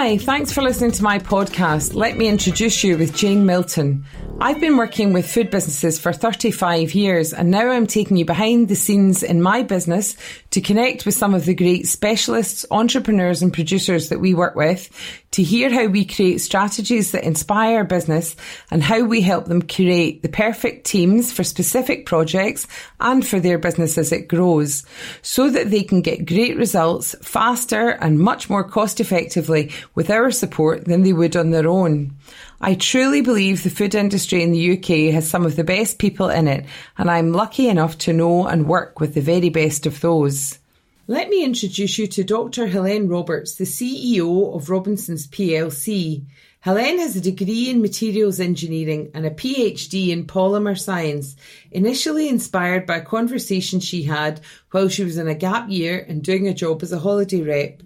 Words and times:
Hi, 0.00 0.16
thanks 0.16 0.52
for 0.52 0.62
listening 0.62 0.92
to 0.92 1.02
my 1.02 1.18
podcast. 1.18 1.92
Let 1.92 2.16
me 2.16 2.28
introduce 2.28 2.84
you 2.84 2.96
with 2.96 3.16
Jane 3.16 3.44
Milton. 3.44 4.04
I've 4.40 4.60
been 4.60 4.76
working 4.76 5.12
with 5.12 5.28
food 5.28 5.50
businesses 5.50 5.98
for 5.98 6.12
35 6.12 6.94
years 6.94 7.32
and 7.32 7.50
now 7.50 7.70
I'm 7.70 7.88
taking 7.88 8.16
you 8.16 8.24
behind 8.24 8.68
the 8.68 8.76
scenes 8.76 9.24
in 9.24 9.42
my 9.42 9.64
business 9.64 10.16
to 10.52 10.60
connect 10.60 11.04
with 11.04 11.16
some 11.16 11.34
of 11.34 11.44
the 11.44 11.56
great 11.56 11.88
specialists, 11.88 12.64
entrepreneurs 12.70 13.42
and 13.42 13.52
producers 13.52 14.10
that 14.10 14.20
we 14.20 14.34
work 14.34 14.54
with 14.54 14.90
to 15.32 15.42
hear 15.42 15.68
how 15.70 15.86
we 15.86 16.04
create 16.04 16.38
strategies 16.38 17.10
that 17.10 17.24
inspire 17.24 17.82
business 17.82 18.36
and 18.70 18.80
how 18.80 19.02
we 19.02 19.22
help 19.22 19.46
them 19.46 19.60
create 19.60 20.22
the 20.22 20.28
perfect 20.28 20.86
teams 20.86 21.32
for 21.32 21.42
specific 21.42 22.06
projects 22.06 22.68
and 23.00 23.26
for 23.26 23.40
their 23.40 23.58
business 23.58 23.98
as 23.98 24.12
it 24.12 24.28
grows 24.28 24.84
so 25.20 25.50
that 25.50 25.72
they 25.72 25.82
can 25.82 26.00
get 26.00 26.26
great 26.26 26.56
results 26.56 27.16
faster 27.22 27.88
and 27.88 28.20
much 28.20 28.48
more 28.48 28.62
cost 28.62 29.00
effectively 29.00 29.72
with 29.96 30.10
our 30.10 30.30
support 30.30 30.84
than 30.84 31.02
they 31.02 31.12
would 31.12 31.36
on 31.36 31.50
their 31.50 31.68
own. 31.68 32.16
I 32.60 32.74
truly 32.74 33.20
believe 33.20 33.62
the 33.62 33.70
food 33.70 33.94
industry 33.94 34.42
in 34.42 34.50
the 34.50 34.72
UK 34.72 35.14
has 35.14 35.30
some 35.30 35.46
of 35.46 35.54
the 35.54 35.62
best 35.62 36.00
people 36.00 36.28
in 36.28 36.48
it, 36.48 36.66
and 36.96 37.08
I'm 37.08 37.32
lucky 37.32 37.68
enough 37.68 37.96
to 37.98 38.12
know 38.12 38.48
and 38.48 38.66
work 38.66 38.98
with 38.98 39.14
the 39.14 39.20
very 39.20 39.48
best 39.48 39.86
of 39.86 40.00
those. 40.00 40.58
Let 41.06 41.28
me 41.28 41.44
introduce 41.44 41.98
you 41.98 42.08
to 42.08 42.24
Dr. 42.24 42.66
Helene 42.66 43.06
Roberts, 43.06 43.54
the 43.54 43.64
CEO 43.64 44.56
of 44.56 44.70
Robinsons 44.70 45.28
PLC. 45.28 46.24
Helene 46.62 46.98
has 46.98 47.14
a 47.14 47.20
degree 47.20 47.70
in 47.70 47.80
materials 47.80 48.40
engineering 48.40 49.12
and 49.14 49.24
a 49.24 49.30
PhD 49.30 50.08
in 50.08 50.26
polymer 50.26 50.76
science, 50.76 51.36
initially 51.70 52.28
inspired 52.28 52.86
by 52.86 52.96
a 52.96 53.04
conversation 53.04 53.78
she 53.78 54.02
had 54.02 54.40
while 54.72 54.88
she 54.88 55.04
was 55.04 55.16
in 55.16 55.28
a 55.28 55.34
gap 55.34 55.70
year 55.70 56.04
and 56.08 56.24
doing 56.24 56.48
a 56.48 56.54
job 56.54 56.82
as 56.82 56.90
a 56.90 56.98
holiday 56.98 57.40
rep. 57.40 57.82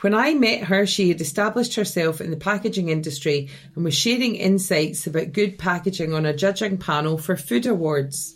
When 0.00 0.12
I 0.12 0.34
met 0.34 0.64
her, 0.64 0.86
she 0.86 1.08
had 1.08 1.22
established 1.22 1.74
herself 1.74 2.20
in 2.20 2.30
the 2.30 2.36
packaging 2.36 2.90
industry 2.90 3.48
and 3.74 3.82
was 3.82 3.94
sharing 3.94 4.34
insights 4.36 5.06
about 5.06 5.32
good 5.32 5.58
packaging 5.58 6.12
on 6.12 6.26
a 6.26 6.36
judging 6.36 6.76
panel 6.76 7.16
for 7.16 7.34
food 7.34 7.64
awards. 7.64 8.34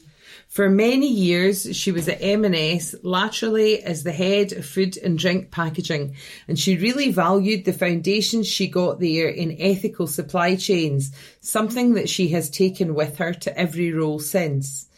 For 0.48 0.70
many 0.70 1.06
years, 1.06 1.76
she 1.76 1.92
was 1.92 2.08
at 2.08 2.22
M&S, 2.22 2.94
laterally 3.02 3.82
as 3.82 4.02
the 4.02 4.10
head 4.10 4.52
of 4.52 4.64
food 4.64 4.96
and 4.96 5.18
drink 5.18 5.50
packaging, 5.50 6.16
and 6.48 6.58
she 6.58 6.76
really 6.76 7.12
valued 7.12 7.64
the 7.64 7.72
foundations 7.72 8.48
she 8.48 8.66
got 8.66 8.98
there 8.98 9.28
in 9.28 9.60
ethical 9.60 10.08
supply 10.08 10.56
chains, 10.56 11.12
something 11.40 11.92
that 11.94 12.08
she 12.08 12.28
has 12.30 12.50
taken 12.50 12.94
with 12.94 13.18
her 13.18 13.32
to 13.34 13.56
every 13.56 13.92
role 13.92 14.18
since. 14.18 14.88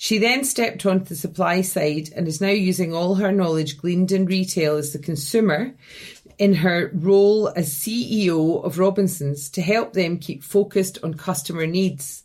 She 0.00 0.18
then 0.18 0.44
stepped 0.44 0.86
onto 0.86 1.06
the 1.06 1.16
supply 1.16 1.60
side 1.60 2.10
and 2.14 2.28
is 2.28 2.40
now 2.40 2.50
using 2.50 2.94
all 2.94 3.16
her 3.16 3.32
knowledge 3.32 3.78
gleaned 3.78 4.12
in 4.12 4.26
retail 4.26 4.76
as 4.76 4.92
the 4.92 5.00
consumer 5.00 5.74
in 6.38 6.54
her 6.54 6.92
role 6.94 7.48
as 7.48 7.74
CEO 7.74 8.64
of 8.64 8.78
Robinsons 8.78 9.50
to 9.50 9.60
help 9.60 9.94
them 9.94 10.18
keep 10.18 10.44
focused 10.44 10.98
on 11.02 11.14
customer 11.14 11.66
needs. 11.66 12.22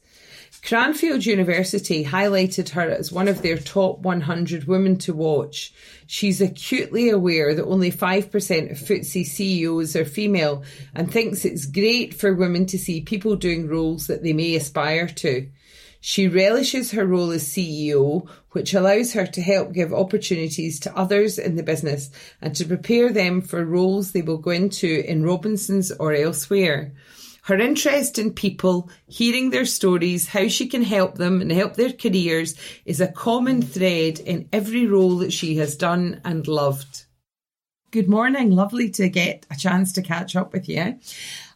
Cranfield 0.64 1.26
University 1.26 2.06
highlighted 2.06 2.70
her 2.70 2.90
as 2.90 3.12
one 3.12 3.28
of 3.28 3.42
their 3.42 3.58
top 3.58 4.00
100 4.00 4.66
women 4.66 4.98
to 5.00 5.14
watch. 5.14 5.74
She's 6.06 6.42
acutely 6.42 7.10
aware 7.10 7.56
that 7.56 7.66
only 7.66 7.92
5% 7.92 8.72
of 8.72 8.78
FTSE 8.78 9.26
CEOs 9.26 9.96
are 9.96 10.06
female 10.06 10.64
and 10.94 11.12
thinks 11.12 11.44
it's 11.44 11.66
great 11.66 12.14
for 12.14 12.36
women 12.36 12.68
to 12.68 12.78
see 12.78 13.02
people 13.02 13.36
doing 13.36 13.68
roles 13.68 14.08
that 14.08 14.22
they 14.22 14.32
may 14.32 14.56
aspire 14.56 15.08
to. 15.08 15.50
She 16.06 16.28
relishes 16.28 16.92
her 16.92 17.06
role 17.06 17.32
as 17.32 17.48
CEO, 17.48 18.28
which 18.52 18.74
allows 18.74 19.14
her 19.14 19.26
to 19.26 19.42
help 19.42 19.72
give 19.72 19.94
opportunities 19.94 20.78
to 20.82 20.94
others 20.98 21.40
in 21.40 21.56
the 21.56 21.64
business 21.64 22.10
and 22.42 22.54
to 22.58 22.66
prepare 22.66 23.14
them 23.14 23.40
for 23.40 23.64
roles 23.64 24.12
they 24.12 24.22
will 24.22 24.38
go 24.38 24.52
into 24.52 25.10
in 25.10 25.24
Robinsons 25.24 25.94
or 25.94 26.12
elsewhere. 26.12 26.92
Her 27.44 27.58
interest 27.58 28.20
in 28.20 28.34
people, 28.34 28.90
hearing 29.08 29.52
their 29.52 29.64
stories, 29.64 30.28
how 30.28 30.50
she 30.50 30.68
can 30.68 30.84
help 30.84 31.16
them 31.16 31.40
and 31.40 31.54
help 31.54 31.76
their 31.76 31.94
careers 31.94 32.56
is 32.84 33.00
a 33.00 33.08
common 33.08 33.62
thread 33.62 34.20
in 34.20 34.50
every 34.52 34.86
role 34.86 35.20
that 35.20 35.32
she 35.32 35.56
has 35.56 35.78
done 35.78 36.20
and 36.26 36.46
loved. 36.50 37.06
Good 37.92 38.10
morning. 38.10 38.52
Lovely 38.52 38.90
to 38.90 39.08
get 39.08 39.46
a 39.50 39.56
chance 39.56 39.94
to 39.94 40.02
catch 40.02 40.36
up 40.36 40.52
with 40.52 40.68
you. 40.68 41.00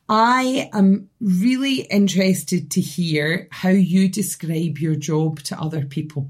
I 0.09 0.69
am 0.73 1.09
really 1.19 1.81
interested 1.81 2.71
to 2.71 2.81
hear 2.81 3.47
how 3.51 3.69
you 3.69 4.07
describe 4.07 4.77
your 4.77 4.95
job 4.95 5.41
to 5.43 5.59
other 5.59 5.85
people. 5.85 6.29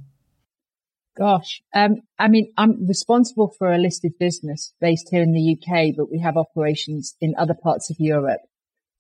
Gosh, 1.15 1.61
um, 1.73 2.01
I 2.17 2.27
mean, 2.27 2.53
I'm 2.57 2.87
responsible 2.87 3.53
for 3.57 3.71
a 3.71 3.77
listed 3.77 4.13
business 4.19 4.73
based 4.79 5.09
here 5.09 5.21
in 5.21 5.31
the 5.31 5.57
UK, 5.57 5.95
but 5.95 6.11
we 6.11 6.19
have 6.19 6.37
operations 6.37 7.15
in 7.21 7.35
other 7.37 7.55
parts 7.55 7.89
of 7.89 7.97
Europe. 7.99 8.41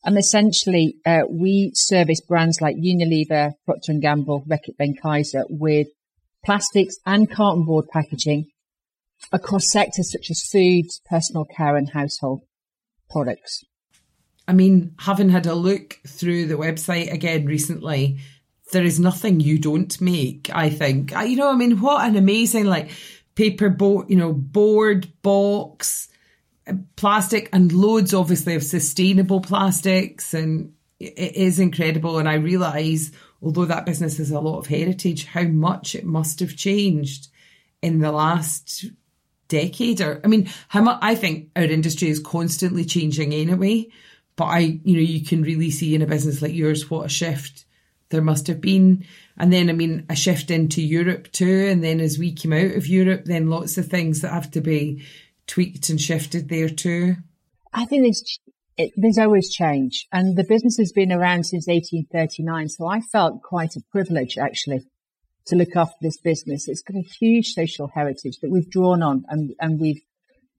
And 0.03 0.17
essentially, 0.17 0.97
uh, 1.05 1.23
we 1.29 1.71
service 1.73 2.21
brands 2.21 2.61
like 2.61 2.75
Unilever, 2.75 3.53
Procter 3.65 3.93
& 3.93 3.99
Gamble, 3.99 4.45
Reckitt 4.47 4.77
Benckiser 4.79 5.45
with 5.49 5.87
plastics 6.45 6.97
and 7.05 7.29
carton 7.29 7.65
board 7.65 7.85
packaging 7.91 8.47
across 9.31 9.69
sectors 9.71 10.11
such 10.11 10.29
as 10.29 10.43
foods, 10.43 11.01
personal 11.09 11.45
care 11.45 11.75
and 11.75 11.89
household 11.89 12.41
products. 13.09 13.63
I 14.47 14.53
mean, 14.53 14.95
having 14.99 15.29
had 15.29 15.45
a 15.45 15.55
look 15.55 15.99
through 16.07 16.47
the 16.47 16.55
website 16.55 17.11
again 17.11 17.45
recently, 17.45 18.19
there 18.71 18.83
is 18.83 18.99
nothing 18.99 19.39
you 19.39 19.59
don't 19.59 19.99
make, 19.99 20.49
I 20.53 20.69
think. 20.69 21.11
You 21.11 21.35
know, 21.35 21.51
I 21.51 21.55
mean, 21.55 21.81
what 21.81 22.07
an 22.07 22.15
amazing, 22.15 22.65
like, 22.65 22.91
paper 23.35 23.69
boat, 23.69 24.09
you 24.09 24.15
know, 24.15 24.33
board, 24.33 25.11
box, 25.21 26.09
uh, 26.67 26.73
plastic 26.95 27.49
and 27.53 27.71
loads 27.71 28.13
obviously 28.13 28.55
of 28.55 28.63
sustainable 28.63 29.39
plastics 29.39 30.33
and 30.33 30.73
it 30.99 31.35
is 31.35 31.59
incredible 31.59 32.17
and 32.17 32.27
I 32.27 32.35
realise 32.35 33.11
although 33.41 33.65
that 33.65 33.85
business 33.85 34.17
has 34.17 34.31
a 34.31 34.39
lot 34.39 34.59
of 34.59 34.67
heritage 34.67 35.25
how 35.25 35.43
much 35.43 35.95
it 35.95 36.03
must 36.03 36.39
have 36.39 36.57
changed 36.57 37.27
in 37.81 37.99
the 37.99 38.11
last 38.11 38.85
decade 39.47 40.01
or 40.01 40.19
I 40.23 40.27
mean 40.27 40.49
how 40.67 40.81
much 40.81 40.97
I 41.01 41.15
think 41.15 41.51
our 41.55 41.63
industry 41.63 42.09
is 42.09 42.19
constantly 42.19 42.83
changing 42.83 43.33
anyway 43.33 43.87
but 44.37 44.45
I 44.45 44.59
you 44.59 44.95
know 44.95 45.01
you 45.01 45.25
can 45.25 45.41
really 45.41 45.71
see 45.71 45.93
in 45.93 46.01
a 46.01 46.07
business 46.07 46.41
like 46.41 46.53
yours 46.53 46.89
what 46.89 47.05
a 47.05 47.09
shift 47.09 47.65
there 48.09 48.21
must 48.21 48.47
have 48.47 48.61
been 48.61 49.05
and 49.37 49.51
then 49.51 49.69
I 49.69 49.73
mean 49.73 50.05
a 50.09 50.15
shift 50.15 50.49
into 50.49 50.81
Europe 50.81 51.29
too 51.33 51.67
and 51.69 51.83
then 51.83 51.99
as 51.99 52.17
we 52.17 52.31
came 52.31 52.53
out 52.53 52.77
of 52.77 52.87
Europe 52.87 53.25
then 53.25 53.49
lots 53.49 53.77
of 53.77 53.87
things 53.87 54.21
that 54.21 54.31
have 54.31 54.49
to 54.51 54.61
be 54.61 55.03
tweaked 55.47 55.89
and 55.89 55.99
shifted 55.99 56.49
there 56.49 56.69
too? 56.69 57.15
I 57.73 57.85
think 57.85 58.03
there's 58.03 58.39
it, 58.77 58.91
there's 58.95 59.17
always 59.17 59.49
change, 59.49 60.07
and 60.11 60.37
the 60.37 60.43
business 60.43 60.77
has 60.77 60.91
been 60.91 61.11
around 61.11 61.45
since 61.45 61.65
1839. 61.65 62.69
So 62.69 62.85
I 62.85 63.01
felt 63.01 63.41
quite 63.41 63.75
a 63.75 63.81
privilege 63.91 64.37
actually 64.37 64.81
to 65.47 65.55
look 65.55 65.75
after 65.75 65.97
this 66.01 66.19
business. 66.19 66.67
It's 66.67 66.83
got 66.83 66.97
a 66.97 67.07
huge 67.19 67.53
social 67.53 67.87
heritage 67.87 68.37
that 68.41 68.51
we've 68.51 68.69
drawn 68.69 69.01
on, 69.01 69.25
and 69.29 69.55
and 69.59 69.79
we've 69.79 70.01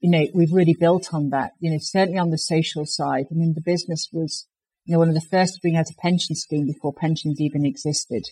you 0.01 0.11
know 0.11 0.27
we've 0.35 0.53
really 0.53 0.77
built 0.79 1.13
on 1.13 1.31
that. 1.31 1.53
You 1.61 1.71
know, 1.73 1.79
certainly 1.81 2.19
on 2.19 2.31
the 2.31 2.39
social 2.39 2.85
side. 2.87 3.27
I 3.31 3.35
mean, 3.35 3.55
the 3.55 3.61
business 3.61 4.09
was 4.13 4.47
you 4.85 4.93
know 4.93 4.99
one 4.99 5.09
of 5.09 5.15
the 5.15 5.21
first 5.21 5.55
to 5.55 5.61
bring 5.61 5.77
out 5.77 5.91
a 5.91 6.01
pension 6.01 6.35
scheme 6.35 6.67
before 6.67 6.93
pensions 6.93 7.41
even 7.41 7.65
existed. 7.65 8.25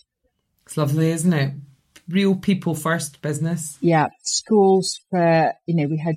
It's 0.65 0.77
lovely, 0.77 1.11
isn't 1.11 1.33
it? 1.33 1.53
Real 2.09 2.35
people 2.35 2.75
first 2.75 3.21
business. 3.21 3.77
Yeah, 3.81 4.07
schools 4.23 4.99
for 5.09 5.53
you 5.65 5.75
know 5.75 5.87
we 5.87 5.97
had 5.97 6.15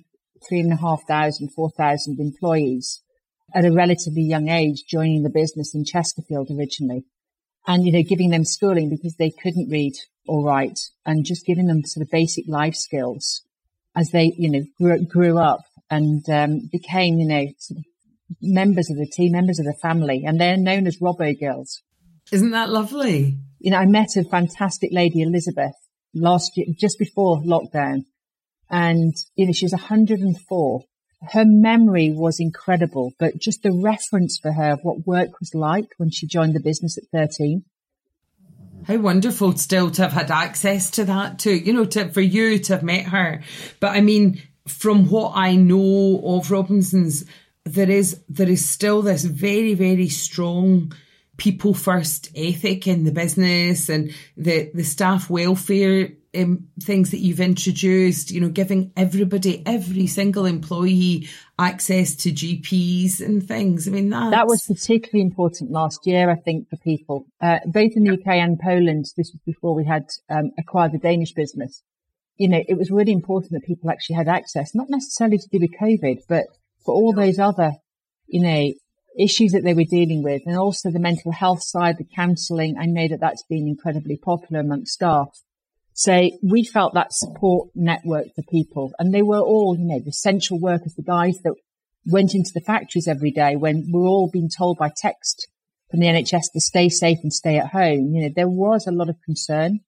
three 0.48 0.60
and 0.60 0.72
a 0.72 0.76
half 0.76 1.02
thousand, 1.06 1.50
four 1.50 1.70
thousand 1.70 2.18
employees 2.20 3.02
at 3.54 3.64
a 3.64 3.72
relatively 3.72 4.22
young 4.22 4.48
age 4.48 4.84
joining 4.88 5.22
the 5.22 5.30
business 5.30 5.74
in 5.74 5.84
Chesterfield 5.84 6.50
originally. 6.50 7.04
And, 7.66 7.84
you 7.84 7.92
know, 7.92 8.02
giving 8.02 8.30
them 8.30 8.44
schooling 8.44 8.88
because 8.88 9.16
they 9.16 9.30
couldn't 9.30 9.68
read 9.68 9.92
or 10.26 10.44
write 10.44 10.78
and 11.04 11.24
just 11.24 11.44
giving 11.44 11.66
them 11.66 11.84
sort 11.84 12.02
of 12.02 12.10
basic 12.10 12.46
life 12.48 12.74
skills 12.74 13.42
as 13.96 14.10
they, 14.10 14.32
you 14.36 14.50
know, 14.50 14.64
grew, 14.78 15.04
grew 15.04 15.38
up 15.38 15.60
and 15.90 16.22
um, 16.28 16.68
became, 16.70 17.18
you 17.18 17.26
know, 17.26 17.46
members 18.40 18.90
of 18.90 18.96
the 18.96 19.10
team, 19.12 19.32
members 19.32 19.58
of 19.58 19.66
the 19.66 19.76
family. 19.82 20.24
And 20.24 20.40
they're 20.40 20.56
known 20.56 20.86
as 20.86 20.98
Robbo 20.98 21.38
Girls. 21.38 21.80
Isn't 22.32 22.50
that 22.50 22.70
lovely? 22.70 23.38
You 23.58 23.72
know, 23.72 23.78
I 23.78 23.86
met 23.86 24.16
a 24.16 24.24
fantastic 24.24 24.90
lady, 24.92 25.22
Elizabeth, 25.22 25.74
last 26.14 26.52
year, 26.56 26.66
just 26.78 26.98
before 26.98 27.42
lockdown 27.42 28.04
and, 28.70 29.14
you 29.34 29.46
know, 29.46 29.52
she 29.52 29.64
was 29.64 29.72
104. 29.72 30.80
Her 31.32 31.44
memory 31.44 32.10
was 32.14 32.38
incredible, 32.40 33.12
but 33.18 33.38
just 33.38 33.62
the 33.62 33.72
reference 33.72 34.38
for 34.40 34.52
her 34.52 34.72
of 34.72 34.80
what 34.82 35.06
work 35.06 35.40
was 35.40 35.50
like 35.54 35.88
when 35.98 36.10
she 36.10 36.26
joined 36.26 36.54
the 36.54 36.62
business 36.62 36.96
at 36.96 37.04
13. 37.12 37.64
How 38.86 38.96
wonderful 38.96 39.56
still 39.56 39.90
to 39.92 40.02
have 40.02 40.12
had 40.12 40.30
access 40.30 40.90
to 40.92 41.04
that 41.04 41.38
too, 41.38 41.54
you 41.54 41.72
know, 41.72 41.84
to, 41.86 42.10
for 42.10 42.20
you 42.20 42.58
to 42.58 42.74
have 42.74 42.82
met 42.82 43.06
her. 43.06 43.42
But 43.78 43.96
I 43.96 44.00
mean, 44.00 44.42
from 44.66 45.08
what 45.08 45.32
I 45.34 45.56
know 45.56 46.20
of 46.24 46.50
Robinsons, 46.50 47.24
there 47.64 47.90
is, 47.90 48.22
there 48.28 48.48
is 48.48 48.66
still 48.66 49.02
this 49.02 49.24
very, 49.24 49.74
very 49.74 50.08
strong 50.08 50.92
people 51.36 51.74
first 51.74 52.30
ethic 52.36 52.86
in 52.86 53.04
the 53.04 53.12
business 53.12 53.88
and 53.88 54.14
the, 54.36 54.70
the 54.74 54.84
staff 54.84 55.30
welfare 55.30 56.10
um, 56.36 56.68
things 56.82 57.10
that 57.10 57.18
you've 57.18 57.40
introduced, 57.40 58.30
you 58.30 58.40
know, 58.40 58.48
giving 58.48 58.92
everybody, 58.96 59.62
every 59.66 60.06
single 60.06 60.46
employee 60.46 61.28
access 61.58 62.14
to 62.16 62.30
GPs 62.30 63.20
and 63.20 63.46
things. 63.46 63.88
I 63.88 63.90
mean, 63.90 64.10
that 64.10 64.46
was 64.46 64.62
particularly 64.62 65.22
important 65.22 65.70
last 65.70 66.06
year, 66.06 66.30
I 66.30 66.36
think, 66.36 66.68
for 66.68 66.76
people, 66.76 67.26
uh, 67.40 67.58
both 67.66 67.92
in 67.96 68.04
the 68.04 68.12
UK 68.12 68.26
and 68.26 68.58
Poland. 68.58 69.06
This 69.16 69.32
was 69.32 69.40
before 69.44 69.74
we 69.74 69.84
had 69.84 70.08
um, 70.28 70.52
acquired 70.58 70.92
the 70.92 70.98
Danish 70.98 71.32
business. 71.32 71.82
You 72.36 72.48
know, 72.48 72.62
it 72.66 72.78
was 72.78 72.90
really 72.90 73.12
important 73.12 73.52
that 73.52 73.66
people 73.66 73.90
actually 73.90 74.16
had 74.16 74.28
access, 74.28 74.74
not 74.74 74.88
necessarily 74.88 75.38
to 75.38 75.48
do 75.48 75.58
with 75.58 75.78
COVID, 75.80 76.20
but 76.28 76.44
for 76.84 76.94
all 76.94 77.12
those 77.12 77.38
other, 77.38 77.72
you 78.26 78.40
know, 78.40 78.72
issues 79.18 79.52
that 79.52 79.64
they 79.64 79.74
were 79.74 79.84
dealing 79.84 80.22
with 80.22 80.42
and 80.46 80.56
also 80.56 80.90
the 80.90 81.00
mental 81.00 81.32
health 81.32 81.62
side, 81.62 81.98
the 81.98 82.06
counselling. 82.14 82.76
I 82.78 82.86
know 82.86 83.08
that 83.08 83.20
that's 83.20 83.42
been 83.42 83.66
incredibly 83.66 84.16
popular 84.16 84.60
amongst 84.60 84.92
staff. 84.92 85.28
So 86.00 86.30
we 86.42 86.64
felt 86.64 86.94
that 86.94 87.12
support 87.12 87.68
network 87.74 88.28
for 88.34 88.40
people 88.50 88.94
and 88.98 89.12
they 89.12 89.20
were 89.20 89.40
all, 89.40 89.76
you 89.78 89.84
know, 89.84 90.00
the 90.00 90.08
essential 90.08 90.58
workers, 90.58 90.94
the 90.94 91.02
guys 91.02 91.38
that 91.44 91.52
went 92.06 92.34
into 92.34 92.52
the 92.54 92.62
factories 92.62 93.06
every 93.06 93.30
day 93.30 93.54
when 93.54 93.84
we're 93.90 94.08
all 94.08 94.30
being 94.32 94.48
told 94.48 94.78
by 94.78 94.90
text 94.96 95.46
from 95.90 96.00
the 96.00 96.06
NHS 96.06 96.52
to 96.54 96.60
stay 96.60 96.88
safe 96.88 97.18
and 97.22 97.30
stay 97.30 97.58
at 97.58 97.72
home. 97.72 98.14
You 98.14 98.22
know, 98.22 98.30
there 98.34 98.48
was 98.48 98.86
a 98.86 98.92
lot 98.92 99.10
of 99.10 99.20
concern 99.26 99.80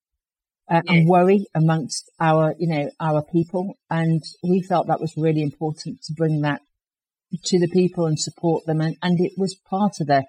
uh, 0.70 0.82
and 0.86 1.08
worry 1.08 1.46
amongst 1.54 2.10
our, 2.20 2.54
you 2.58 2.68
know, 2.68 2.90
our 3.00 3.22
people. 3.22 3.78
And 3.88 4.22
we 4.42 4.60
felt 4.60 4.88
that 4.88 5.00
was 5.00 5.14
really 5.16 5.40
important 5.40 6.02
to 6.02 6.12
bring 6.12 6.42
that 6.42 6.60
to 7.44 7.58
the 7.58 7.68
people 7.68 8.04
and 8.04 8.20
support 8.20 8.66
them. 8.66 8.82
And, 8.82 8.98
and 9.02 9.18
it 9.18 9.32
was 9.38 9.54
part 9.54 9.94
of 10.02 10.08
the, 10.08 10.24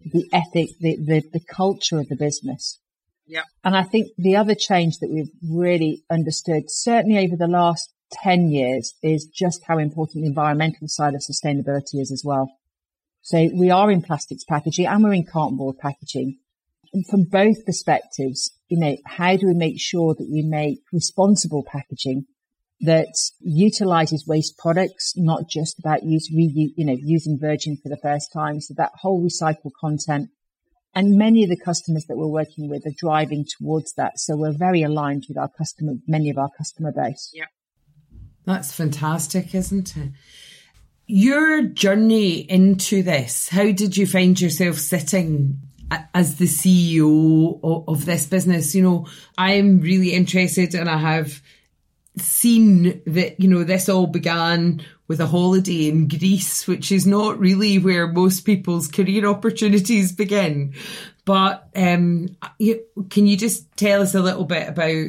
the 0.00 0.28
ethic, 0.32 0.68
the, 0.78 0.96
the, 0.96 1.24
the 1.32 1.44
culture 1.44 1.98
of 1.98 2.06
the 2.06 2.14
business. 2.14 2.78
Yeah. 3.26 3.42
And 3.62 3.76
I 3.76 3.82
think 3.82 4.08
the 4.18 4.36
other 4.36 4.54
change 4.54 4.98
that 4.98 5.10
we've 5.10 5.30
really 5.42 6.04
understood, 6.10 6.64
certainly 6.68 7.18
over 7.18 7.36
the 7.36 7.48
last 7.48 7.92
10 8.12 8.50
years, 8.50 8.94
is 9.02 9.26
just 9.26 9.62
how 9.66 9.78
important 9.78 10.22
the 10.22 10.28
environmental 10.28 10.88
side 10.88 11.14
of 11.14 11.22
sustainability 11.22 12.00
is 12.00 12.12
as 12.12 12.22
well. 12.24 12.50
So 13.22 13.48
we 13.54 13.70
are 13.70 13.90
in 13.90 14.02
plastics 14.02 14.44
packaging 14.44 14.86
and 14.86 15.02
we're 15.02 15.14
in 15.14 15.24
cartonboard 15.24 15.78
packaging. 15.78 16.38
And 16.92 17.06
from 17.08 17.24
both 17.24 17.64
perspectives, 17.64 18.52
you 18.68 18.78
know, 18.78 18.96
how 19.06 19.36
do 19.36 19.46
we 19.46 19.54
make 19.54 19.80
sure 19.80 20.14
that 20.14 20.28
we 20.30 20.42
make 20.42 20.80
responsible 20.92 21.64
packaging 21.66 22.26
that 22.80 23.14
utilizes 23.40 24.26
waste 24.26 24.58
products, 24.58 25.14
not 25.16 25.48
just 25.48 25.78
about 25.78 26.02
use, 26.02 26.30
reuse, 26.30 26.74
you 26.76 26.84
know, 26.84 26.96
using 27.00 27.38
virgin 27.40 27.78
for 27.82 27.88
the 27.88 27.96
first 28.02 28.30
time. 28.32 28.60
So 28.60 28.74
that 28.76 28.92
whole 29.00 29.24
recycled 29.24 29.72
content 29.80 30.28
and 30.94 31.16
many 31.16 31.42
of 31.42 31.50
the 31.50 31.56
customers 31.56 32.04
that 32.08 32.16
we're 32.16 32.26
working 32.26 32.68
with 32.68 32.86
are 32.86 32.94
driving 32.96 33.44
towards 33.58 33.94
that. 33.94 34.18
So 34.18 34.36
we're 34.36 34.56
very 34.56 34.82
aligned 34.82 35.24
with 35.28 35.38
our 35.38 35.48
customer, 35.48 35.94
many 36.06 36.30
of 36.30 36.38
our 36.38 36.50
customer 36.56 36.92
base. 36.92 37.30
Yeah. 37.32 37.46
That's 38.44 38.72
fantastic, 38.72 39.54
isn't 39.54 39.96
it? 39.96 40.10
Your 41.06 41.62
journey 41.62 42.38
into 42.38 43.02
this, 43.02 43.48
how 43.48 43.72
did 43.72 43.96
you 43.96 44.06
find 44.06 44.40
yourself 44.40 44.76
sitting 44.76 45.60
as 46.14 46.36
the 46.36 46.46
CEO 46.46 47.60
of 47.88 48.04
this 48.06 48.26
business? 48.26 48.74
You 48.74 48.82
know, 48.82 49.06
I'm 49.36 49.80
really 49.80 50.12
interested 50.12 50.74
and 50.74 50.88
I 50.88 50.98
have 50.98 51.42
seen 52.16 53.02
that, 53.06 53.40
you 53.40 53.48
know, 53.48 53.64
this 53.64 53.88
all 53.88 54.06
began 54.06 54.82
with 55.08 55.20
a 55.20 55.26
holiday 55.26 55.88
in 55.88 56.08
Greece, 56.08 56.66
which 56.66 56.92
is 56.92 57.06
not 57.06 57.38
really 57.38 57.78
where 57.78 58.06
most 58.06 58.42
people's 58.42 58.88
career 58.88 59.26
opportunities 59.28 60.12
begin. 60.12 60.74
But 61.24 61.68
um, 61.74 62.36
can 63.10 63.26
you 63.26 63.36
just 63.36 63.76
tell 63.76 64.02
us 64.02 64.14
a 64.14 64.22
little 64.22 64.44
bit 64.44 64.68
about 64.68 65.06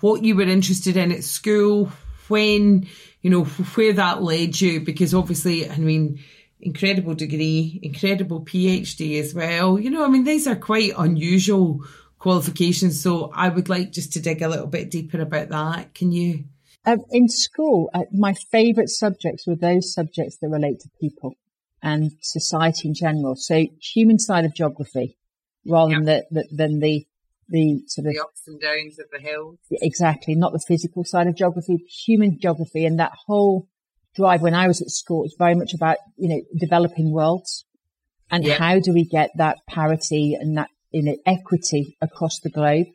what 0.00 0.24
you 0.24 0.34
were 0.34 0.42
interested 0.42 0.96
in 0.96 1.12
at 1.12 1.24
school, 1.24 1.92
when, 2.28 2.86
you 3.20 3.30
know, 3.30 3.44
where 3.44 3.92
that 3.92 4.22
led 4.22 4.60
you? 4.60 4.80
Because 4.80 5.14
obviously, 5.14 5.68
I 5.68 5.76
mean, 5.76 6.20
incredible 6.60 7.14
degree, 7.14 7.78
incredible 7.82 8.42
PhD 8.42 9.20
as 9.20 9.34
well. 9.34 9.78
You 9.78 9.90
know, 9.90 10.04
I 10.04 10.08
mean, 10.08 10.24
these 10.24 10.46
are 10.46 10.56
quite 10.56 10.92
unusual 10.96 11.84
qualifications. 12.20 13.02
So 13.02 13.32
I 13.34 13.48
would 13.48 13.68
like 13.68 13.90
just 13.90 14.12
to 14.12 14.20
dig 14.20 14.42
a 14.42 14.48
little 14.48 14.68
bit 14.68 14.90
deeper 14.90 15.20
about 15.20 15.48
that. 15.48 15.94
Can 15.94 16.12
you? 16.12 16.44
Um, 16.86 17.00
in 17.10 17.28
school, 17.28 17.90
uh, 17.92 18.04
my 18.12 18.34
favourite 18.34 18.88
subjects 18.88 19.46
were 19.46 19.56
those 19.56 19.92
subjects 19.92 20.38
that 20.38 20.48
relate 20.48 20.78
to 20.80 20.88
people 21.00 21.34
and 21.82 22.12
society 22.22 22.88
in 22.88 22.94
general. 22.94 23.34
So 23.34 23.66
human 23.80 24.18
side 24.18 24.44
of 24.44 24.54
geography, 24.54 25.18
rather 25.66 25.92
yep. 25.92 26.04
than 26.04 26.06
the, 26.06 26.24
the, 26.30 26.56
than 26.56 26.78
the 26.78 27.06
the 27.52 27.82
sort 27.88 28.06
of 28.06 28.12
the 28.12 28.20
ups 28.20 28.46
and 28.46 28.60
downs 28.60 29.00
of 29.00 29.06
the 29.10 29.18
hills. 29.18 29.58
Exactly, 29.72 30.36
not 30.36 30.52
the 30.52 30.62
physical 30.68 31.02
side 31.04 31.26
of 31.26 31.34
geography, 31.34 31.84
human 32.06 32.38
geography, 32.40 32.86
and 32.86 33.00
that 33.00 33.12
whole 33.26 33.66
drive 34.14 34.40
when 34.40 34.54
I 34.54 34.68
was 34.68 34.80
at 34.80 34.88
school 34.88 35.22
was 35.22 35.34
very 35.36 35.54
much 35.54 35.74
about 35.74 35.96
you 36.16 36.28
know 36.28 36.40
developing 36.56 37.12
worlds 37.12 37.64
and 38.30 38.44
yep. 38.44 38.58
how 38.58 38.78
do 38.78 38.92
we 38.92 39.04
get 39.04 39.30
that 39.36 39.58
parity 39.68 40.36
and 40.38 40.56
that 40.56 40.68
know 40.92 41.16
equity 41.26 41.96
across 42.00 42.40
the 42.40 42.50
globe 42.50 42.86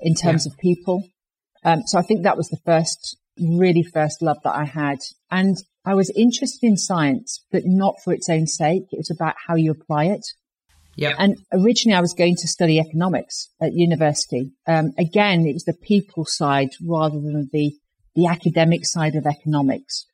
in 0.00 0.14
terms 0.14 0.46
of 0.46 0.56
people. 0.58 1.02
Um, 1.64 1.82
so 1.86 1.98
I 1.98 2.02
think 2.02 2.22
that 2.22 2.36
was 2.36 2.48
the 2.48 2.60
first 2.64 3.16
really 3.38 3.82
first 3.82 4.22
love 4.22 4.38
that 4.44 4.54
I 4.54 4.64
had. 4.64 4.98
And 5.30 5.56
I 5.84 5.94
was 5.94 6.10
interested 6.16 6.66
in 6.66 6.76
science, 6.76 7.44
but 7.50 7.62
not 7.64 7.96
for 8.02 8.12
its 8.12 8.28
own 8.28 8.46
sake. 8.46 8.84
It 8.90 8.98
was 8.98 9.10
about 9.10 9.34
how 9.46 9.56
you 9.56 9.70
apply 9.70 10.06
it. 10.06 10.26
Yeah. 10.96 11.14
And 11.18 11.36
originally 11.52 11.96
I 11.96 12.00
was 12.00 12.14
going 12.14 12.36
to 12.36 12.48
study 12.48 12.80
economics 12.80 13.50
at 13.60 13.74
university. 13.74 14.52
Um, 14.66 14.92
again, 14.98 15.46
it 15.46 15.52
was 15.52 15.64
the 15.64 15.74
people 15.74 16.24
side 16.24 16.70
rather 16.82 17.16
than 17.16 17.50
the, 17.52 17.76
the 18.14 18.26
academic 18.26 18.86
side 18.86 19.14
of 19.14 19.26
economics. 19.26 20.06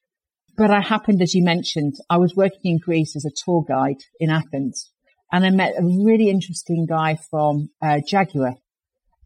But 0.57 0.71
I 0.71 0.81
happened, 0.81 1.23
as 1.23 1.35
you 1.35 1.45
mentioned, 1.45 1.95
I 2.11 2.19
was 2.19 2.35
working 2.35 2.73
in 2.73 2.79
Greece 2.79 3.17
as 3.17 3.25
a 3.25 3.31
tour 3.45 3.65
guide 3.67 4.03
in 4.19 4.29
Athens 4.29 4.92
and 5.33 5.45
I 5.45 5.51
met 5.51 5.75
a 5.79 5.83
really 5.83 6.29
interesting 6.29 6.87
guy 6.87 7.19
from 7.31 7.71
uh, 7.81 8.01
Jaguar 8.07 8.55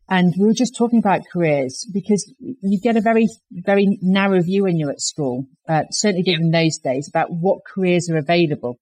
and 0.08 0.35
we 0.38 0.47
were 0.47 0.55
just 0.55 0.76
talking 0.76 1.00
about 1.00 1.23
careers 1.32 1.87
because 1.93 2.32
you 2.38 2.81
get 2.81 2.97
a 2.97 3.00
very, 3.00 3.26
very 3.50 3.99
narrow 4.03 4.41
view 4.41 4.64
when 4.64 4.79
you're 4.79 4.93
at 4.93 5.00
school, 5.00 5.47
uh, 5.69 5.82
certainly 5.91 6.23
did 6.23 6.38
in 6.38 6.53
those 6.53 6.79
days, 6.79 7.08
about 7.08 7.32
what 7.32 7.64
careers 7.64 8.08
are 8.08 8.17
available. 8.17 8.79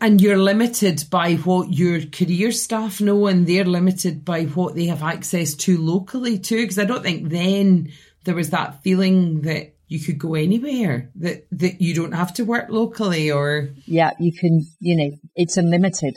And 0.00 0.20
you're 0.20 0.38
limited 0.38 1.04
by 1.10 1.34
what 1.34 1.72
your 1.72 2.00
career 2.06 2.50
staff 2.50 3.00
know, 3.00 3.26
and 3.26 3.46
they're 3.46 3.64
limited 3.64 4.24
by 4.24 4.44
what 4.44 4.74
they 4.74 4.86
have 4.86 5.02
access 5.02 5.54
to 5.54 5.78
locally 5.78 6.38
too. 6.38 6.62
Because 6.62 6.78
I 6.78 6.84
don't 6.84 7.02
think 7.02 7.28
then 7.28 7.92
there 8.24 8.34
was 8.34 8.50
that 8.50 8.82
feeling 8.82 9.42
that 9.42 9.76
you 9.86 10.00
could 10.00 10.18
go 10.18 10.34
anywhere, 10.34 11.10
that 11.16 11.46
that 11.52 11.80
you 11.80 11.94
don't 11.94 12.12
have 12.12 12.34
to 12.34 12.44
work 12.44 12.70
locally, 12.70 13.30
or 13.30 13.68
yeah, 13.86 14.12
you 14.18 14.32
can. 14.32 14.66
You 14.80 14.96
know, 14.96 15.16
it's 15.36 15.56
unlimited. 15.56 16.16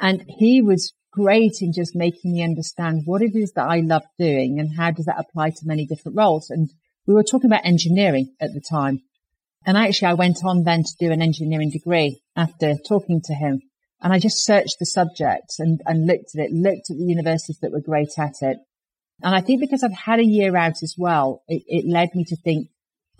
And 0.00 0.24
he 0.26 0.62
was 0.62 0.94
great 1.12 1.60
in 1.60 1.72
just 1.72 1.94
making 1.94 2.32
me 2.32 2.42
understand 2.42 3.02
what 3.04 3.22
it 3.22 3.34
is 3.34 3.52
that 3.52 3.68
I 3.68 3.80
love 3.80 4.04
doing 4.18 4.58
and 4.58 4.76
how 4.76 4.90
does 4.90 5.06
that 5.06 5.18
apply 5.18 5.50
to 5.50 5.66
many 5.66 5.86
different 5.86 6.16
roles. 6.16 6.50
And 6.50 6.70
we 7.06 7.14
were 7.14 7.22
talking 7.22 7.50
about 7.50 7.66
engineering 7.66 8.34
at 8.40 8.54
the 8.54 8.60
time. 8.60 9.02
And 9.66 9.76
actually 9.76 10.08
I 10.08 10.14
went 10.14 10.38
on 10.44 10.64
then 10.64 10.84
to 10.84 10.96
do 10.98 11.12
an 11.12 11.20
engineering 11.20 11.70
degree 11.70 12.22
after 12.36 12.74
talking 12.88 13.20
to 13.24 13.34
him. 13.34 13.60
And 14.00 14.12
I 14.12 14.18
just 14.18 14.44
searched 14.44 14.76
the 14.78 14.86
subject 14.86 15.56
and, 15.58 15.82
and 15.84 16.06
looked 16.06 16.34
at 16.34 16.46
it, 16.46 16.52
looked 16.52 16.90
at 16.90 16.96
the 16.96 17.04
universities 17.04 17.58
that 17.60 17.72
were 17.72 17.80
great 17.80 18.18
at 18.18 18.36
it. 18.40 18.58
And 19.22 19.34
I 19.34 19.42
think 19.42 19.60
because 19.60 19.84
I've 19.84 19.92
had 19.92 20.18
a 20.18 20.24
year 20.24 20.56
out 20.56 20.82
as 20.82 20.94
well, 20.96 21.42
it, 21.46 21.62
it 21.66 21.84
led 21.86 22.14
me 22.14 22.24
to 22.24 22.36
think 22.36 22.68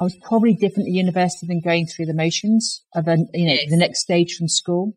I 0.00 0.04
was 0.04 0.16
probably 0.22 0.54
different 0.54 0.88
at 0.88 0.94
university 0.94 1.46
than 1.46 1.60
going 1.60 1.87
through 1.87 2.06
the 2.06 2.14
motions 2.14 2.82
of 2.94 3.06
a, 3.06 3.18
you 3.34 3.46
know, 3.46 3.56
the 3.68 3.76
next 3.76 4.00
stage 4.00 4.34
from 4.37 4.49
school 4.49 4.94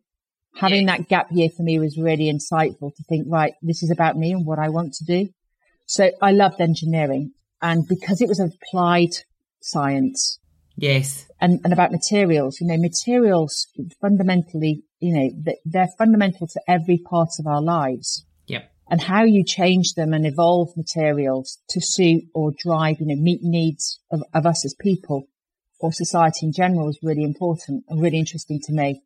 having 0.56 0.86
that 0.86 1.08
gap 1.08 1.28
year 1.32 1.50
for 1.56 1.64
me 1.64 1.80
was 1.80 1.98
really 1.98 2.32
insightful 2.32 2.96
to 2.96 3.04
think, 3.10 3.28
right, 3.30 3.54
this 3.62 3.84
is 3.84 3.92
about 3.92 4.18
me 4.18 4.32
and 4.32 4.46
what 4.46 4.60
I 4.60 4.70
want 4.70 4.94
to 4.94 5.06
do. 5.06 5.30
So 5.86 6.12
I 6.22 6.32
loved 6.32 6.62
engineering 6.62 7.32
and 7.62 7.88
because 7.88 8.22
it 8.22 8.28
was 8.28 8.40
applied 8.40 9.12
science. 9.62 10.40
Yes. 10.76 11.28
And, 11.40 11.60
and 11.64 11.72
about 11.72 11.92
materials, 11.92 12.60
you 12.60 12.68
know, 12.68 12.78
materials 12.78 13.68
fundamentally, 14.02 14.84
you 15.00 15.14
know, 15.14 15.54
they're 15.66 15.90
fundamental 15.98 16.48
to 16.48 16.62
every 16.68 16.98
part 16.98 17.30
of 17.40 17.48
our 17.48 17.62
lives. 17.62 18.26
Yep. 18.48 18.72
And 18.90 19.02
how 19.02 19.24
you 19.24 19.44
change 19.46 19.94
them 19.94 20.14
and 20.14 20.26
evolve 20.26 20.76
materials 20.76 21.60
to 21.70 21.80
suit 21.82 22.24
or 22.34 22.52
drive, 22.58 22.98
you 23.00 23.08
know, 23.08 23.22
meet 23.22 23.42
needs 23.42 24.00
of, 24.12 24.24
of 24.34 24.46
us 24.46 24.66
as 24.66 24.76
people 24.80 25.28
or 25.80 25.92
society 25.92 26.46
in 26.46 26.54
general 26.54 26.90
is 26.90 27.00
really 27.04 27.24
important 27.24 27.84
and 27.90 28.02
really 28.02 28.18
interesting 28.18 28.60
to 28.64 28.74
me. 28.74 29.02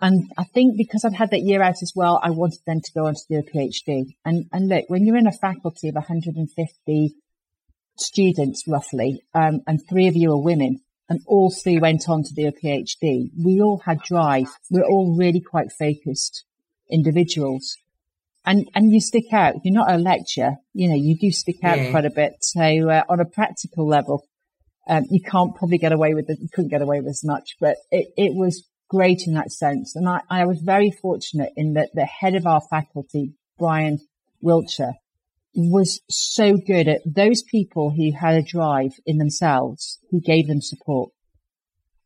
And 0.00 0.30
I 0.38 0.44
think 0.44 0.76
because 0.76 1.04
I'd 1.04 1.14
had 1.14 1.30
that 1.30 1.42
year 1.42 1.62
out 1.62 1.82
as 1.82 1.92
well, 1.94 2.20
I 2.22 2.30
wanted 2.30 2.60
then 2.66 2.80
to 2.80 2.92
go 2.92 3.06
on 3.06 3.14
to 3.14 3.20
do 3.28 3.38
a 3.38 3.42
PhD. 3.42 4.14
And, 4.24 4.46
and 4.52 4.68
look, 4.68 4.86
when 4.88 5.04
you're 5.04 5.16
in 5.16 5.26
a 5.26 5.32
faculty 5.32 5.88
of 5.88 5.94
150 5.94 7.14
students 7.98 8.64
roughly, 8.66 9.22
um, 9.34 9.60
and 9.66 9.80
three 9.88 10.08
of 10.08 10.16
you 10.16 10.32
are 10.32 10.42
women, 10.42 10.80
and 11.10 11.20
all 11.26 11.50
three 11.50 11.78
went 11.78 12.08
on 12.08 12.22
to 12.22 12.34
do 12.34 12.48
a 12.48 12.52
PhD, 12.52 13.30
we 13.44 13.60
all 13.60 13.82
had 13.84 13.98
drive. 14.00 14.46
We're 14.70 14.84
all 14.84 15.16
really 15.18 15.40
quite 15.40 15.70
focused 15.78 16.44
individuals. 16.90 17.76
and 18.46 18.68
and 18.74 18.92
you 18.92 19.00
stick 19.00 19.32
out. 19.32 19.56
You're 19.64 19.74
not 19.74 19.92
a 19.92 19.98
lecturer. 19.98 20.56
you 20.72 20.88
know. 20.88 20.94
You 20.94 21.16
do 21.18 21.30
stick 21.30 21.62
out 21.62 21.78
yeah. 21.78 21.90
quite 21.90 22.06
a 22.06 22.10
bit. 22.10 22.36
So 22.40 22.88
uh, 22.88 23.02
on 23.08 23.20
a 23.20 23.24
practical 23.24 23.86
level, 23.86 24.24
um, 24.88 25.04
you 25.10 25.20
can't 25.20 25.54
probably 25.54 25.78
get 25.78 25.92
away 25.92 26.14
with 26.14 26.30
it. 26.30 26.38
You 26.40 26.48
couldn't 26.52 26.70
get 26.70 26.80
away 26.80 27.00
with 27.00 27.10
as 27.10 27.24
much, 27.24 27.56
but 27.60 27.76
it, 27.90 28.08
it 28.16 28.34
was 28.34 28.64
great 28.90 29.26
in 29.26 29.34
that 29.34 29.52
sense. 29.52 29.96
And 29.96 30.08
I, 30.08 30.20
I 30.28 30.44
was 30.44 30.60
very 30.60 30.90
fortunate 30.90 31.52
in 31.56 31.74
that 31.74 31.90
the 31.94 32.04
head 32.04 32.34
of 32.34 32.46
our 32.46 32.60
faculty, 32.60 33.32
Brian 33.58 34.00
Wiltshire, 34.42 34.94
was 35.54 36.00
so 36.10 36.56
good 36.56 36.88
at 36.88 37.00
those 37.06 37.42
people 37.42 37.90
who 37.90 38.12
had 38.12 38.34
a 38.34 38.42
drive 38.42 38.92
in 39.06 39.18
themselves, 39.18 39.98
who 40.10 40.20
gave 40.20 40.46
them 40.48 40.60
support. 40.60 41.10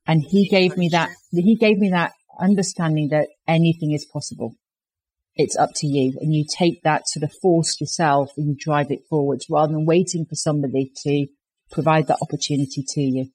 And 0.07 0.23
he 0.23 0.49
gave 0.49 0.76
me 0.76 0.91
that, 0.91 1.11
he 1.33 1.57
gave 1.57 1.79
me 1.79 1.91
that 1.91 2.12
understanding 2.38 3.09
that 3.09 3.29
anything 3.49 3.93
is 3.93 4.05
possible. 4.05 4.55
It's 5.37 5.57
up 5.57 5.71
to 5.76 5.87
you. 5.87 6.17
And 6.21 6.35
you 6.35 6.45
take 6.47 6.83
that 6.83 7.09
sort 7.09 7.25
of 7.25 7.33
force 7.41 7.81
yourself 7.81 8.31
and 8.37 8.49
you 8.49 8.57
drive 8.59 8.91
it 8.91 9.00
forwards 9.09 9.47
rather 9.50 9.73
than 9.73 9.87
waiting 9.87 10.26
for 10.26 10.37
somebody 10.37 10.93
to 11.03 11.26
provide 11.71 12.07
that 12.09 12.19
opportunity 12.23 12.85
to 12.87 13.00
you. 13.00 13.31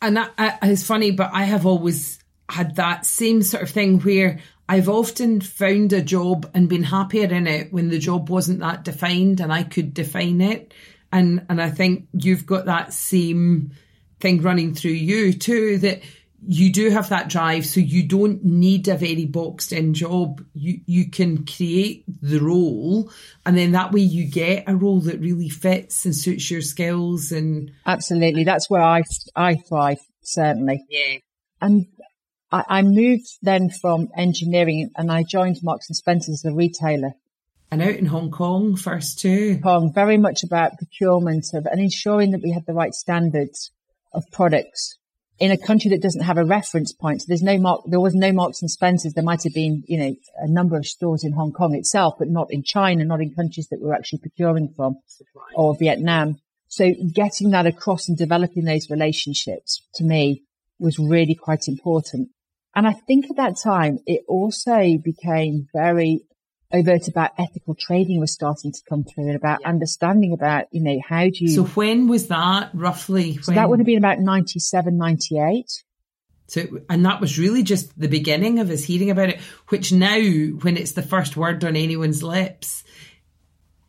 And 0.00 0.16
that 0.16 0.32
uh, 0.38 0.52
is 0.62 0.86
funny, 0.86 1.10
but 1.10 1.30
I 1.32 1.44
have 1.44 1.66
always 1.66 2.18
had 2.48 2.76
that 2.76 3.04
same 3.04 3.42
sort 3.42 3.62
of 3.62 3.70
thing 3.70 4.00
where 4.00 4.40
I've 4.68 4.88
often 4.88 5.40
found 5.40 5.92
a 5.92 6.02
job 6.02 6.50
and 6.54 6.68
been 6.68 6.82
happier 6.82 7.26
in 7.32 7.46
it 7.46 7.72
when 7.72 7.88
the 7.88 7.98
job 7.98 8.28
wasn't 8.28 8.60
that 8.60 8.84
defined 8.84 9.40
and 9.40 9.52
I 9.52 9.62
could 9.62 9.94
define 9.94 10.40
it. 10.40 10.74
And 11.10 11.46
and 11.48 11.60
I 11.60 11.70
think 11.70 12.08
you've 12.12 12.44
got 12.44 12.66
that 12.66 12.92
same 12.92 13.72
thing 14.20 14.42
running 14.42 14.74
through 14.74 14.90
you 14.90 15.32
too 15.32 15.78
that 15.78 16.02
you 16.46 16.70
do 16.70 16.90
have 16.90 17.08
that 17.08 17.28
drive. 17.28 17.64
So 17.64 17.80
you 17.80 18.06
don't 18.06 18.44
need 18.44 18.88
a 18.88 18.96
very 18.96 19.24
boxed 19.24 19.72
in 19.72 19.94
job. 19.94 20.44
You 20.52 20.80
you 20.84 21.10
can 21.10 21.46
create 21.46 22.04
the 22.20 22.38
role 22.38 23.10
and 23.46 23.56
then 23.56 23.72
that 23.72 23.92
way 23.92 24.02
you 24.02 24.26
get 24.26 24.64
a 24.66 24.76
role 24.76 25.00
that 25.00 25.20
really 25.20 25.48
fits 25.48 26.04
and 26.04 26.14
suits 26.14 26.50
your 26.50 26.60
skills 26.62 27.32
and 27.32 27.72
absolutely. 27.86 28.44
That's 28.44 28.68
where 28.68 28.82
i 28.82 29.02
i 29.34 29.54
thrive 29.56 30.00
certainly. 30.22 30.84
Yeah. 30.90 31.18
And 31.60 31.86
I, 32.50 32.64
I 32.68 32.82
moved 32.82 33.28
then 33.42 33.70
from 33.70 34.08
engineering 34.16 34.90
and 34.96 35.10
I 35.10 35.22
joined 35.22 35.62
Marks 35.62 35.88
and 35.88 35.96
Spencer 35.96 36.32
as 36.32 36.44
a 36.44 36.52
retailer. 36.52 37.12
And 37.70 37.82
out 37.82 37.96
in 37.96 38.06
Hong 38.06 38.30
Kong 38.30 38.76
first 38.76 39.18
too. 39.18 39.60
Hong, 39.62 39.92
very 39.92 40.16
much 40.16 40.42
about 40.42 40.78
procurement 40.78 41.46
of 41.52 41.66
and 41.66 41.80
ensuring 41.80 42.30
that 42.30 42.42
we 42.42 42.52
had 42.52 42.64
the 42.66 42.72
right 42.72 42.94
standards 42.94 43.70
of 44.12 44.24
products 44.32 44.96
in 45.38 45.50
a 45.50 45.58
country 45.58 45.90
that 45.90 46.02
doesn't 46.02 46.24
have 46.24 46.38
a 46.38 46.44
reference 46.44 46.92
point. 46.92 47.22
So 47.22 47.26
there's 47.28 47.42
no 47.42 47.58
mark, 47.58 47.82
there 47.86 48.00
was 48.00 48.14
no 48.14 48.32
Marks 48.32 48.62
and 48.62 48.70
Spencers. 48.70 49.12
There 49.12 49.22
might 49.22 49.44
have 49.44 49.54
been, 49.54 49.84
you 49.86 49.98
know, 49.98 50.16
a 50.38 50.48
number 50.48 50.76
of 50.76 50.86
stores 50.86 51.24
in 51.24 51.32
Hong 51.32 51.52
Kong 51.52 51.74
itself, 51.74 52.14
but 52.18 52.28
not 52.28 52.48
in 52.50 52.62
China, 52.62 53.04
not 53.04 53.20
in 53.20 53.34
countries 53.34 53.68
that 53.68 53.80
we're 53.80 53.94
actually 53.94 54.20
procuring 54.20 54.72
from 54.74 54.96
or 55.54 55.76
Vietnam. 55.78 56.40
So 56.68 56.92
getting 57.14 57.50
that 57.50 57.66
across 57.66 58.08
and 58.08 58.18
developing 58.18 58.64
those 58.64 58.90
relationships 58.90 59.82
to 59.94 60.04
me 60.04 60.42
was 60.78 60.98
really 60.98 61.34
quite 61.34 61.68
important. 61.68 62.30
And 62.74 62.86
I 62.86 62.92
think 62.92 63.30
at 63.30 63.36
that 63.36 63.56
time, 63.56 63.98
it 64.06 64.24
also 64.28 64.98
became 64.98 65.68
very 65.72 66.22
overt 66.72 67.08
about 67.08 67.30
ethical 67.38 67.74
trading 67.74 68.20
was 68.20 68.32
starting 68.32 68.72
to 68.72 68.80
come 68.88 69.04
through 69.04 69.28
and 69.28 69.36
about 69.36 69.60
yeah. 69.62 69.68
understanding 69.68 70.32
about, 70.32 70.66
you 70.70 70.82
know, 70.82 71.00
how 71.06 71.24
do 71.24 71.32
you. 71.40 71.48
So 71.48 71.64
when 71.64 72.08
was 72.08 72.28
that 72.28 72.70
roughly? 72.74 73.38
So 73.38 73.52
that 73.52 73.68
would 73.68 73.78
have 73.78 73.86
been 73.86 73.98
about 73.98 74.20
97, 74.20 74.96
98. 74.96 75.84
So, 76.46 76.66
and 76.88 77.04
that 77.04 77.20
was 77.20 77.38
really 77.38 77.62
just 77.62 77.98
the 77.98 78.08
beginning 78.08 78.58
of 78.58 78.70
us 78.70 78.84
hearing 78.84 79.10
about 79.10 79.28
it, 79.28 79.40
which 79.68 79.92
now, 79.92 80.18
when 80.18 80.76
it's 80.76 80.92
the 80.92 81.02
first 81.02 81.36
word 81.36 81.62
on 81.62 81.76
anyone's 81.76 82.22
lips, 82.22 82.84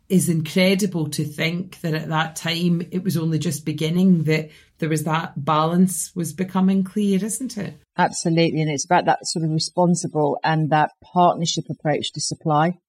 is 0.10 0.28
incredible 0.28 1.08
to 1.08 1.24
think 1.24 1.80
that 1.82 1.94
at 1.94 2.10
that 2.10 2.36
time 2.36 2.82
it 2.92 3.04
was 3.04 3.16
only 3.16 3.38
just 3.38 3.64
beginning 3.64 4.24
that 4.24 4.50
there 4.80 4.90
was 4.90 5.04
that 5.04 5.46
balance 5.46 6.12
was 6.16 6.34
becoming 6.34 6.84
clear, 6.84 7.24
isn't 7.24 7.58
it? 7.58 7.76
Absolutely. 7.98 8.62
And 8.62 8.72
it's 8.72 8.86
about 8.86 9.06
that 9.06 9.20
sort 9.24 9.46
of 9.46 9.52
responsible 9.52 10.40
and 10.44 10.72
that 10.72 10.92
partnership 11.14 11.66
approach 11.70 12.12
to 12.14 12.22
supply. 12.22 12.80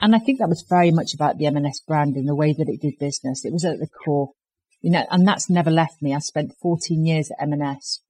And 0.00 0.14
I 0.14 0.18
think 0.18 0.40
that 0.40 0.48
was 0.48 0.66
very 0.68 0.90
much 0.90 1.14
about 1.14 1.38
the 1.38 1.46
M&S 1.46 1.80
brand 1.86 2.16
and 2.16 2.28
the 2.28 2.34
way 2.34 2.52
that 2.52 2.68
it 2.68 2.80
did 2.80 2.98
business. 2.98 3.44
It 3.44 3.52
was 3.52 3.64
at 3.64 3.78
the 3.78 3.86
core, 3.86 4.32
you 4.80 4.90
know, 4.90 5.06
and 5.10 5.26
that's 5.26 5.48
never 5.48 5.70
left 5.70 6.02
me. 6.02 6.14
I 6.14 6.18
spent 6.18 6.52
14 6.60 7.04
years 7.04 7.30
at 7.30 7.42
M&S 7.46 8.00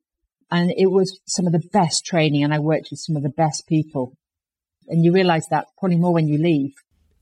and 0.51 0.73
it 0.77 0.91
was 0.91 1.21
some 1.27 1.47
of 1.47 1.53
the 1.53 1.69
best 1.73 2.07
training 2.07 2.43
and 2.43 2.55
I 2.55 2.59
worked 2.59 2.89
with 2.91 3.01
some 3.01 3.17
of 3.17 3.23
the 3.23 3.29
best 3.29 3.67
people. 3.69 4.17
And 4.89 5.05
you 5.05 5.13
realize 5.13 5.47
that 5.51 5.67
probably 5.79 5.99
more 5.99 6.15
when 6.15 6.29
you 6.29 6.39
leave. 6.39 6.73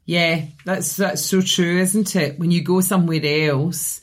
Yeah, 0.06 0.44
that's 0.64 0.96
that's 0.96 1.24
so 1.24 1.40
true, 1.40 1.78
isn't 1.80 2.14
it? 2.14 2.38
When 2.38 2.50
you 2.50 2.62
go 2.62 2.80
somewhere 2.80 3.24
else, 3.24 4.02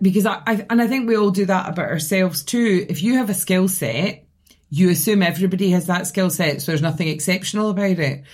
because 0.00 0.26
I, 0.26 0.42
I 0.46 0.66
and 0.70 0.80
I 0.80 0.86
think 0.86 1.06
we 1.06 1.16
all 1.16 1.30
do 1.30 1.44
that 1.46 1.68
about 1.68 1.90
ourselves 1.90 2.42
too. 2.42 2.86
If 2.88 3.02
you 3.02 3.16
have 3.16 3.28
a 3.28 3.34
skill 3.34 3.68
set, 3.68 4.26
you 4.70 4.88
assume 4.90 5.22
everybody 5.22 5.70
has 5.70 5.86
that 5.86 6.06
skill 6.06 6.30
set, 6.30 6.62
so 6.62 6.72
there's 6.72 6.82
nothing 6.82 7.08
exceptional 7.08 7.70
about 7.70 7.98
it. 7.98 8.24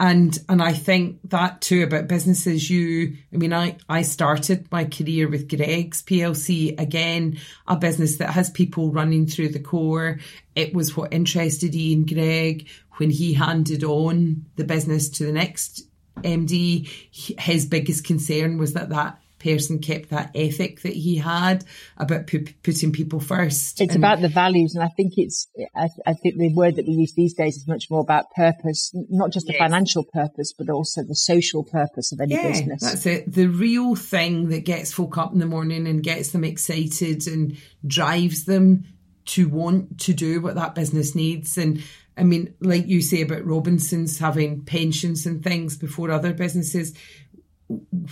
And 0.00 0.36
and 0.48 0.62
I 0.62 0.72
think 0.72 1.18
that 1.30 1.60
too 1.60 1.84
about 1.84 2.08
businesses. 2.08 2.68
You, 2.70 3.16
I 3.32 3.36
mean, 3.36 3.52
I 3.52 3.76
I 3.88 4.02
started 4.02 4.66
my 4.72 4.86
career 4.86 5.28
with 5.28 5.48
Greggs 5.48 6.02
PLC 6.02 6.78
again, 6.80 7.38
a 7.68 7.76
business 7.76 8.16
that 8.16 8.30
has 8.30 8.50
people 8.50 8.90
running 8.90 9.26
through 9.26 9.50
the 9.50 9.60
core. 9.60 10.20
It 10.54 10.74
was 10.74 10.96
what 10.96 11.12
interested 11.12 11.74
Ian 11.74 12.06
Gregg 12.06 12.68
when 12.96 13.10
he 13.10 13.34
handed 13.34 13.84
on 13.84 14.46
the 14.56 14.64
business 14.64 15.08
to 15.10 15.26
the 15.26 15.32
next 15.32 15.86
MD. 16.22 16.88
His 17.10 17.66
biggest 17.66 18.04
concern 18.04 18.58
was 18.58 18.74
that 18.74 18.90
that 18.90 19.18
person 19.44 19.78
kept 19.78 20.08
that 20.08 20.30
ethic 20.34 20.80
that 20.80 20.94
he 20.94 21.16
had 21.16 21.64
about 21.98 22.26
p- 22.26 22.38
putting 22.62 22.92
people 22.92 23.20
first. 23.20 23.80
It's 23.80 23.94
and 23.94 24.02
about 24.02 24.20
the 24.20 24.28
values, 24.28 24.74
and 24.74 24.82
I 24.82 24.88
think 24.88 25.12
it's. 25.16 25.46
I, 25.76 25.88
I, 26.06 26.14
think 26.14 26.38
the 26.38 26.52
word 26.54 26.76
that 26.76 26.86
we 26.86 26.94
use 26.94 27.12
these 27.14 27.34
days 27.34 27.56
is 27.56 27.68
much 27.68 27.90
more 27.90 28.00
about 28.00 28.30
purpose, 28.34 28.90
not 28.94 29.30
just 29.30 29.46
the 29.46 29.52
yes. 29.52 29.60
financial 29.60 30.04
purpose, 30.04 30.54
but 30.56 30.70
also 30.70 31.02
the 31.02 31.14
social 31.14 31.62
purpose 31.62 32.10
of 32.12 32.20
any 32.20 32.34
yeah, 32.34 32.48
business. 32.48 32.82
That's 32.82 33.06
it. 33.06 33.32
The 33.32 33.46
real 33.46 33.94
thing 33.94 34.48
that 34.48 34.64
gets 34.64 34.92
folk 34.92 35.18
up 35.18 35.32
in 35.32 35.38
the 35.38 35.46
morning 35.46 35.86
and 35.86 36.02
gets 36.02 36.30
them 36.30 36.44
excited 36.44 37.26
and 37.26 37.56
drives 37.86 38.46
them 38.46 38.84
to 39.26 39.48
want 39.48 40.00
to 40.00 40.14
do 40.14 40.40
what 40.40 40.54
that 40.54 40.74
business 40.74 41.14
needs 41.14 41.56
and 41.56 41.82
I 42.16 42.22
mean, 42.22 42.54
like 42.60 42.86
you 42.86 43.00
say 43.00 43.22
about 43.22 43.44
Robinsons 43.44 44.18
having 44.18 44.64
pensions 44.64 45.26
and 45.26 45.42
things 45.42 45.76
before 45.76 46.10
other 46.10 46.32
businesses, 46.32 46.94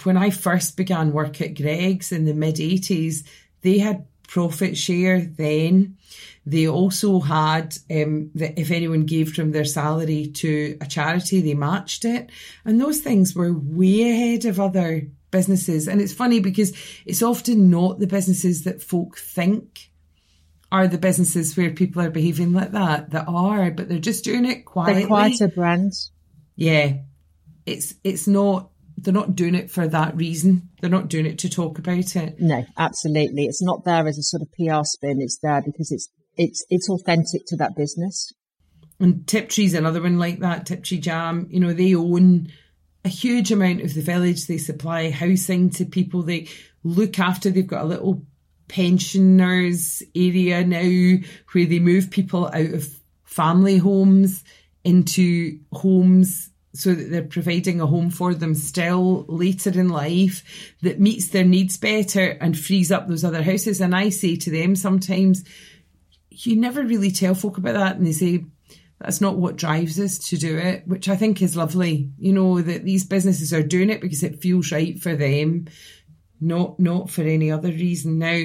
when 0.02 0.16
I 0.16 0.30
first 0.30 0.76
began 0.76 1.12
work 1.12 1.40
at 1.40 1.54
Greggs 1.54 2.11
in 2.11 2.25
the 2.25 2.35
mid 2.35 2.56
80s, 2.56 3.25
they 3.61 3.78
had 3.78 4.06
profit 4.26 4.76
share 4.76 5.21
then. 5.21 5.97
They 6.47 6.66
also 6.66 7.21
had 7.21 7.76
um, 7.90 8.30
that 8.35 8.59
if 8.59 8.71
anyone 8.71 9.04
gave 9.04 9.35
from 9.35 9.52
their 9.52 9.64
salary 9.64 10.28
to 10.37 10.76
a 10.80 10.87
charity, 10.87 11.40
they 11.40 11.54
matched 11.54 12.04
it. 12.04 12.30
And 12.64 12.80
those 12.80 13.00
things 13.00 13.35
were 13.35 13.52
way 13.52 14.11
ahead 14.11 14.47
of 14.47 14.59
other 14.59 15.06
businesses. 15.30 15.87
And 15.87 16.00
it's 16.00 16.14
funny 16.14 16.40
because 16.40 16.73
it's 17.04 17.23
often 17.23 17.71
not 17.71 17.99
the 17.99 18.06
businesses 18.06 18.64
that 18.64 18.82
folk 18.82 19.18
think 19.18 19.91
are 20.73 20.88
the 20.88 20.99
businesses 20.99 21.55
where 21.55 21.71
people 21.71 22.00
are 22.00 22.11
behaving 22.11 22.55
like 22.55 22.73
that 22.73 23.11
that 23.11 23.26
are, 23.29 23.71
but 23.71 23.91
they're 23.91 23.99
just 23.99 24.25
doing 24.25 24.47
it 24.47 24.64
quietly. 24.64 25.02
They're 25.02 25.07
quieter 25.07 25.49
brands. 25.49 26.11
Yeah. 26.57 26.95
It's 27.67 27.95
it's 28.02 28.26
not 28.26 28.71
they're 28.97 29.12
not 29.12 29.37
doing 29.37 29.55
it 29.55 29.71
for 29.71 29.87
that 29.87 30.17
reason. 30.17 30.71
They're 30.81 30.88
not 30.88 31.09
doing 31.09 31.26
it 31.26 31.38
to 31.41 31.50
talk 31.50 31.79
about 31.79 32.17
it. 32.17 32.37
No, 32.41 32.64
absolutely. 32.79 33.45
It's 33.45 33.62
not 33.62 33.85
there 33.85 34.09
as 34.09 34.17
a 34.17 34.23
sort 34.23 34.43
of 34.43 34.49
PR 34.52 34.85
spin. 34.85 35.21
It's 35.21 35.38
there 35.43 35.61
because 35.61 35.93
it's 35.93 36.09
it's 36.37 36.64
it's 36.71 36.88
authentic 36.88 37.43
to 37.49 37.57
that 37.57 37.76
business. 37.76 38.33
And 38.99 39.26
Tiptree's 39.26 39.75
another 39.75 40.00
one 40.00 40.19
like 40.19 40.38
that. 40.38 40.64
Tiptree 40.64 41.00
Jam, 41.00 41.49
you 41.50 41.61
know, 41.61 41.75
they 41.75 41.95
own 41.95 42.49
a 43.05 43.09
huge 43.11 43.52
amount 43.52 43.83
of 43.83 43.93
the 43.93 44.00
village. 44.00 44.47
They 44.47 44.59
supply 44.59 45.11
housing 45.11 45.69
to 45.71 45.85
people. 45.85 46.23
They 46.23 46.49
look 46.83 47.19
after. 47.19 47.50
They've 47.50 47.67
got 47.67 47.83
a 47.83 47.88
little 47.88 48.25
pensioners 48.69 50.02
area 50.14 50.64
now 50.64 51.19
where 51.52 51.66
they 51.66 51.78
move 51.78 52.11
people 52.11 52.47
out 52.47 52.75
of 52.75 52.88
family 53.25 53.78
homes 53.78 54.45
into 54.85 55.59
homes 55.73 56.50
so 56.75 56.95
that 56.95 57.11
they're 57.11 57.23
providing 57.23 57.81
a 57.81 57.87
home 57.87 58.11
for 58.11 58.35
them 58.35 58.54
still 58.54 59.26
later 59.28 59.71
in 59.78 59.88
life 59.88 60.75
that 60.81 61.00
meets 61.00 61.28
their 61.28 61.45
needs 61.45 61.76
better 61.76 62.31
and 62.40 62.59
frees 62.59 62.90
up 62.90 63.07
those 63.09 63.25
other 63.25 63.42
houses. 63.42 63.81
And 63.81 63.95
I 63.95 64.09
say 64.09 64.37
to 64.37 64.50
them 64.50 64.75
sometimes, 64.75 65.45
you 66.31 66.57
never 66.57 66.83
really 66.83 67.11
tell 67.11 67.35
folk 67.35 67.59
about 67.59 67.75
that. 67.75 67.97
And 67.97 68.07
they 68.07 68.12
say, 68.12 68.47
that's 68.99 69.21
not 69.21 69.37
what 69.37 69.57
drives 69.57 69.99
us 70.00 70.16
to 70.31 70.37
do 70.37 70.57
it, 70.57 70.87
which 70.87 71.09
I 71.09 71.16
think 71.16 71.42
is 71.42 71.57
lovely. 71.57 72.11
You 72.19 72.33
know, 72.33 72.62
that 72.62 72.85
these 72.85 73.04
businesses 73.04 73.52
are 73.52 73.62
doing 73.62 73.90
it 73.90 74.00
because 74.00 74.23
it 74.23 74.40
feels 74.40 74.73
right 74.73 74.99
for 74.99 75.14
them, 75.14 75.66
not, 76.42 76.78
not 76.78 77.11
for 77.11 77.22
any 77.22 77.50
other 77.50 77.68
reason. 77.68 78.18
Now, 78.18 78.44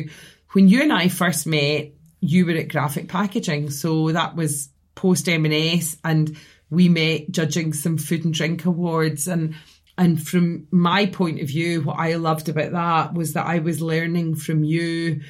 when 0.52 0.68
you 0.68 0.82
and 0.82 0.94
I 0.94 1.08
first 1.08 1.48
met, 1.48 1.92
you 2.20 2.46
were 2.46 2.54
at 2.54 2.70
graphic 2.70 3.08
packaging. 3.10 3.70
So 3.70 4.12
that 4.12 4.36
was 4.36 4.70
post 4.96 5.30
M&S 5.30 5.98
and 6.04 6.38
we 6.70 6.90
met 6.90 7.32
judging 7.32 7.74
some 7.74 7.98
food 7.98 8.26
and 8.26 8.34
drink 8.34 8.66
awards 8.66 9.28
and 9.28 9.56
and 9.98 10.22
from 10.22 10.68
my 10.70 11.08
point 11.08 11.42
of 11.42 11.48
view, 11.48 11.82
what 11.82 11.98
I 11.98 12.16
loved 12.16 12.50
about 12.50 12.72
that 12.72 13.16
was 13.16 13.34
that 13.34 13.48
I 13.48 13.60
was 13.60 13.82
learning 13.82 14.36
from 14.36 14.64
you 14.64 15.22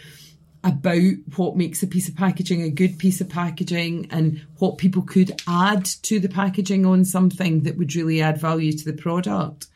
about 0.61 1.13
what 1.37 1.55
makes 1.55 1.81
a 1.83 1.87
piece 1.87 2.09
of 2.09 2.17
packaging 2.17 2.61
a 2.61 2.69
good 2.69 2.99
piece 2.99 3.21
of 3.21 3.29
packaging 3.29 4.07
and 4.11 4.45
what 4.57 4.77
people 4.77 5.03
could 5.03 5.41
add 5.47 5.85
to 5.85 6.19
the 6.19 6.27
packaging 6.27 6.85
on 6.85 7.05
something 7.05 7.61
that 7.63 7.77
would 7.77 7.95
really 7.95 8.21
add 8.21 8.41
value 8.41 8.73
to 8.73 8.83
the 8.83 9.01
product. 9.01 9.67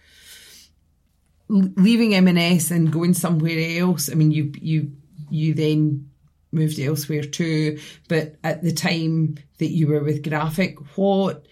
Leaving 1.52 2.16
M&S 2.16 2.72
and 2.72 2.92
going 2.92 3.14
somewhere 3.14 3.80
else, 3.80 4.10
I 4.10 4.16
mean, 4.16 4.32
you 4.32 4.52
you 4.60 4.92
you 5.30 5.54
then 5.54 6.10
moved 6.52 6.80
elsewhere 6.80 7.24
too, 7.24 7.80
but 8.08 8.36
at 8.44 8.62
the 8.62 8.74
time 8.74 9.38
that 9.60 9.72
you 9.72 9.88
were 9.88 10.04
with 10.04 10.28
Graphic, 10.28 10.78
what 10.98 11.46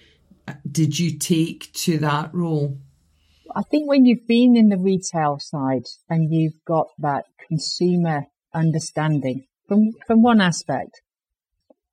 did 0.70 0.98
you 0.98 1.18
take 1.18 1.72
to 1.74 1.98
that 2.00 2.34
role? 2.34 2.78
I 3.56 3.62
think 3.64 3.88
when 3.88 4.06
you've 4.06 4.28
been 4.28 4.56
in 4.56 4.70
the 4.70 4.78
retail 4.78 5.40
side 5.40 5.86
and 6.10 6.32
you've 6.32 6.64
got 6.66 6.88
that 7.00 7.26
consumer 7.48 8.26
understanding 8.54 9.46
from, 9.68 9.92
from 10.06 10.22
one 10.22 10.42
aspect, 10.42 11.02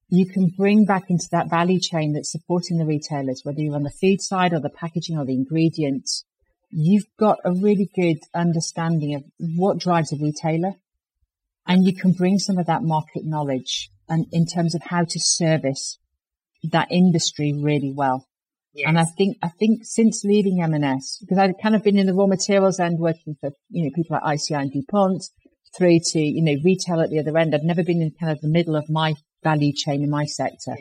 you 0.08 0.26
can 0.26 0.52
bring 0.56 0.84
back 0.84 1.04
into 1.08 1.28
that 1.32 1.50
value 1.50 1.80
chain 1.80 2.12
that's 2.12 2.30
supporting 2.30 2.78
the 2.78 2.86
retailers, 2.86 3.42
whether 3.44 3.60
you're 3.60 3.74
on 3.74 3.82
the 3.82 3.90
food 3.90 4.20
side 4.20 4.52
or 4.52 4.60
the 4.60 4.70
packaging 4.70 5.18
or 5.18 5.24
the 5.24 5.34
ingredients. 5.34 6.24
You've 6.70 7.06
got 7.18 7.38
a 7.44 7.52
really 7.52 7.88
good 7.94 8.18
understanding 8.34 9.14
of 9.14 9.24
what 9.38 9.78
drives 9.78 10.12
a 10.12 10.16
retailer 10.16 10.72
and 11.66 11.84
you 11.84 11.94
can 11.94 12.12
bring 12.12 12.38
some 12.38 12.58
of 12.58 12.66
that 12.66 12.82
market 12.82 13.24
knowledge 13.24 13.90
and 14.08 14.26
in 14.32 14.46
terms 14.46 14.74
of 14.74 14.82
how 14.84 15.04
to 15.04 15.18
service 15.18 15.98
that 16.62 16.88
industry 16.90 17.52
really 17.52 17.92
well. 17.94 18.26
Yes. 18.74 18.88
And 18.88 18.98
I 18.98 19.04
think, 19.04 19.38
I 19.42 19.48
think 19.48 19.80
since 19.84 20.22
leaving 20.22 20.60
M&S, 20.62 21.18
because 21.20 21.38
I'd 21.38 21.54
kind 21.62 21.74
of 21.74 21.82
been 21.82 21.98
in 21.98 22.06
the 22.06 22.14
raw 22.14 22.26
materials 22.26 22.78
end 22.78 22.98
working 22.98 23.36
for, 23.40 23.50
you 23.70 23.84
know, 23.84 23.90
people 23.94 24.18
like 24.20 24.34
ICI 24.34 24.54
and 24.54 24.72
DuPont 24.72 25.22
through 25.76 25.98
to, 26.12 26.20
you 26.20 26.42
know, 26.42 26.60
retail 26.62 27.00
at 27.00 27.10
the 27.10 27.18
other 27.18 27.36
end. 27.38 27.54
I'd 27.54 27.62
never 27.62 27.82
been 27.82 28.02
in 28.02 28.12
kind 28.18 28.32
of 28.32 28.40
the 28.40 28.48
middle 28.48 28.76
of 28.76 28.90
my 28.90 29.14
value 29.42 29.72
chain 29.72 30.02
in 30.02 30.10
my 30.10 30.26
sector. 30.26 30.76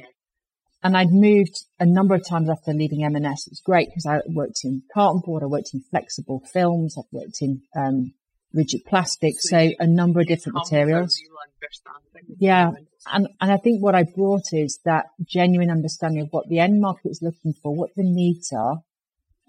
And 0.85 0.95
I'd 0.95 1.11
moved 1.11 1.65
a 1.79 1.85
number 1.87 2.13
of 2.13 2.21
times 2.23 2.47
after 2.47 2.71
leaving 2.71 3.03
M&S. 3.03 3.47
It 3.47 3.53
was 3.53 3.61
great 3.65 3.87
because 3.87 4.05
I 4.05 4.19
worked 4.27 4.59
in 4.63 4.83
carton 4.93 5.19
board, 5.25 5.41
I 5.41 5.47
worked 5.47 5.73
in 5.73 5.81
flexible 5.89 6.43
films, 6.53 6.95
I've 6.95 7.11
worked 7.11 7.41
in 7.41 7.63
um, 7.75 8.13
rigid 8.53 8.81
plastic, 8.85 9.33
so, 9.39 9.69
so 9.69 9.73
a 9.79 9.87
number 9.87 10.19
of 10.19 10.27
different 10.27 10.57
materials. 10.57 11.19
Yeah, 12.37 12.73
and, 13.11 13.29
and 13.41 13.51
I 13.51 13.57
think 13.57 13.81
what 13.81 13.95
I 13.95 14.03
brought 14.03 14.53
is 14.53 14.79
that 14.85 15.07
genuine 15.23 15.71
understanding 15.71 16.21
of 16.21 16.27
what 16.29 16.49
the 16.49 16.59
end 16.59 16.79
market 16.79 17.09
is 17.09 17.19
looking 17.19 17.55
for, 17.63 17.75
what 17.75 17.89
the 17.95 18.03
needs 18.03 18.53
are, 18.53 18.81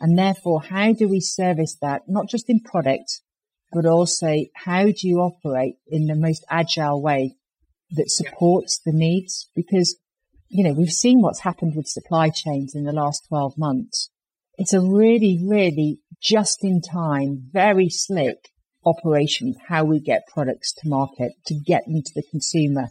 and 0.01 0.19
therefore 0.19 0.63
how 0.63 0.95
do 0.95 1.07
we 1.07 1.21
service 1.21 1.77
that, 1.83 2.05
not 2.09 2.31
just 2.31 2.49
in 2.49 2.61
product, 2.61 3.21
but 3.73 3.85
also 3.85 4.37
how 4.55 4.85
do 4.85 5.03
you 5.03 5.19
operate 5.19 5.75
in 5.87 6.07
the 6.07 6.17
most 6.17 6.47
agile 6.49 7.03
way 7.03 7.37
that 7.91 8.11
supports 8.11 8.81
the 8.87 8.93
needs? 8.93 9.51
Because, 9.55 9.99
you 10.49 10.65
know, 10.65 10.73
we've 10.73 10.91
seen 10.91 11.21
what's 11.21 11.41
happened 11.41 11.75
with 11.75 11.87
supply 11.87 12.31
chains 12.31 12.75
in 12.75 12.85
the 12.85 12.93
last 12.93 13.27
12 13.29 13.59
months. 13.59 14.11
It's 14.59 14.73
a 14.73 14.81
really, 14.81 15.41
really 15.45 16.01
just 16.23 16.65
in 16.65 16.81
time, 16.81 17.49
very 17.53 17.89
slick 17.89 18.51
operation, 18.85 19.55
how 19.69 19.85
we 19.85 20.01
get 20.01 20.29
products 20.33 20.73
to 20.75 20.89
market 20.89 21.33
to 21.47 21.55
get 21.55 21.85
them 21.87 22.03
to 22.03 22.13
the 22.15 22.23
consumer 22.31 22.89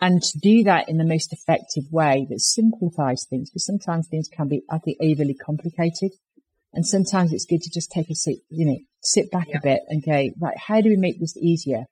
and 0.00 0.22
to 0.22 0.38
do 0.38 0.62
that 0.64 0.88
in 0.88 0.96
the 0.96 1.04
most 1.04 1.32
effective 1.32 1.84
way 1.90 2.26
that 2.30 2.40
simplifies 2.40 3.26
things, 3.28 3.50
because 3.50 3.66
sometimes 3.66 4.08
things 4.08 4.28
can 4.34 4.48
be, 4.48 4.62
I 4.70 4.78
think, 4.78 4.96
overly 5.00 5.34
complicated. 5.34 6.12
And 6.72 6.86
sometimes 6.86 7.32
it's 7.32 7.44
good 7.44 7.60
to 7.62 7.70
just 7.70 7.90
take 7.90 8.08
a 8.10 8.14
seat, 8.14 8.42
you 8.48 8.64
know, 8.64 8.78
sit 9.02 9.30
back 9.30 9.48
yeah. 9.48 9.58
a 9.58 9.60
bit 9.60 9.80
and 9.88 10.02
go, 10.02 10.30
right, 10.40 10.56
how 10.56 10.80
do 10.80 10.88
we 10.88 10.96
make 10.96 11.20
this 11.20 11.36
easier? 11.36 11.84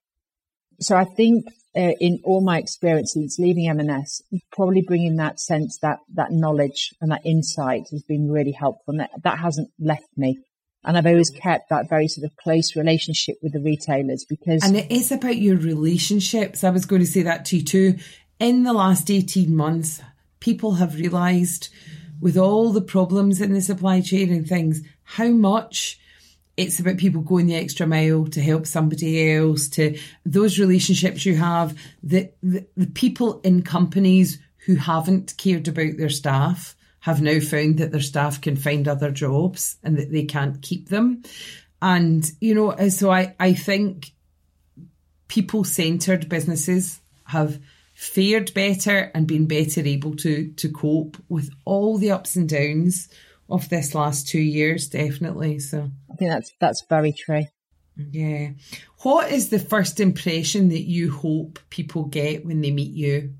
So 0.80 0.96
I 0.96 1.04
think 1.04 1.46
uh, 1.76 1.92
in 2.00 2.20
all 2.24 2.40
my 2.40 2.58
experiences 2.58 3.36
leaving 3.38 3.68
M&S, 3.68 4.22
probably 4.52 4.82
bringing 4.82 5.16
that 5.16 5.40
sense, 5.40 5.78
that, 5.82 5.98
that 6.14 6.30
knowledge 6.30 6.94
and 7.00 7.10
that 7.10 7.24
insight 7.24 7.88
has 7.90 8.02
been 8.02 8.30
really 8.30 8.52
helpful. 8.52 8.92
And 8.92 9.00
that, 9.00 9.10
that 9.22 9.38
hasn't 9.38 9.70
left 9.78 10.08
me. 10.16 10.38
And 10.84 10.96
I've 10.96 11.06
always 11.06 11.30
kept 11.30 11.70
that 11.70 11.88
very 11.88 12.08
sort 12.08 12.24
of 12.24 12.36
close 12.36 12.76
relationship 12.76 13.36
with 13.42 13.52
the 13.52 13.60
retailers 13.60 14.24
because. 14.28 14.62
And 14.64 14.76
it 14.76 14.90
is 14.90 15.10
about 15.10 15.36
your 15.36 15.56
relationships. 15.56 16.64
I 16.64 16.70
was 16.70 16.86
going 16.86 17.02
to 17.02 17.06
say 17.06 17.22
that 17.22 17.44
to 17.46 17.56
you 17.58 17.64
too. 17.64 17.98
In 18.38 18.62
the 18.62 18.72
last 18.72 19.10
18 19.10 19.54
months, 19.54 20.00
people 20.40 20.74
have 20.74 20.94
realised 20.94 21.68
with 22.20 22.36
all 22.36 22.72
the 22.72 22.80
problems 22.80 23.40
in 23.40 23.52
the 23.52 23.60
supply 23.60 24.00
chain 24.00 24.32
and 24.32 24.46
things, 24.46 24.80
how 25.02 25.28
much 25.28 25.98
it's 26.58 26.80
about 26.80 26.96
people 26.96 27.22
going 27.22 27.46
the 27.46 27.54
extra 27.54 27.86
mile 27.86 28.26
to 28.26 28.42
help 28.42 28.66
somebody 28.66 29.32
else, 29.32 29.68
to 29.68 29.96
those 30.26 30.58
relationships 30.58 31.24
you 31.24 31.36
have, 31.36 31.78
the, 32.02 32.30
the, 32.42 32.66
the 32.76 32.88
people 32.88 33.40
in 33.42 33.62
companies 33.62 34.40
who 34.66 34.74
haven't 34.74 35.34
cared 35.38 35.68
about 35.68 35.96
their 35.96 36.10
staff 36.10 36.74
have 36.98 37.22
now 37.22 37.38
found 37.38 37.78
that 37.78 37.92
their 37.92 38.00
staff 38.00 38.40
can 38.40 38.56
find 38.56 38.88
other 38.88 39.12
jobs 39.12 39.76
and 39.84 39.96
that 39.96 40.10
they 40.10 40.24
can't 40.24 40.60
keep 40.60 40.88
them. 40.88 41.22
And, 41.80 42.28
you 42.40 42.56
know, 42.56 42.72
uh, 42.72 42.90
so 42.90 43.12
I, 43.12 43.36
I 43.38 43.54
think 43.54 44.10
people 45.28 45.62
centered 45.62 46.28
businesses 46.28 47.00
have 47.24 47.60
fared 47.94 48.52
better 48.52 49.12
and 49.14 49.28
been 49.28 49.46
better 49.46 49.80
able 49.82 50.16
to, 50.16 50.48
to 50.56 50.68
cope 50.70 51.18
with 51.28 51.50
all 51.64 51.98
the 51.98 52.10
ups 52.10 52.34
and 52.34 52.48
downs 52.48 53.08
of 53.48 53.68
this 53.68 53.94
last 53.94 54.28
two 54.28 54.40
years, 54.40 54.88
definitely. 54.88 55.58
So 55.58 55.90
think 56.18 56.30
that's, 56.30 56.52
that's 56.60 56.84
very 56.88 57.12
true. 57.12 57.44
Yeah. 57.96 58.50
What 59.02 59.32
is 59.32 59.48
the 59.48 59.58
first 59.58 60.00
impression 60.00 60.68
that 60.68 60.84
you 60.84 61.10
hope 61.10 61.58
people 61.70 62.04
get 62.04 62.44
when 62.44 62.60
they 62.60 62.70
meet 62.70 62.92
you? 62.92 63.34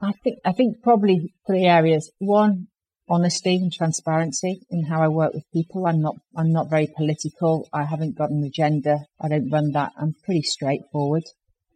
I 0.00 0.12
think 0.22 0.38
I 0.44 0.52
think 0.52 0.82
probably 0.82 1.34
three 1.46 1.64
areas. 1.64 2.10
One, 2.18 2.68
honesty 3.08 3.56
and 3.56 3.72
transparency 3.72 4.60
in 4.70 4.84
how 4.84 5.02
I 5.02 5.08
work 5.08 5.34
with 5.34 5.44
people. 5.52 5.86
I'm 5.86 6.00
not 6.00 6.16
I'm 6.36 6.52
not 6.52 6.70
very 6.70 6.88
political. 6.96 7.68
I 7.72 7.84
haven't 7.84 8.16
got 8.16 8.30
an 8.30 8.44
agenda. 8.44 8.98
I 9.20 9.28
don't 9.28 9.50
run 9.50 9.72
that. 9.72 9.92
I'm 9.98 10.14
pretty 10.24 10.42
straightforward. 10.42 11.24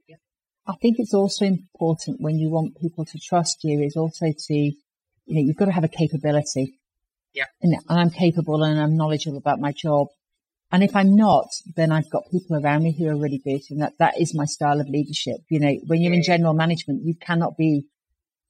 Yeah. 0.08 0.16
I 0.66 0.74
think 0.80 0.96
it's 0.98 1.14
also 1.14 1.44
important 1.44 2.20
when 2.20 2.38
you 2.38 2.48
want 2.48 2.80
people 2.80 3.04
to 3.04 3.18
trust 3.18 3.64
you 3.64 3.82
is 3.82 3.96
also 3.96 4.26
to 4.26 4.54
you 4.54 4.74
know, 5.26 5.40
you've 5.40 5.56
got 5.56 5.66
to 5.66 5.72
have 5.72 5.84
a 5.84 5.88
capability. 5.88 6.78
Yeah. 7.34 7.46
And 7.62 7.76
I'm 7.88 8.10
capable 8.10 8.62
and 8.62 8.80
I'm 8.80 8.96
knowledgeable 8.96 9.38
about 9.38 9.60
my 9.60 9.72
job. 9.72 10.08
And 10.70 10.82
if 10.82 10.96
I'm 10.96 11.14
not, 11.16 11.48
then 11.76 11.92
I've 11.92 12.10
got 12.10 12.30
people 12.30 12.56
around 12.56 12.82
me 12.82 12.96
who 12.98 13.06
are 13.08 13.16
really 13.16 13.40
good. 13.44 13.60
And 13.70 13.82
that, 13.82 13.92
that 13.98 14.18
is 14.18 14.34
my 14.34 14.46
style 14.46 14.80
of 14.80 14.88
leadership. 14.88 15.38
You 15.50 15.60
know, 15.60 15.74
when 15.86 16.00
you're 16.00 16.14
in 16.14 16.22
general 16.22 16.54
management, 16.54 17.02
you 17.04 17.14
cannot 17.14 17.56
be 17.58 17.86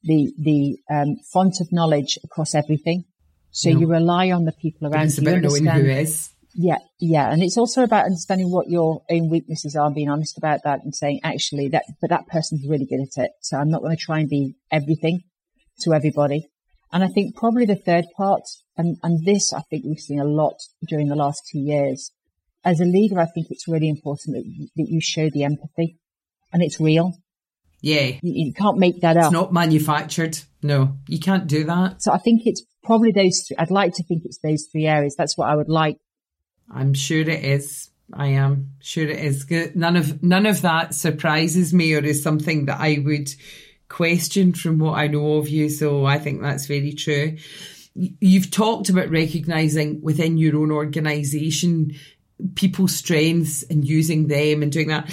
the 0.03 0.33
the 0.37 0.77
um, 0.93 1.15
font 1.31 1.59
of 1.61 1.71
knowledge 1.71 2.17
across 2.23 2.55
everything. 2.55 3.05
So 3.51 3.69
no. 3.69 3.79
you 3.79 3.87
rely 3.87 4.31
on 4.31 4.45
the 4.45 4.51
people 4.51 4.87
around 4.87 5.07
it's 5.07 5.17
you. 5.17 5.27
It's 5.27 5.59
about 5.59 5.63
knowing 5.63 5.85
who 5.85 5.89
is. 5.89 6.29
Yeah, 6.55 6.77
yeah, 6.99 7.31
and 7.31 7.41
it's 7.41 7.57
also 7.57 7.81
about 7.81 8.05
understanding 8.05 8.51
what 8.51 8.69
your 8.69 9.01
own 9.09 9.29
weaknesses 9.29 9.75
are, 9.75 9.87
and 9.87 9.95
being 9.95 10.09
honest 10.09 10.37
about 10.37 10.59
that, 10.65 10.81
and 10.83 10.93
saying 10.93 11.21
actually 11.23 11.69
that, 11.69 11.83
but 11.99 12.11
that 12.11 12.27
person's 12.27 12.67
really 12.67 12.85
good 12.85 13.01
at 13.01 13.23
it. 13.25 13.31
So 13.41 13.57
I'm 13.57 13.71
not 13.71 13.81
going 13.81 13.95
to 13.95 14.01
try 14.01 14.19
and 14.19 14.29
be 14.29 14.55
everything 14.71 15.23
to 15.81 15.93
everybody. 15.93 16.47
And 16.91 17.03
I 17.03 17.07
think 17.07 17.35
probably 17.35 17.65
the 17.65 17.75
third 17.75 18.05
part, 18.15 18.43
and, 18.77 18.97
and 19.03 19.25
this 19.25 19.53
I 19.53 19.61
think 19.61 19.85
we've 19.85 19.99
seen 19.99 20.19
a 20.19 20.25
lot 20.25 20.55
during 20.87 21.07
the 21.07 21.15
last 21.15 21.47
two 21.51 21.59
years. 21.59 22.11
As 22.65 22.79
a 22.79 22.85
leader, 22.85 23.19
I 23.19 23.25
think 23.25 23.47
it's 23.49 23.67
really 23.67 23.89
important 23.89 24.35
that 24.35 24.45
you, 24.45 24.69
that 24.77 24.87
you 24.89 25.01
show 25.01 25.29
the 25.29 25.43
empathy, 25.43 25.97
and 26.51 26.63
it's 26.63 26.79
real. 26.79 27.13
Yeah. 27.81 28.17
You, 28.21 28.45
you, 28.45 28.53
can't 28.53 28.77
make 28.77 29.01
that 29.01 29.17
up. 29.17 29.25
It's 29.25 29.33
not 29.33 29.51
manufactured. 29.51 30.39
No, 30.61 30.97
you 31.07 31.19
can't 31.19 31.47
do 31.47 31.65
that. 31.65 32.01
So 32.01 32.13
I 32.13 32.17
think 32.17 32.43
it's 32.45 32.63
probably 32.83 33.11
those 33.11 33.41
three. 33.45 33.57
I'd 33.57 33.71
like 33.71 33.93
to 33.95 34.03
think 34.03 34.23
it's 34.23 34.39
those 34.39 34.67
three 34.71 34.87
areas. 34.87 35.15
That's 35.17 35.37
what 35.37 35.49
I 35.49 35.55
would 35.55 35.67
like. 35.67 35.97
I'm 36.73 36.93
sure 36.93 37.19
it 37.19 37.43
is. 37.43 37.89
I 38.13 38.27
am 38.27 38.71
sure 38.79 39.07
it 39.07 39.19
is. 39.19 39.45
None 39.75 39.97
of 39.97 40.23
none 40.23 40.45
of 40.45 40.61
that 40.61 40.93
surprises 40.93 41.73
me 41.73 41.93
or 41.93 41.99
is 41.99 42.23
something 42.23 42.65
that 42.65 42.79
I 42.79 42.99
would 43.03 43.33
question 43.89 44.53
from 44.53 44.79
what 44.79 44.97
I 44.97 45.07
know 45.07 45.33
of 45.35 45.49
you. 45.49 45.69
So 45.69 46.05
I 46.05 46.19
think 46.19 46.41
that's 46.41 46.65
very 46.65 46.93
true. 46.93 47.37
You've 47.95 48.51
talked 48.51 48.89
about 48.89 49.09
recognizing 49.09 50.01
within 50.01 50.37
your 50.37 50.57
own 50.57 50.71
organization 50.71 51.95
people's 52.55 52.95
strengths 52.95 53.63
and 53.63 53.87
using 53.87 54.27
them 54.27 54.63
and 54.63 54.71
doing 54.71 54.87
that 54.87 55.09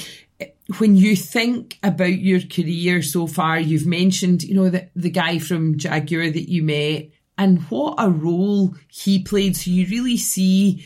when 0.79 0.97
you 0.97 1.17
think 1.17 1.79
about 1.83 2.19
your 2.19 2.41
career 2.41 3.03
so 3.03 3.27
far, 3.27 3.59
you've 3.59 3.87
mentioned, 3.87 4.43
you 4.43 4.55
know, 4.55 4.69
the, 4.69 4.89
the 4.95 5.11
guy 5.11 5.39
from 5.39 5.77
Jaguar 5.77 6.31
that 6.31 6.51
you 6.51 6.63
met 6.63 7.11
and 7.37 7.63
what 7.71 7.95
a 7.99 8.11
role 8.11 8.75
he 8.89 9.23
played. 9.23 9.57
So 9.57 9.71
you 9.71 9.87
really 9.87 10.17
see 10.17 10.85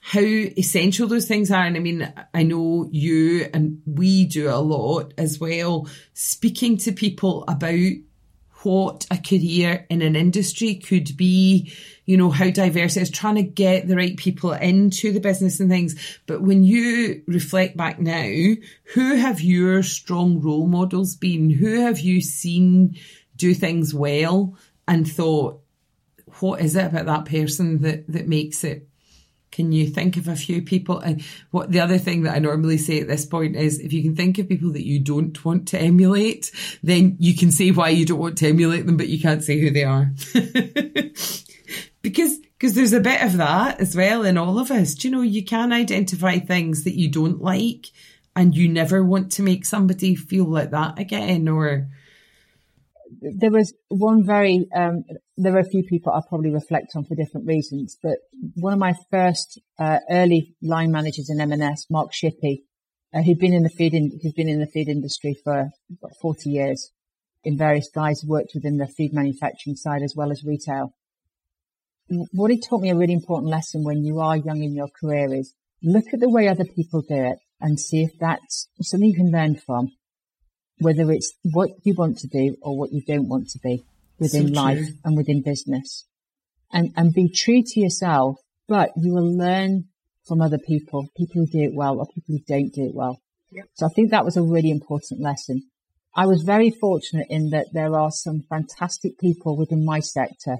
how 0.00 0.20
essential 0.20 1.08
those 1.08 1.26
things 1.26 1.50
are. 1.50 1.64
And 1.64 1.76
I 1.76 1.80
mean, 1.80 2.12
I 2.32 2.44
know 2.44 2.88
you 2.92 3.50
and 3.52 3.82
we 3.84 4.26
do 4.26 4.48
a 4.48 4.60
lot 4.60 5.12
as 5.18 5.40
well, 5.40 5.88
speaking 6.14 6.76
to 6.78 6.92
people 6.92 7.44
about 7.48 7.90
what 8.62 9.06
a 9.10 9.16
career 9.16 9.86
in 9.90 10.02
an 10.02 10.16
industry 10.16 10.74
could 10.76 11.16
be, 11.16 11.72
you 12.04 12.16
know, 12.16 12.30
how 12.30 12.50
diverse 12.50 12.96
it 12.96 13.02
is, 13.02 13.10
trying 13.10 13.36
to 13.36 13.42
get 13.42 13.86
the 13.86 13.96
right 13.96 14.16
people 14.16 14.52
into 14.52 15.12
the 15.12 15.20
business 15.20 15.60
and 15.60 15.70
things. 15.70 16.18
But 16.26 16.42
when 16.42 16.64
you 16.64 17.22
reflect 17.26 17.76
back 17.76 18.00
now, 18.00 18.54
who 18.94 19.14
have 19.16 19.40
your 19.40 19.82
strong 19.82 20.40
role 20.40 20.66
models 20.66 21.16
been? 21.16 21.50
Who 21.50 21.80
have 21.80 22.00
you 22.00 22.20
seen 22.20 22.96
do 23.36 23.54
things 23.54 23.94
well 23.94 24.56
and 24.88 25.10
thought, 25.10 25.60
what 26.40 26.60
is 26.60 26.76
it 26.76 26.86
about 26.86 27.06
that 27.06 27.24
person 27.26 27.82
that, 27.82 28.06
that 28.08 28.28
makes 28.28 28.64
it 28.64 28.88
can 29.50 29.72
you 29.72 29.88
think 29.88 30.16
of 30.16 30.28
a 30.28 30.36
few 30.36 30.62
people? 30.62 30.98
And 30.98 31.22
what 31.50 31.70
the 31.70 31.80
other 31.80 31.98
thing 31.98 32.22
that 32.22 32.34
I 32.34 32.38
normally 32.38 32.78
say 32.78 33.00
at 33.00 33.08
this 33.08 33.24
point 33.24 33.56
is 33.56 33.78
if 33.78 33.92
you 33.92 34.02
can 34.02 34.16
think 34.16 34.38
of 34.38 34.48
people 34.48 34.72
that 34.72 34.86
you 34.86 35.00
don't 35.00 35.44
want 35.44 35.68
to 35.68 35.80
emulate, 35.80 36.50
then 36.82 37.16
you 37.18 37.34
can 37.34 37.50
say 37.50 37.70
why 37.70 37.88
you 37.90 38.04
don't 38.04 38.18
want 38.18 38.38
to 38.38 38.48
emulate 38.48 38.86
them, 38.86 38.96
but 38.96 39.08
you 39.08 39.20
can't 39.20 39.42
say 39.42 39.58
who 39.58 39.70
they 39.70 39.84
are. 39.84 40.12
because 42.02 42.38
because 42.58 42.74
there's 42.74 42.94
a 42.94 43.00
bit 43.00 43.22
of 43.22 43.36
that 43.36 43.80
as 43.80 43.94
well 43.94 44.24
in 44.24 44.38
all 44.38 44.58
of 44.58 44.70
us. 44.70 44.94
Do 44.94 45.08
you 45.08 45.14
know, 45.14 45.22
you 45.22 45.44
can 45.44 45.72
identify 45.72 46.38
things 46.38 46.84
that 46.84 46.98
you 46.98 47.08
don't 47.10 47.42
like 47.42 47.86
and 48.34 48.54
you 48.54 48.68
never 48.68 49.04
want 49.04 49.32
to 49.32 49.42
make 49.42 49.66
somebody 49.66 50.14
feel 50.14 50.44
like 50.44 50.70
that 50.70 50.98
again 50.98 51.48
or 51.48 51.88
there 53.34 53.50
was 53.50 53.74
one 53.88 54.24
very, 54.24 54.66
um, 54.74 55.04
there 55.36 55.52
were 55.52 55.60
a 55.60 55.68
few 55.68 55.82
people 55.82 56.12
I 56.12 56.20
probably 56.28 56.50
reflect 56.50 56.92
on 56.94 57.04
for 57.04 57.14
different 57.14 57.46
reasons, 57.46 57.96
but 58.02 58.18
one 58.54 58.72
of 58.72 58.78
my 58.78 58.94
first 59.10 59.60
uh, 59.78 59.98
early 60.10 60.54
line 60.62 60.92
managers 60.92 61.30
in 61.30 61.40
M&S, 61.40 61.86
Mark 61.90 62.12
Shippey, 62.12 62.62
uh, 63.14 63.22
who'd 63.22 63.38
been 63.38 63.54
in 63.54 63.62
the 63.62 63.70
food, 63.70 63.94
in, 63.94 64.18
who's 64.22 64.32
been 64.32 64.48
in 64.48 64.60
the 64.60 64.66
food 64.66 64.88
industry 64.88 65.36
for 65.42 65.70
about 65.90 66.12
40 66.20 66.50
years 66.50 66.92
in 67.44 67.58
various 67.58 67.88
guys, 67.92 68.22
worked 68.26 68.52
within 68.54 68.76
the 68.76 68.88
food 68.88 69.12
manufacturing 69.12 69.76
side 69.76 70.02
as 70.02 70.14
well 70.16 70.30
as 70.30 70.44
retail. 70.44 70.94
What 72.32 72.50
he 72.50 72.60
taught 72.60 72.82
me 72.82 72.90
a 72.90 72.96
really 72.96 73.14
important 73.14 73.50
lesson 73.50 73.82
when 73.82 74.04
you 74.04 74.20
are 74.20 74.36
young 74.36 74.62
in 74.62 74.74
your 74.74 74.88
career 75.00 75.34
is 75.34 75.54
look 75.82 76.04
at 76.12 76.20
the 76.20 76.30
way 76.30 76.46
other 76.46 76.64
people 76.64 77.02
do 77.02 77.16
it 77.16 77.38
and 77.60 77.80
see 77.80 78.02
if 78.02 78.10
that's 78.20 78.68
something 78.82 79.08
you 79.08 79.16
can 79.16 79.32
learn 79.32 79.56
from 79.56 79.88
whether 80.78 81.10
it's 81.10 81.32
what 81.42 81.70
you 81.84 81.94
want 81.94 82.18
to 82.18 82.28
do 82.28 82.56
or 82.62 82.78
what 82.78 82.92
you 82.92 83.02
don't 83.06 83.28
want 83.28 83.48
to 83.48 83.58
be 83.62 83.84
within 84.18 84.54
so 84.54 84.60
life 84.60 84.86
and 85.04 85.16
within 85.16 85.42
business. 85.42 86.04
And, 86.72 86.92
and 86.96 87.14
be 87.14 87.30
true 87.30 87.62
to 87.64 87.80
yourself, 87.80 88.36
but 88.68 88.90
you 88.96 89.14
will 89.14 89.36
learn 89.36 89.84
from 90.26 90.42
other 90.42 90.58
people, 90.58 91.08
people 91.16 91.42
who 91.42 91.46
do 91.46 91.64
it 91.64 91.74
well 91.74 91.98
or 91.98 92.06
people 92.06 92.34
who 92.36 92.40
don't 92.46 92.72
do 92.74 92.86
it 92.86 92.94
well. 92.94 93.20
Yep. 93.52 93.66
So 93.74 93.86
I 93.86 93.88
think 93.90 94.10
that 94.10 94.24
was 94.24 94.36
a 94.36 94.42
really 94.42 94.70
important 94.70 95.20
lesson. 95.20 95.62
I 96.14 96.26
was 96.26 96.42
very 96.42 96.70
fortunate 96.70 97.26
in 97.30 97.50
that 97.50 97.68
there 97.72 97.96
are 97.96 98.10
some 98.10 98.42
fantastic 98.48 99.18
people 99.18 99.56
within 99.56 99.84
my 99.84 100.00
sector. 100.00 100.56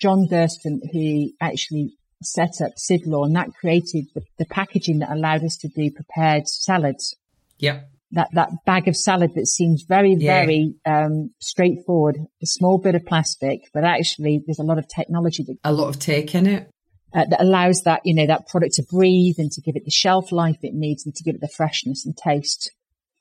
John 0.00 0.26
Durston, 0.30 0.80
who 0.92 1.30
actually 1.40 1.92
set 2.22 2.60
up 2.60 2.72
Sidlaw 2.76 3.26
and 3.26 3.36
that 3.36 3.50
created 3.60 4.06
the, 4.14 4.22
the 4.38 4.46
packaging 4.46 4.98
that 4.98 5.10
allowed 5.10 5.44
us 5.44 5.56
to 5.58 5.68
do 5.68 5.90
prepared 5.90 6.48
salads. 6.48 7.14
Yeah 7.58 7.82
that, 8.12 8.28
that 8.32 8.50
bag 8.64 8.88
of 8.88 8.96
salad 8.96 9.32
that 9.34 9.46
seems 9.46 9.84
very, 9.88 10.14
yeah. 10.14 10.40
very 10.40 10.74
um, 10.86 11.30
straightforward, 11.40 12.16
a 12.42 12.46
small 12.46 12.78
bit 12.78 12.94
of 12.94 13.04
plastic, 13.04 13.60
but 13.74 13.84
actually 13.84 14.42
there's 14.46 14.58
a 14.58 14.64
lot 14.64 14.78
of 14.78 14.86
technology. 14.88 15.44
That, 15.44 15.56
a 15.64 15.72
lot 15.72 15.88
of 15.88 15.98
tech 15.98 16.34
in 16.34 16.46
it. 16.46 16.70
Uh, 17.14 17.24
that 17.24 17.40
allows 17.40 17.82
that, 17.82 18.02
you 18.04 18.14
know, 18.14 18.26
that 18.26 18.46
product 18.48 18.74
to 18.74 18.82
breathe 18.90 19.36
and 19.38 19.50
to 19.50 19.62
give 19.62 19.76
it 19.76 19.84
the 19.84 19.90
shelf 19.90 20.30
life 20.30 20.58
it 20.62 20.74
needs 20.74 21.06
and 21.06 21.14
to 21.14 21.24
give 21.24 21.34
it 21.34 21.40
the 21.40 21.48
freshness 21.48 22.04
and 22.04 22.14
taste, 22.16 22.70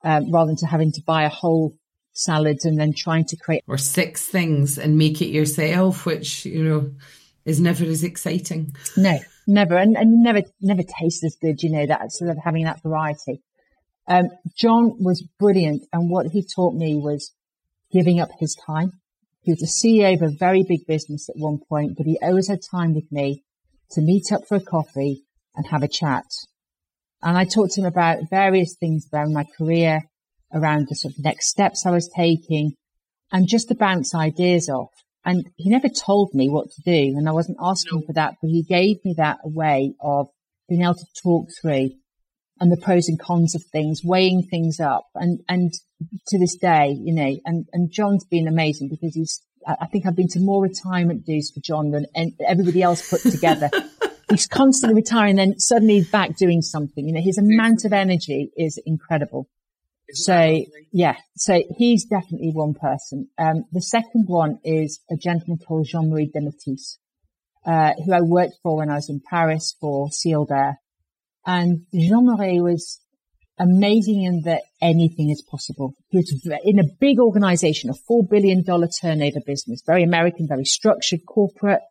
um, 0.03 0.29
rather 0.29 0.47
than 0.47 0.57
to 0.57 0.65
having 0.65 0.91
to 0.91 1.01
buy 1.05 1.23
a 1.23 1.29
whole 1.29 1.73
salad 2.11 2.57
and 2.63 2.77
then 2.77 2.93
trying 2.93 3.23
to 3.23 3.37
create. 3.37 3.63
Or 3.65 3.77
six 3.77 4.25
things 4.25 4.77
and 4.77 4.97
make 4.97 5.21
it 5.21 5.27
yourself, 5.27 6.05
which, 6.05 6.45
you 6.45 6.63
know, 6.63 6.91
is 7.45 7.61
never 7.61 7.85
as 7.85 8.03
exciting. 8.03 8.75
No, 8.97 9.17
never. 9.47 9.77
And, 9.77 9.95
and 9.95 10.21
never, 10.21 10.41
never 10.59 10.83
tastes 10.83 11.23
as 11.23 11.37
good, 11.41 11.63
you 11.63 11.71
know, 11.71 11.85
that 11.85 12.11
sort 12.11 12.29
of 12.29 12.37
having 12.43 12.65
that 12.65 12.83
variety. 12.83 13.41
Um, 14.07 14.29
John 14.57 15.03
was 15.03 15.27
brilliant, 15.37 15.83
and 15.91 16.09
what 16.09 16.27
he 16.27 16.45
taught 16.55 16.75
me 16.75 16.95
was 16.95 17.33
giving 17.91 18.19
up 18.19 18.29
his 18.39 18.55
time. 18.65 18.91
He 19.41 19.51
was 19.51 19.59
the 19.59 19.67
CEO 19.67 20.15
of 20.15 20.21
a 20.21 20.35
very 20.35 20.63
big 20.63 20.85
business 20.87 21.29
at 21.29 21.35
one 21.37 21.59
point, 21.69 21.97
but 21.97 22.05
he 22.05 22.17
always 22.21 22.47
had 22.47 22.59
time 22.71 22.93
with 22.93 23.11
me 23.11 23.43
to 23.91 24.01
meet 24.01 24.31
up 24.31 24.41
for 24.47 24.55
a 24.55 24.63
coffee 24.63 25.23
and 25.55 25.67
have 25.67 25.83
a 25.83 25.87
chat. 25.87 26.25
And 27.21 27.37
I 27.37 27.45
talked 27.45 27.73
to 27.73 27.81
him 27.81 27.87
about 27.87 28.29
various 28.29 28.75
things 28.79 29.07
around 29.11 29.33
my 29.33 29.45
career, 29.57 30.01
around 30.53 30.87
the 30.87 30.95
sort 30.95 31.13
of 31.17 31.23
next 31.23 31.49
steps 31.49 31.85
I 31.85 31.91
was 31.91 32.09
taking, 32.15 32.73
and 33.31 33.47
just 33.47 33.67
to 33.69 33.75
bounce 33.75 34.15
ideas 34.15 34.69
off. 34.69 34.91
And 35.25 35.49
he 35.57 35.69
never 35.69 35.89
told 35.89 36.33
me 36.33 36.49
what 36.49 36.67
to 36.71 36.81
do, 36.83 37.17
and 37.17 37.27
I 37.27 37.33
wasn't 37.33 37.57
asking 37.61 38.03
for 38.05 38.13
that, 38.13 38.35
but 38.41 38.49
he 38.49 38.63
gave 38.63 39.03
me 39.03 39.15
that 39.17 39.39
way 39.43 39.93
of 39.99 40.27
being 40.69 40.83
able 40.83 40.93
to 40.93 41.21
talk 41.21 41.47
through 41.61 41.91
and 42.59 42.71
the 42.71 42.77
pros 42.77 43.07
and 43.07 43.19
cons 43.19 43.55
of 43.55 43.63
things, 43.71 44.01
weighing 44.03 44.43
things 44.43 44.79
up. 44.79 45.07
And, 45.15 45.39
and 45.47 45.73
to 46.27 46.39
this 46.39 46.55
day, 46.55 46.95
you 46.99 47.13
know, 47.13 47.37
and, 47.45 47.67
and 47.73 47.91
John's 47.91 48.25
been 48.25 48.47
amazing 48.47 48.89
because 48.89 49.15
he's, 49.15 49.41
I 49.67 49.87
think 49.87 50.05
I've 50.05 50.15
been 50.15 50.29
to 50.29 50.39
more 50.39 50.61
retirement 50.61 51.25
dues 51.25 51.51
for 51.51 51.59
John 51.59 51.91
than 51.91 52.05
everybody 52.45 52.81
else 52.81 53.09
put 53.09 53.21
together. 53.21 53.69
he's 54.29 54.47
constantly 54.47 54.95
retiring, 54.95 55.35
then 55.35 55.59
suddenly 55.59 55.95
he's 55.95 56.09
back 56.09 56.35
doing 56.35 56.61
something. 56.61 57.07
You 57.07 57.13
know, 57.13 57.21
his 57.21 57.37
amount 57.37 57.85
of 57.85 57.93
energy 57.93 58.51
is 58.57 58.79
incredible. 58.85 59.49
so 60.13 60.63
yeah, 60.91 61.15
so 61.35 61.61
he's 61.77 62.05
definitely 62.05 62.51
one 62.51 62.73
person. 62.73 63.29
Um, 63.37 63.65
the 63.71 63.81
second 63.81 64.25
one 64.27 64.59
is 64.63 65.01
a 65.11 65.15
gentleman 65.15 65.59
called 65.65 65.87
Jean-Marie 65.87 66.31
Dematisse, 66.33 66.97
uh, 67.65 67.93
who 68.05 68.13
I 68.13 68.21
worked 68.21 68.55
for 68.63 68.77
when 68.77 68.89
I 68.89 68.95
was 68.95 69.09
in 69.09 69.21
Paris 69.29 69.75
for 69.79 70.09
Sealed 70.11 70.51
Air. 70.51 70.79
And 71.47 71.85
Jean-Marie 71.93 72.59
was 72.59 72.99
amazing 73.57 74.23
in 74.23 74.41
that 74.43 74.63
anything 74.81 75.29
is 75.29 75.41
possible. 75.41 75.95
He 76.09 76.17
was 76.17 76.47
in 76.63 76.77
a 76.77 76.83
big 76.99 77.19
organization, 77.19 77.89
a 77.89 77.93
$4 77.93 78.29
billion 78.29 78.63
turnover 78.63 79.39
business, 79.45 79.81
very 79.85 80.03
American, 80.03 80.47
very 80.47 80.65
structured 80.65 81.25
corporate. 81.25 81.81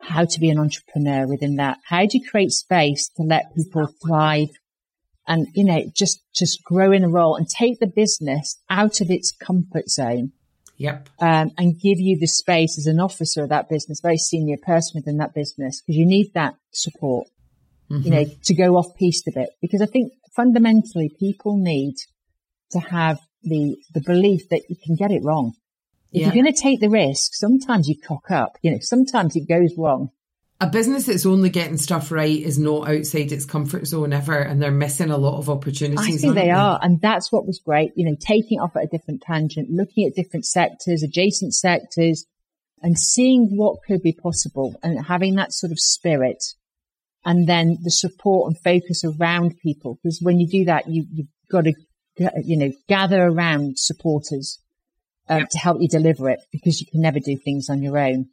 How 0.00 0.26
to 0.26 0.38
be 0.38 0.50
an 0.50 0.58
entrepreneur 0.58 1.26
within 1.26 1.56
that. 1.56 1.78
How 1.88 2.02
do 2.02 2.18
you 2.18 2.28
create 2.28 2.50
space 2.50 3.08
to 3.16 3.22
let 3.22 3.54
people 3.56 3.88
thrive 4.06 4.50
and, 5.26 5.46
you 5.54 5.64
know, 5.64 5.82
just, 5.96 6.20
just 6.34 6.62
grow 6.62 6.92
in 6.92 7.04
a 7.04 7.08
role 7.08 7.36
and 7.36 7.48
take 7.48 7.80
the 7.80 7.86
business 7.86 8.60
out 8.68 9.00
of 9.00 9.10
its 9.10 9.32
comfort 9.32 9.88
zone. 9.88 10.32
Yep. 10.76 11.08
Um, 11.20 11.52
and 11.56 11.80
give 11.80 12.00
you 12.00 12.18
the 12.18 12.26
space 12.26 12.76
as 12.78 12.86
an 12.86 12.98
officer 12.98 13.44
of 13.44 13.48
that 13.50 13.68
business, 13.68 14.00
very 14.02 14.18
senior 14.18 14.56
person 14.60 14.92
within 14.96 15.18
that 15.18 15.32
business, 15.32 15.80
because 15.80 15.96
you 15.96 16.04
need 16.04 16.32
that 16.34 16.56
support 16.72 17.28
mm-hmm. 17.90 18.02
you 18.02 18.10
know, 18.10 18.24
to 18.44 18.54
go 18.54 18.76
off 18.76 18.96
piste 18.96 19.28
a 19.28 19.32
bit. 19.34 19.50
Because 19.60 19.82
I 19.82 19.86
think 19.86 20.12
fundamentally 20.34 21.10
people 21.18 21.56
need 21.56 21.94
to 22.70 22.80
have 22.80 23.20
the, 23.42 23.76
the 23.92 24.00
belief 24.00 24.48
that 24.50 24.62
you 24.68 24.76
can 24.82 24.96
get 24.96 25.10
it 25.10 25.22
wrong. 25.22 25.54
If 26.12 26.20
yeah. 26.20 26.26
you're 26.26 26.42
going 26.42 26.54
to 26.54 26.60
take 26.60 26.80
the 26.80 26.90
risk, 26.90 27.34
sometimes 27.34 27.88
you 27.88 27.96
cock 27.98 28.30
up, 28.30 28.56
you 28.62 28.70
know, 28.70 28.78
sometimes 28.80 29.34
it 29.36 29.48
goes 29.48 29.74
wrong. 29.76 30.10
A 30.60 30.68
business 30.68 31.06
that's 31.06 31.26
only 31.26 31.50
getting 31.50 31.76
stuff 31.76 32.12
right 32.12 32.40
is 32.40 32.58
not 32.58 32.88
outside 32.88 33.32
its 33.32 33.44
comfort 33.44 33.86
zone 33.86 34.12
ever, 34.12 34.38
and 34.38 34.62
they're 34.62 34.70
missing 34.70 35.10
a 35.10 35.18
lot 35.18 35.38
of 35.38 35.50
opportunities. 35.50 35.98
I 35.98 36.16
think 36.16 36.34
they, 36.34 36.42
they 36.42 36.50
are, 36.50 36.78
and 36.80 37.00
that's 37.00 37.32
what 37.32 37.44
was 37.44 37.58
great. 37.58 37.90
You 37.96 38.08
know, 38.08 38.16
taking 38.18 38.60
off 38.60 38.76
at 38.76 38.84
a 38.84 38.86
different 38.86 39.22
tangent, 39.22 39.70
looking 39.70 40.06
at 40.06 40.14
different 40.14 40.46
sectors, 40.46 41.02
adjacent 41.02 41.54
sectors, 41.54 42.24
and 42.80 42.96
seeing 42.96 43.56
what 43.56 43.78
could 43.84 44.00
be 44.00 44.12
possible, 44.12 44.78
and 44.84 45.04
having 45.04 45.34
that 45.34 45.52
sort 45.52 45.72
of 45.72 45.80
spirit 45.80 46.44
and 47.24 47.48
then 47.48 47.78
the 47.82 47.90
support 47.90 48.48
and 48.48 48.58
focus 48.58 49.02
around 49.04 49.58
people. 49.62 49.98
Because 50.02 50.20
when 50.22 50.38
you 50.38 50.48
do 50.48 50.64
that, 50.66 50.88
you, 50.88 51.06
you've 51.12 51.28
got 51.50 51.64
to, 51.64 51.74
you 52.42 52.56
know, 52.56 52.72
gather 52.88 53.22
around 53.22 53.78
supporters 53.78 54.58
um, 55.28 55.40
yep. 55.40 55.48
to 55.50 55.58
help 55.58 55.78
you 55.80 55.88
deliver 55.88 56.28
it 56.28 56.40
because 56.52 56.80
you 56.80 56.86
can 56.90 57.00
never 57.00 57.18
do 57.18 57.36
things 57.36 57.68
on 57.70 57.82
your 57.82 57.98
own. 57.98 58.26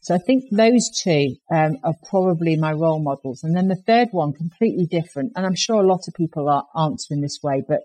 So 0.00 0.14
I 0.14 0.18
think 0.18 0.44
those 0.52 0.88
two 0.90 1.34
um, 1.50 1.78
are 1.82 1.94
probably 2.08 2.56
my 2.56 2.72
role 2.72 3.02
models. 3.02 3.42
And 3.42 3.56
then 3.56 3.66
the 3.66 3.74
third 3.74 4.08
one, 4.12 4.32
completely 4.32 4.86
different. 4.86 5.32
And 5.34 5.44
I'm 5.44 5.56
sure 5.56 5.82
a 5.82 5.86
lot 5.86 6.06
of 6.06 6.14
people 6.14 6.48
are 6.48 6.64
answering 6.80 7.22
this 7.22 7.40
way, 7.42 7.64
but 7.66 7.80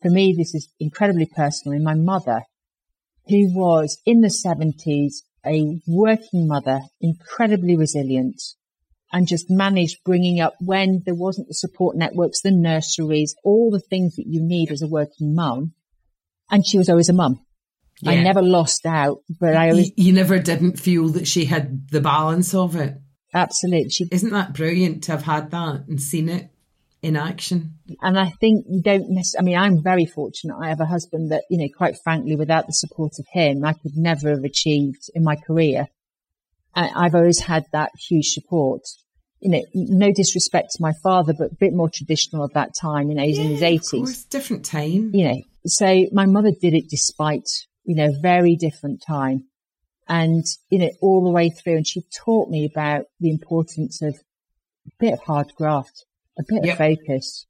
for 0.00 0.08
me, 0.08 0.34
this 0.36 0.54
is 0.54 0.72
incredibly 0.80 1.26
personal. 1.26 1.76
In 1.76 1.84
my 1.84 1.94
mother, 1.94 2.42
who 3.28 3.52
was 3.54 4.00
in 4.06 4.22
the 4.22 4.28
70s, 4.28 5.16
a 5.44 5.80
working 5.86 6.48
mother, 6.48 6.80
incredibly 7.00 7.76
resilient, 7.76 8.40
and 9.12 9.28
just 9.28 9.46
managed 9.48 10.02
bringing 10.04 10.40
up 10.40 10.54
when 10.60 11.02
there 11.04 11.14
wasn't 11.14 11.48
the 11.48 11.54
support 11.54 11.96
networks, 11.96 12.42
the 12.42 12.50
nurseries, 12.50 13.34
all 13.44 13.70
the 13.70 13.80
things 13.80 14.16
that 14.16 14.26
you 14.26 14.42
need 14.42 14.70
as 14.70 14.82
a 14.82 14.88
working 14.88 15.34
mum. 15.34 15.72
And 16.50 16.66
she 16.66 16.78
was 16.78 16.88
always 16.88 17.08
a 17.08 17.14
mum. 17.14 17.40
Yeah. 18.02 18.12
I 18.12 18.22
never 18.22 18.42
lost 18.42 18.84
out, 18.84 19.18
but 19.40 19.56
I 19.56 19.70
always. 19.70 19.88
You, 19.96 20.06
you, 20.06 20.12
never 20.12 20.38
didn't 20.38 20.78
feel 20.78 21.08
that 21.10 21.26
she 21.26 21.46
had 21.46 21.88
the 21.88 22.00
balance 22.00 22.54
of 22.54 22.76
it. 22.76 22.94
Absolutely. 23.32 23.90
She, 23.90 24.06
Isn't 24.12 24.30
that 24.30 24.54
brilliant 24.54 25.04
to 25.04 25.12
have 25.12 25.22
had 25.22 25.50
that 25.50 25.86
and 25.88 26.00
seen 26.00 26.28
it 26.28 26.50
in 27.06 27.16
action. 27.16 27.78
And 28.02 28.18
I 28.18 28.30
think 28.40 28.66
you 28.68 28.82
don't 28.82 29.10
necessarily, 29.10 29.54
I 29.54 29.58
mean, 29.60 29.64
I'm 29.64 29.82
very 29.82 30.06
fortunate. 30.06 30.56
I 30.60 30.68
have 30.68 30.80
a 30.80 30.86
husband 30.86 31.30
that, 31.30 31.44
you 31.48 31.58
know, 31.58 31.68
quite 31.76 31.96
frankly, 32.02 32.36
without 32.36 32.66
the 32.66 32.72
support 32.72 33.12
of 33.18 33.26
him, 33.32 33.64
I 33.64 33.74
could 33.74 33.96
never 33.96 34.30
have 34.30 34.44
achieved 34.44 35.10
in 35.14 35.22
my 35.22 35.36
career. 35.36 35.86
I, 36.76 36.90
I've 36.94 37.14
always 37.16 37.40
had 37.40 37.64
that 37.72 37.90
huge 38.08 38.26
support. 38.26 38.82
You 39.40 39.50
know, 39.50 39.62
no 39.74 40.12
disrespect 40.12 40.72
to 40.72 40.78
my 40.82 40.92
father, 41.02 41.34
but 41.36 41.52
a 41.52 41.56
bit 41.58 41.72
more 41.72 41.90
traditional 41.92 42.44
at 42.44 42.54
that 42.54 42.70
time. 42.80 43.10
You 43.10 43.16
know, 43.16 43.22
he's 43.22 43.38
yeah, 43.38 43.44
in 43.44 43.50
his 43.50 43.62
eighties. 43.62 44.24
Different 44.26 44.64
time. 44.64 45.10
You 45.12 45.28
know, 45.28 45.42
so 45.66 46.06
my 46.12 46.26
mother 46.26 46.52
did 46.58 46.74
it 46.74 46.88
despite, 46.88 47.48
you 47.84 47.96
know, 47.96 48.12
very 48.22 48.56
different 48.56 49.02
time 49.06 49.44
and, 50.08 50.44
you 50.70 50.78
know, 50.78 50.90
all 51.02 51.24
the 51.24 51.30
way 51.30 51.50
through. 51.50 51.76
And 51.76 51.86
she 51.86 52.02
taught 52.24 52.48
me 52.48 52.68
about 52.72 53.06
the 53.20 53.30
importance 53.30 54.00
of 54.02 54.14
a 54.14 54.90
bit 54.98 55.12
of 55.12 55.20
hard 55.20 55.52
graft, 55.56 56.06
a 56.38 56.42
bit 56.48 56.64
yep. 56.64 56.72
of 56.72 56.78
focus, 56.78 57.46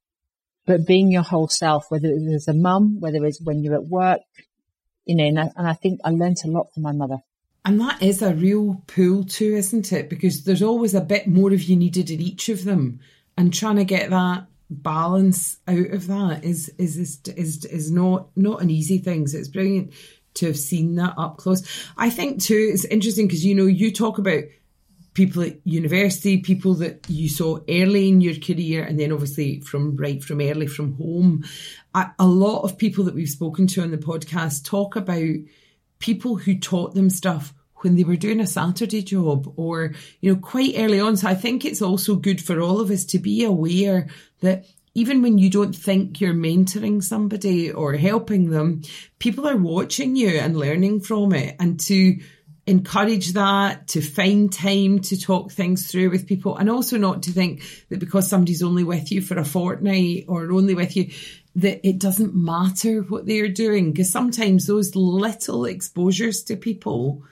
but 0.66 0.86
being 0.86 1.10
your 1.10 1.22
whole 1.22 1.48
self, 1.48 1.84
whether 1.88 2.08
it 2.08 2.20
was 2.20 2.48
a 2.48 2.54
mum, 2.54 2.96
whether 2.98 3.24
it's 3.24 3.40
when 3.42 3.62
you're 3.62 3.74
at 3.74 3.86
work, 3.86 4.20
you 5.04 5.14
know, 5.14 5.24
and 5.24 5.38
I, 5.38 5.50
and 5.56 5.68
I 5.68 5.74
think 5.74 6.00
I 6.04 6.10
learnt 6.10 6.44
a 6.44 6.50
lot 6.50 6.66
from 6.74 6.82
my 6.82 6.92
mother. 6.92 7.18
And 7.66 7.80
that 7.80 8.00
is 8.00 8.22
a 8.22 8.32
real 8.32 8.80
pull 8.86 9.24
too, 9.24 9.56
isn't 9.56 9.92
it? 9.92 10.08
Because 10.08 10.44
there's 10.44 10.62
always 10.62 10.94
a 10.94 11.00
bit 11.00 11.26
more 11.26 11.52
of 11.52 11.64
you 11.64 11.74
needed 11.74 12.10
in 12.10 12.20
each 12.20 12.48
of 12.48 12.62
them. 12.62 13.00
And 13.36 13.52
trying 13.52 13.76
to 13.76 13.84
get 13.84 14.10
that 14.10 14.46
balance 14.70 15.58
out 15.66 15.90
of 15.90 16.06
that 16.06 16.44
is 16.44 16.68
is 16.78 16.96
is 16.96 17.20
is, 17.36 17.64
is 17.64 17.90
not 17.90 18.28
not 18.36 18.62
an 18.62 18.70
easy 18.70 18.98
thing. 18.98 19.26
So 19.26 19.38
it's 19.38 19.48
brilliant 19.48 19.92
to 20.34 20.46
have 20.46 20.56
seen 20.56 20.94
that 20.94 21.14
up 21.18 21.38
close. 21.38 21.64
I 21.96 22.08
think 22.08 22.40
too, 22.40 22.70
it's 22.72 22.84
interesting 22.84 23.26
because 23.26 23.44
you 23.44 23.56
know 23.56 23.66
you 23.66 23.92
talk 23.92 24.18
about 24.18 24.44
people 25.14 25.42
at 25.42 25.56
university, 25.64 26.38
people 26.38 26.74
that 26.74 27.04
you 27.08 27.28
saw 27.28 27.58
early 27.68 28.08
in 28.08 28.20
your 28.20 28.36
career, 28.36 28.84
and 28.84 29.00
then 29.00 29.10
obviously 29.10 29.58
from 29.60 29.96
right 29.96 30.22
from 30.22 30.40
early 30.40 30.68
from 30.68 30.94
home. 30.98 31.44
A 31.94 32.26
lot 32.26 32.62
of 32.62 32.78
people 32.78 33.02
that 33.04 33.14
we've 33.14 33.28
spoken 33.28 33.66
to 33.68 33.82
on 33.82 33.90
the 33.90 33.98
podcast 33.98 34.64
talk 34.64 34.94
about 34.94 35.34
people 35.98 36.36
who 36.36 36.58
taught 36.58 36.94
them 36.94 37.10
stuff 37.10 37.54
when 37.78 37.96
they 37.96 38.04
were 38.04 38.16
doing 38.16 38.40
a 38.40 38.46
Saturday 38.46 39.02
job 39.02 39.52
or, 39.56 39.94
you 40.20 40.32
know, 40.32 40.40
quite 40.40 40.74
early 40.76 41.00
on. 41.00 41.16
So 41.16 41.28
I 41.28 41.34
think 41.34 41.64
it's 41.64 41.82
also 41.82 42.16
good 42.16 42.42
for 42.42 42.60
all 42.60 42.80
of 42.80 42.90
us 42.90 43.04
to 43.06 43.18
be 43.18 43.44
aware 43.44 44.08
that 44.40 44.64
even 44.94 45.20
when 45.20 45.36
you 45.36 45.50
don't 45.50 45.76
think 45.76 46.20
you're 46.20 46.32
mentoring 46.32 47.04
somebody 47.04 47.70
or 47.70 47.94
helping 47.94 48.48
them, 48.48 48.82
people 49.18 49.46
are 49.46 49.56
watching 49.56 50.16
you 50.16 50.38
and 50.38 50.56
learning 50.56 51.00
from 51.00 51.34
it 51.34 51.54
and 51.60 51.78
to 51.80 52.18
encourage 52.66 53.34
that, 53.34 53.88
to 53.88 54.00
find 54.00 54.52
time 54.52 54.98
to 55.00 55.20
talk 55.20 55.52
things 55.52 55.90
through 55.90 56.10
with 56.10 56.26
people 56.26 56.56
and 56.56 56.68
also 56.68 56.96
not 56.96 57.22
to 57.24 57.30
think 57.30 57.62
that 57.90 58.00
because 58.00 58.28
somebody's 58.28 58.62
only 58.62 58.84
with 58.84 59.12
you 59.12 59.20
for 59.20 59.38
a 59.38 59.44
fortnight 59.44 60.24
or 60.28 60.50
only 60.50 60.74
with 60.74 60.96
you, 60.96 61.10
that 61.56 61.86
it 61.88 61.98
doesn't 61.98 62.34
matter 62.34 63.00
what 63.00 63.26
they're 63.26 63.48
doing. 63.48 63.90
Because 63.90 64.10
sometimes 64.10 64.66
those 64.66 64.94
little 64.94 65.64
exposures 65.64 66.44
to 66.44 66.56
people 66.56 67.24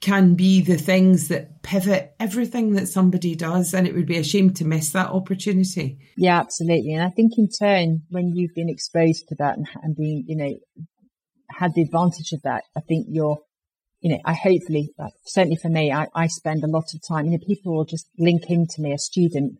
can 0.00 0.34
be 0.34 0.62
the 0.62 0.78
things 0.78 1.28
that 1.28 1.62
pivot 1.62 2.14
everything 2.18 2.72
that 2.72 2.88
somebody 2.88 3.34
does. 3.34 3.74
And 3.74 3.86
it 3.86 3.94
would 3.94 4.06
be 4.06 4.16
a 4.16 4.24
shame 4.24 4.54
to 4.54 4.64
miss 4.64 4.92
that 4.92 5.10
opportunity. 5.10 5.98
Yeah, 6.16 6.38
absolutely. 6.38 6.94
And 6.94 7.02
I 7.02 7.10
think 7.10 7.36
in 7.36 7.48
turn, 7.48 8.02
when 8.08 8.34
you've 8.34 8.54
been 8.54 8.70
exposed 8.70 9.28
to 9.28 9.34
that 9.40 9.58
and, 9.58 9.68
and 9.82 9.96
being, 9.96 10.24
you 10.26 10.36
know, 10.36 10.56
had 11.50 11.74
the 11.74 11.82
advantage 11.82 12.32
of 12.32 12.42
that, 12.42 12.62
I 12.76 12.80
think 12.80 13.08
you're, 13.10 13.40
you 14.00 14.12
know, 14.12 14.20
I 14.24 14.32
hopefully, 14.32 14.94
certainly 15.26 15.56
for 15.56 15.68
me, 15.68 15.92
I, 15.92 16.06
I 16.14 16.28
spend 16.28 16.62
a 16.64 16.68
lot 16.68 16.94
of 16.94 17.06
time, 17.06 17.26
you 17.26 17.32
know, 17.32 17.44
people 17.44 17.74
will 17.74 17.84
just 17.84 18.08
link 18.16 18.44
into 18.48 18.80
me, 18.80 18.92
a 18.92 18.98
student 18.98 19.58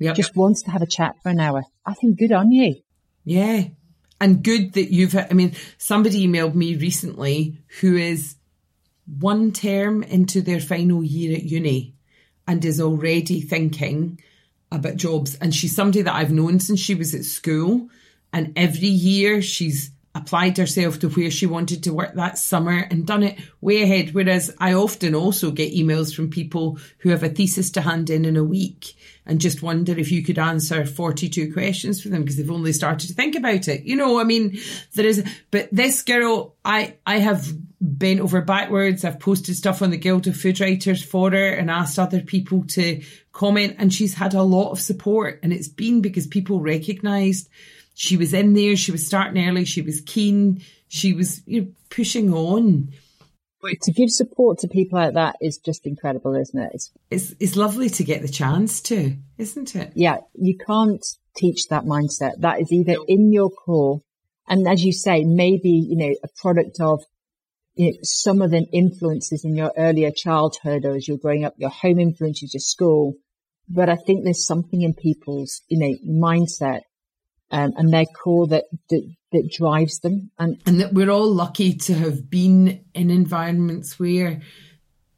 yep. 0.00 0.16
just 0.16 0.36
wants 0.36 0.62
to 0.64 0.70
have 0.72 0.82
a 0.82 0.86
chat 0.86 1.14
for 1.22 1.28
an 1.28 1.40
hour. 1.40 1.62
I 1.86 1.94
think 1.94 2.18
good 2.18 2.32
on 2.32 2.50
you. 2.50 2.74
Yeah. 3.24 3.64
And 4.20 4.42
good 4.42 4.74
that 4.74 4.92
you've, 4.92 5.16
I 5.16 5.32
mean, 5.32 5.54
somebody 5.78 6.26
emailed 6.26 6.54
me 6.54 6.76
recently 6.76 7.58
who 7.80 7.96
is 7.96 8.36
one 9.18 9.52
term 9.52 10.02
into 10.02 10.42
their 10.42 10.60
final 10.60 11.02
year 11.02 11.36
at 11.36 11.44
uni 11.44 11.94
and 12.46 12.64
is 12.64 12.80
already 12.80 13.40
thinking 13.40 14.20
about 14.70 14.96
jobs. 14.96 15.36
And 15.36 15.54
she's 15.54 15.74
somebody 15.74 16.02
that 16.02 16.14
I've 16.14 16.32
known 16.32 16.60
since 16.60 16.80
she 16.80 16.94
was 16.94 17.14
at 17.14 17.24
school. 17.24 17.88
And 18.32 18.52
every 18.56 18.88
year 18.88 19.40
she's 19.42 19.90
applied 20.14 20.58
herself 20.58 20.98
to 20.98 21.08
where 21.08 21.30
she 21.30 21.46
wanted 21.46 21.84
to 21.84 21.94
work 21.94 22.14
that 22.14 22.36
summer 22.36 22.86
and 22.90 23.06
done 23.06 23.22
it 23.22 23.38
way 23.60 23.82
ahead. 23.82 24.12
Whereas 24.12 24.52
I 24.58 24.72
often 24.72 25.14
also 25.14 25.52
get 25.52 25.72
emails 25.72 26.14
from 26.14 26.30
people 26.30 26.78
who 26.98 27.10
have 27.10 27.22
a 27.22 27.28
thesis 27.28 27.70
to 27.72 27.80
hand 27.80 28.10
in 28.10 28.24
in 28.24 28.36
a 28.36 28.42
week 28.42 28.94
and 29.24 29.40
just 29.40 29.62
wonder 29.62 29.96
if 29.96 30.10
you 30.10 30.24
could 30.24 30.38
answer 30.38 30.84
42 30.84 31.52
questions 31.52 32.02
for 32.02 32.08
them 32.08 32.22
because 32.22 32.36
they've 32.36 32.50
only 32.50 32.72
started 32.72 33.06
to 33.06 33.14
think 33.14 33.36
about 33.36 33.68
it. 33.68 33.84
You 33.84 33.94
know, 33.94 34.18
I 34.18 34.24
mean, 34.24 34.58
there 34.94 35.06
is, 35.06 35.24
but 35.52 35.68
this 35.70 36.02
girl, 36.02 36.56
I, 36.64 36.96
I 37.06 37.18
have 37.18 37.48
bent 37.80 38.18
over 38.18 38.40
backwards. 38.40 39.04
I've 39.04 39.20
posted 39.20 39.54
stuff 39.54 39.80
on 39.80 39.90
the 39.90 39.96
Guild 39.96 40.26
of 40.26 40.36
Food 40.36 40.58
Writers 40.58 41.04
for 41.04 41.30
her 41.30 41.50
and 41.50 41.70
asked 41.70 42.00
other 42.00 42.20
people 42.20 42.64
to 42.68 43.00
comment 43.32 43.76
and 43.78 43.94
she's 43.94 44.14
had 44.14 44.34
a 44.34 44.42
lot 44.42 44.72
of 44.72 44.80
support 44.80 45.38
and 45.44 45.52
it's 45.52 45.68
been 45.68 46.00
because 46.00 46.26
people 46.26 46.60
recognized 46.60 47.48
she 47.94 48.16
was 48.16 48.32
in 48.32 48.54
there, 48.54 48.76
she 48.76 48.92
was 48.92 49.06
starting 49.06 49.46
early, 49.46 49.64
she 49.64 49.82
was 49.82 50.00
keen, 50.00 50.62
she 50.88 51.12
was 51.12 51.42
you 51.46 51.60
know, 51.60 51.68
pushing 51.90 52.32
on. 52.32 52.92
To 53.82 53.92
give 53.92 54.10
support 54.10 54.58
to 54.60 54.68
people 54.68 54.98
like 54.98 55.14
that 55.14 55.36
is 55.42 55.58
just 55.58 55.86
incredible, 55.86 56.34
isn't 56.34 56.58
it? 56.58 56.70
It's, 56.72 56.90
it's, 57.10 57.34
it's 57.38 57.56
lovely 57.56 57.90
to 57.90 58.04
get 58.04 58.22
the 58.22 58.28
chance 58.28 58.80
to, 58.82 59.16
isn't 59.36 59.76
it? 59.76 59.92
Yeah, 59.94 60.18
you 60.34 60.56
can't 60.56 61.04
teach 61.36 61.68
that 61.68 61.84
mindset. 61.84 62.40
That 62.40 62.60
is 62.60 62.72
either 62.72 62.96
in 63.06 63.32
your 63.32 63.50
core, 63.50 64.00
and 64.48 64.66
as 64.66 64.82
you 64.82 64.92
say, 64.92 65.24
maybe 65.24 65.70
you 65.70 65.96
know 65.96 66.14
a 66.24 66.28
product 66.40 66.80
of 66.80 67.04
you 67.74 67.92
know, 67.92 67.98
some 68.02 68.42
of 68.42 68.50
the 68.50 68.66
influences 68.72 69.44
in 69.44 69.54
your 69.54 69.72
earlier 69.76 70.10
childhood 70.10 70.84
or 70.84 70.96
as 70.96 71.06
you're 71.06 71.18
growing 71.18 71.44
up, 71.44 71.54
your 71.56 71.70
home 71.70 71.98
influences 71.98 72.54
your 72.54 72.60
school. 72.60 73.14
But 73.68 73.88
I 73.88 73.96
think 73.96 74.24
there's 74.24 74.46
something 74.46 74.80
in 74.80 74.94
people's 74.94 75.62
you 75.68 75.78
know 75.78 75.96
mindset 76.08 76.80
um, 77.50 77.72
and 77.76 77.92
their 77.92 78.06
core 78.06 78.46
that, 78.48 78.64
that 78.90 79.14
that 79.32 79.50
drives 79.50 80.00
them. 80.00 80.30
And 80.38 80.60
and 80.66 80.80
that 80.80 80.92
we're 80.92 81.10
all 81.10 81.32
lucky 81.32 81.74
to 81.74 81.94
have 81.94 82.28
been 82.28 82.84
in 82.94 83.10
environments 83.10 83.98
where 83.98 84.40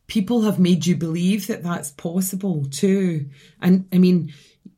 people 0.06 0.42
have 0.42 0.58
made 0.58 0.86
you 0.86 0.96
believe 0.96 1.46
that 1.46 1.62
that's 1.62 1.90
possible 1.92 2.66
too. 2.70 3.30
And 3.60 3.86
I 3.92 3.98
mean, 3.98 4.32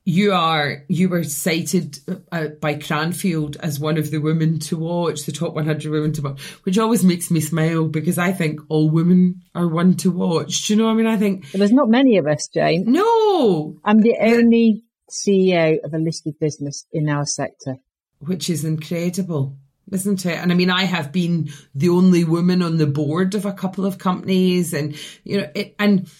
you 0.04 0.32
are 0.32 0.84
you 0.88 1.08
were 1.08 1.24
cited 1.24 1.98
uh, 2.30 2.48
by 2.60 2.74
Cranfield 2.74 3.56
as 3.56 3.80
one 3.80 3.96
of 3.96 4.10
the 4.10 4.18
women 4.18 4.58
to 4.60 4.76
watch, 4.76 5.24
the 5.24 5.32
top 5.32 5.54
100 5.54 5.90
women 5.90 6.12
to 6.12 6.22
watch, 6.22 6.40
which 6.64 6.78
always 6.78 7.02
makes 7.02 7.30
me 7.30 7.40
smile 7.40 7.88
because 7.88 8.18
I 8.18 8.32
think 8.32 8.60
all 8.68 8.90
women 8.90 9.42
are 9.54 9.66
one 9.66 9.94
to 9.98 10.10
watch. 10.10 10.66
Do 10.66 10.74
you 10.74 10.78
know? 10.78 10.88
I 10.88 10.94
mean, 10.94 11.06
I 11.06 11.16
think 11.16 11.46
well, 11.52 11.58
there's 11.58 11.72
not 11.72 11.88
many 11.88 12.18
of 12.18 12.26
us, 12.26 12.48
Jane. 12.48 12.84
No, 12.86 13.76
I'm 13.84 14.00
the 14.00 14.16
only 14.20 14.83
CEO 15.10 15.78
of 15.84 15.94
a 15.94 15.98
listed 15.98 16.38
business 16.38 16.86
in 16.92 17.08
our 17.08 17.26
sector. 17.26 17.76
Which 18.20 18.48
is 18.48 18.64
incredible, 18.64 19.56
isn't 19.90 20.24
it? 20.24 20.38
And 20.38 20.50
I 20.50 20.54
mean, 20.54 20.70
I 20.70 20.84
have 20.84 21.12
been 21.12 21.50
the 21.74 21.90
only 21.90 22.24
woman 22.24 22.62
on 22.62 22.78
the 22.78 22.86
board 22.86 23.34
of 23.34 23.44
a 23.44 23.52
couple 23.52 23.84
of 23.84 23.98
companies 23.98 24.72
and, 24.72 24.96
you 25.24 25.38
know, 25.38 25.50
it, 25.54 25.74
and, 25.78 26.10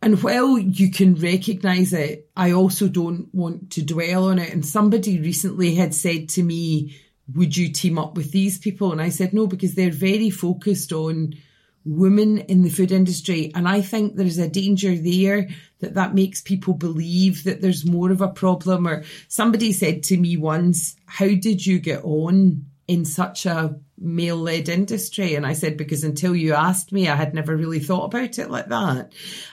and 0.00 0.20
while 0.22 0.58
you 0.58 0.90
can 0.90 1.14
recognize 1.14 1.92
it, 1.92 2.28
I 2.36 2.52
also 2.52 2.88
don't 2.88 3.32
want 3.32 3.70
to 3.72 3.82
dwell 3.82 4.28
on 4.28 4.38
it. 4.38 4.52
And 4.52 4.66
somebody 4.66 5.20
recently 5.20 5.74
had 5.74 5.94
said 5.94 6.28
to 6.30 6.42
me, 6.42 6.96
would 7.32 7.56
you 7.56 7.72
team 7.72 7.98
up 7.98 8.16
with 8.16 8.32
these 8.32 8.58
people? 8.58 8.90
And 8.90 9.00
I 9.00 9.10
said, 9.10 9.32
no, 9.32 9.46
because 9.46 9.74
they're 9.74 9.90
very 9.90 10.30
focused 10.30 10.92
on 10.92 11.34
women 11.84 12.38
in 12.38 12.62
the 12.62 12.70
food 12.70 12.92
industry. 12.92 13.52
And 13.54 13.68
I 13.68 13.80
think 13.80 14.14
there's 14.14 14.38
a 14.38 14.48
danger 14.48 14.94
there 14.94 15.48
that 15.80 15.94
that 15.94 16.14
makes 16.14 16.40
people 16.40 16.74
believe 16.74 17.44
that 17.44 17.60
there's 17.60 17.84
more 17.84 18.12
of 18.12 18.20
a 18.20 18.28
problem. 18.28 18.86
Or 18.86 19.04
somebody 19.28 19.72
said 19.72 20.04
to 20.04 20.16
me 20.16 20.36
once, 20.36 20.96
how 21.06 21.26
did 21.26 21.64
you 21.64 21.78
get 21.78 22.04
on 22.04 22.66
in 22.86 23.04
such 23.04 23.46
a 23.46 23.80
male 23.98 24.36
led 24.36 24.68
industry? 24.68 25.34
And 25.34 25.46
I 25.46 25.54
said, 25.54 25.76
because 25.76 26.04
until 26.04 26.36
you 26.36 26.54
asked 26.54 26.92
me, 26.92 27.08
I 27.08 27.16
had 27.16 27.34
never 27.34 27.56
really 27.56 27.80
thought 27.80 28.04
about 28.04 28.38
it 28.38 28.50
like 28.50 28.68
that. 28.68 29.12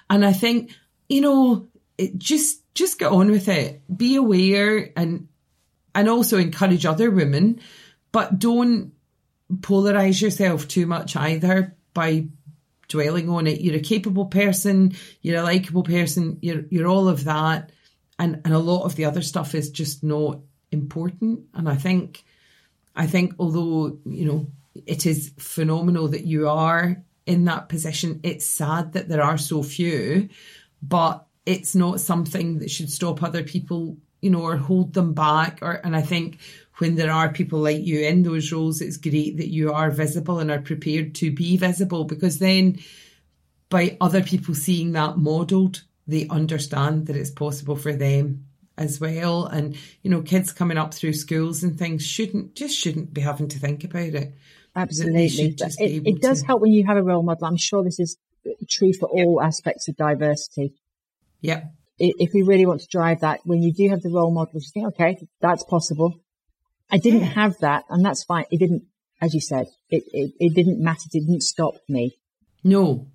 And 0.10 0.26
I 0.26 0.34
think, 0.34 0.72
you 1.08 1.22
know, 1.22 1.68
it 1.98 2.18
just, 2.18 2.62
just 2.76 3.00
get 3.00 3.12
on 3.12 3.32
with 3.32 3.48
it. 3.48 3.82
Be 3.96 4.16
aware 4.16 4.92
and, 4.96 5.28
and 5.96 6.08
also 6.08 6.38
encourage 6.38 6.86
other 6.86 7.10
women, 7.10 7.60
but 8.12 8.38
don't 8.38 8.94
polarize 9.52 10.22
yourself 10.22 10.68
too 10.68 10.86
much 10.86 11.16
either 11.16 11.76
by 12.00 12.26
dwelling 12.88 13.30
on 13.30 13.46
it. 13.46 13.60
You're 13.60 13.76
a 13.76 13.82
capable 13.82 14.28
person, 14.28 14.94
you're 15.22 15.42
a 15.42 15.44
likable 15.44 15.84
person, 15.84 16.40
you're 16.42 16.64
you're 16.70 16.88
all 16.88 17.10
of 17.10 17.26
that. 17.26 17.72
And 18.18 18.42
and 18.46 18.54
a 18.54 18.66
lot 18.72 18.84
of 18.84 18.96
the 18.96 19.06
other 19.06 19.22
stuff 19.22 19.54
is 19.54 19.70
just 19.70 20.02
not 20.02 20.40
important. 20.72 21.42
And 21.54 21.68
I 21.68 21.76
think 21.76 22.24
I 22.96 23.06
think 23.06 23.34
although, 23.38 23.98
you 24.06 24.26
know, 24.26 24.48
it 24.86 25.06
is 25.06 25.34
phenomenal 25.38 26.08
that 26.10 26.26
you 26.26 26.48
are 26.48 27.04
in 27.26 27.46
that 27.46 27.68
position, 27.68 28.22
it's 28.24 28.46
sad 28.46 28.94
that 28.94 29.10
there 29.10 29.22
are 29.22 29.38
so 29.38 29.62
few, 29.62 30.30
but 30.82 31.26
it's 31.46 31.76
not 31.76 32.00
something 32.00 32.60
that 32.60 32.72
should 32.72 32.90
stop 32.90 33.22
other 33.22 33.44
people 33.44 33.98
you 34.22 34.30
know, 34.30 34.42
or 34.42 34.58
hold 34.58 34.94
them 34.94 35.14
back. 35.14 35.60
Or 35.62 35.74
and 35.84 35.96
I 35.96 36.02
think 36.02 36.40
when 36.80 36.96
there 36.96 37.12
are 37.12 37.32
people 37.32 37.60
like 37.60 37.86
you 37.86 38.00
in 38.00 38.24
those 38.24 38.52
roles, 38.52 38.82
it's 38.82 38.98
great 38.98 39.38
that 39.38 39.50
you 39.50 39.74
are 39.74 39.92
visible 39.92 40.40
and 40.40 40.50
are 40.50 40.62
prepared 40.62 41.16
to 41.16 41.32
be 41.32 41.58
visible 41.58 42.06
because 42.06 42.40
then 42.40 42.80
by 43.70 43.98
other 44.02 44.24
people 44.24 44.56
seeing 44.56 44.94
that 44.94 45.18
modelled, 45.18 45.84
they 46.08 46.28
understand 46.30 47.08
that 47.08 47.16
it's 47.16 47.30
possible 47.30 47.76
for 47.76 47.94
them 47.94 48.46
as 48.78 49.00
well. 49.00 49.46
And, 49.46 49.78
you 50.02 50.10
know, 50.10 50.22
kids 50.22 50.52
coming 50.52 50.78
up 50.78 50.94
through 50.94 51.14
schools 51.14 51.64
and 51.64 51.78
things 51.78 52.06
shouldn't, 52.06 52.56
just 52.56 52.78
shouldn't 52.78 53.14
be 53.14 53.22
having 53.22 53.50
to 53.50 53.60
think 53.60 53.84
about 53.84 54.16
it. 54.16 54.34
Absolutely. 54.76 55.26
It, 55.26 55.62
it, 56.08 56.22
does 56.22 56.42
to... 56.42 56.48
help 56.48 56.62
when 56.62 56.72
you 56.72 56.86
have 56.86 56.98
a 56.98 57.04
role 57.04 57.24
model. 57.24 57.46
I'm 57.46 57.58
sure 57.58 57.84
this 57.84 58.00
is 58.00 58.18
true 58.70 58.94
for 58.94 59.08
all 59.10 59.42
aspects 59.42 59.88
of 59.88 59.98
diversity. 59.98 60.74
Yeah. 61.42 61.66
If 62.00 62.32
we 62.34 62.44
really 62.44 62.66
want 62.66 62.82
to 62.82 62.88
drive 62.88 63.20
that, 63.22 63.42
when 63.44 63.62
you 63.62 63.74
do 63.74 63.90
have 63.90 64.02
the 64.02 64.10
role 64.10 64.32
model, 64.32 64.54
you 64.54 64.70
think, 64.74 64.88
okay, 64.88 65.18
that's 65.42 65.66
possible. 65.66 66.16
I 66.92 66.98
didn't 66.98 67.22
yeah. 67.22 67.28
have 67.28 67.58
that, 67.60 67.86
and 67.90 68.04
that's 68.04 68.24
fine. 68.24 68.46
It 68.52 68.60
didn't, 68.60 68.84
as 69.22 69.34
you 69.34 69.42
said, 69.42 69.68
it, 69.90 70.04
it, 70.12 70.34
it 70.40 70.56
didn't 70.56 70.82
matter. 70.82 71.04
It 71.14 71.20
didn't 71.20 71.44
stop 71.44 71.76
me. 71.88 72.18
No. 72.64 73.08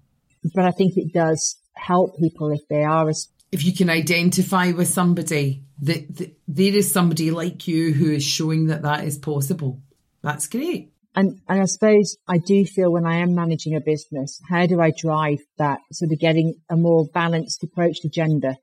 But 0.54 0.64
I 0.64 0.70
think 0.70 0.96
it 0.96 1.12
does 1.12 1.56
help 1.74 2.18
people 2.18 2.50
if 2.52 2.66
they 2.68 2.84
are 2.84 3.08
as 3.08 3.28
if 3.52 3.64
you 3.64 3.72
can 3.72 3.88
identify 3.88 4.72
with 4.72 4.88
somebody 4.88 5.62
that, 5.82 6.16
that, 6.16 6.36
there 6.48 6.74
is 6.74 6.90
somebody 6.90 7.30
like 7.30 7.68
you 7.68 7.92
who 7.92 8.10
is 8.10 8.24
showing 8.24 8.66
that 8.66 8.82
that 8.82 9.04
is 9.04 9.18
possible 9.18 9.80
that's 10.22 10.46
great 10.46 10.92
and 11.14 11.40
and 11.48 11.60
i 11.60 11.64
suppose 11.64 12.16
i 12.28 12.38
do 12.38 12.64
feel 12.64 12.90
when 12.90 13.06
i 13.06 13.18
am 13.18 13.34
managing 13.34 13.74
a 13.76 13.80
business 13.80 14.40
how 14.48 14.66
do 14.66 14.80
i 14.80 14.92
drive 14.96 15.38
that 15.58 15.80
sort 15.92 16.12
of 16.12 16.18
getting 16.18 16.54
a 16.70 16.76
more 16.76 17.06
balanced 17.12 17.62
approach 17.62 18.00
to 18.00 18.08
gender 18.08 18.56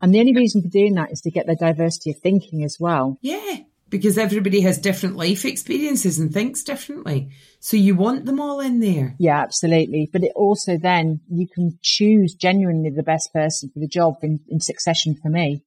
and 0.00 0.14
the 0.14 0.20
only 0.20 0.34
reason 0.34 0.62
for 0.62 0.68
doing 0.68 0.94
that 0.94 1.10
is 1.10 1.20
to 1.20 1.30
get 1.30 1.46
the 1.46 1.56
diversity 1.56 2.10
of 2.10 2.18
thinking 2.18 2.64
as 2.64 2.76
well 2.78 3.18
yeah 3.22 3.58
because 3.94 4.18
everybody 4.18 4.60
has 4.60 4.76
different 4.76 5.14
life 5.14 5.44
experiences 5.44 6.18
and 6.18 6.34
thinks 6.34 6.64
differently. 6.64 7.30
So 7.60 7.76
you 7.76 7.94
want 7.94 8.24
them 8.24 8.40
all 8.40 8.58
in 8.58 8.80
there. 8.80 9.14
Yeah, 9.20 9.40
absolutely. 9.40 10.10
But 10.12 10.24
it 10.24 10.32
also 10.34 10.76
then 10.76 11.20
you 11.30 11.46
can 11.46 11.78
choose 11.80 12.34
genuinely 12.34 12.90
the 12.90 13.04
best 13.04 13.32
person 13.32 13.70
for 13.72 13.78
the 13.78 13.86
job 13.86 14.16
in, 14.22 14.40
in 14.48 14.58
succession 14.58 15.14
for 15.14 15.28
me. 15.28 15.62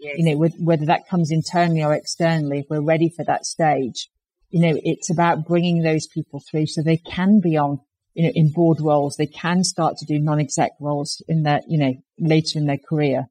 Yes. 0.00 0.16
You 0.18 0.24
know, 0.24 0.48
whether 0.58 0.84
that 0.86 1.06
comes 1.08 1.30
internally 1.30 1.84
or 1.84 1.94
externally, 1.94 2.58
if 2.58 2.66
we're 2.68 2.80
ready 2.80 3.08
for 3.08 3.24
that 3.26 3.46
stage, 3.46 4.10
you 4.48 4.60
know, 4.60 4.76
it's 4.82 5.08
about 5.08 5.46
bringing 5.46 5.84
those 5.84 6.08
people 6.08 6.42
through 6.50 6.66
so 6.66 6.82
they 6.82 6.96
can 6.96 7.38
be 7.38 7.56
on, 7.56 7.78
you 8.14 8.24
know, 8.24 8.32
in 8.34 8.50
board 8.50 8.80
roles. 8.80 9.14
They 9.14 9.28
can 9.28 9.62
start 9.62 9.96
to 9.98 10.06
do 10.06 10.18
non-exec 10.18 10.72
roles 10.80 11.22
in 11.28 11.44
their, 11.44 11.60
you 11.68 11.78
know, 11.78 11.94
later 12.18 12.58
in 12.58 12.66
their 12.66 12.78
career. 12.78 13.26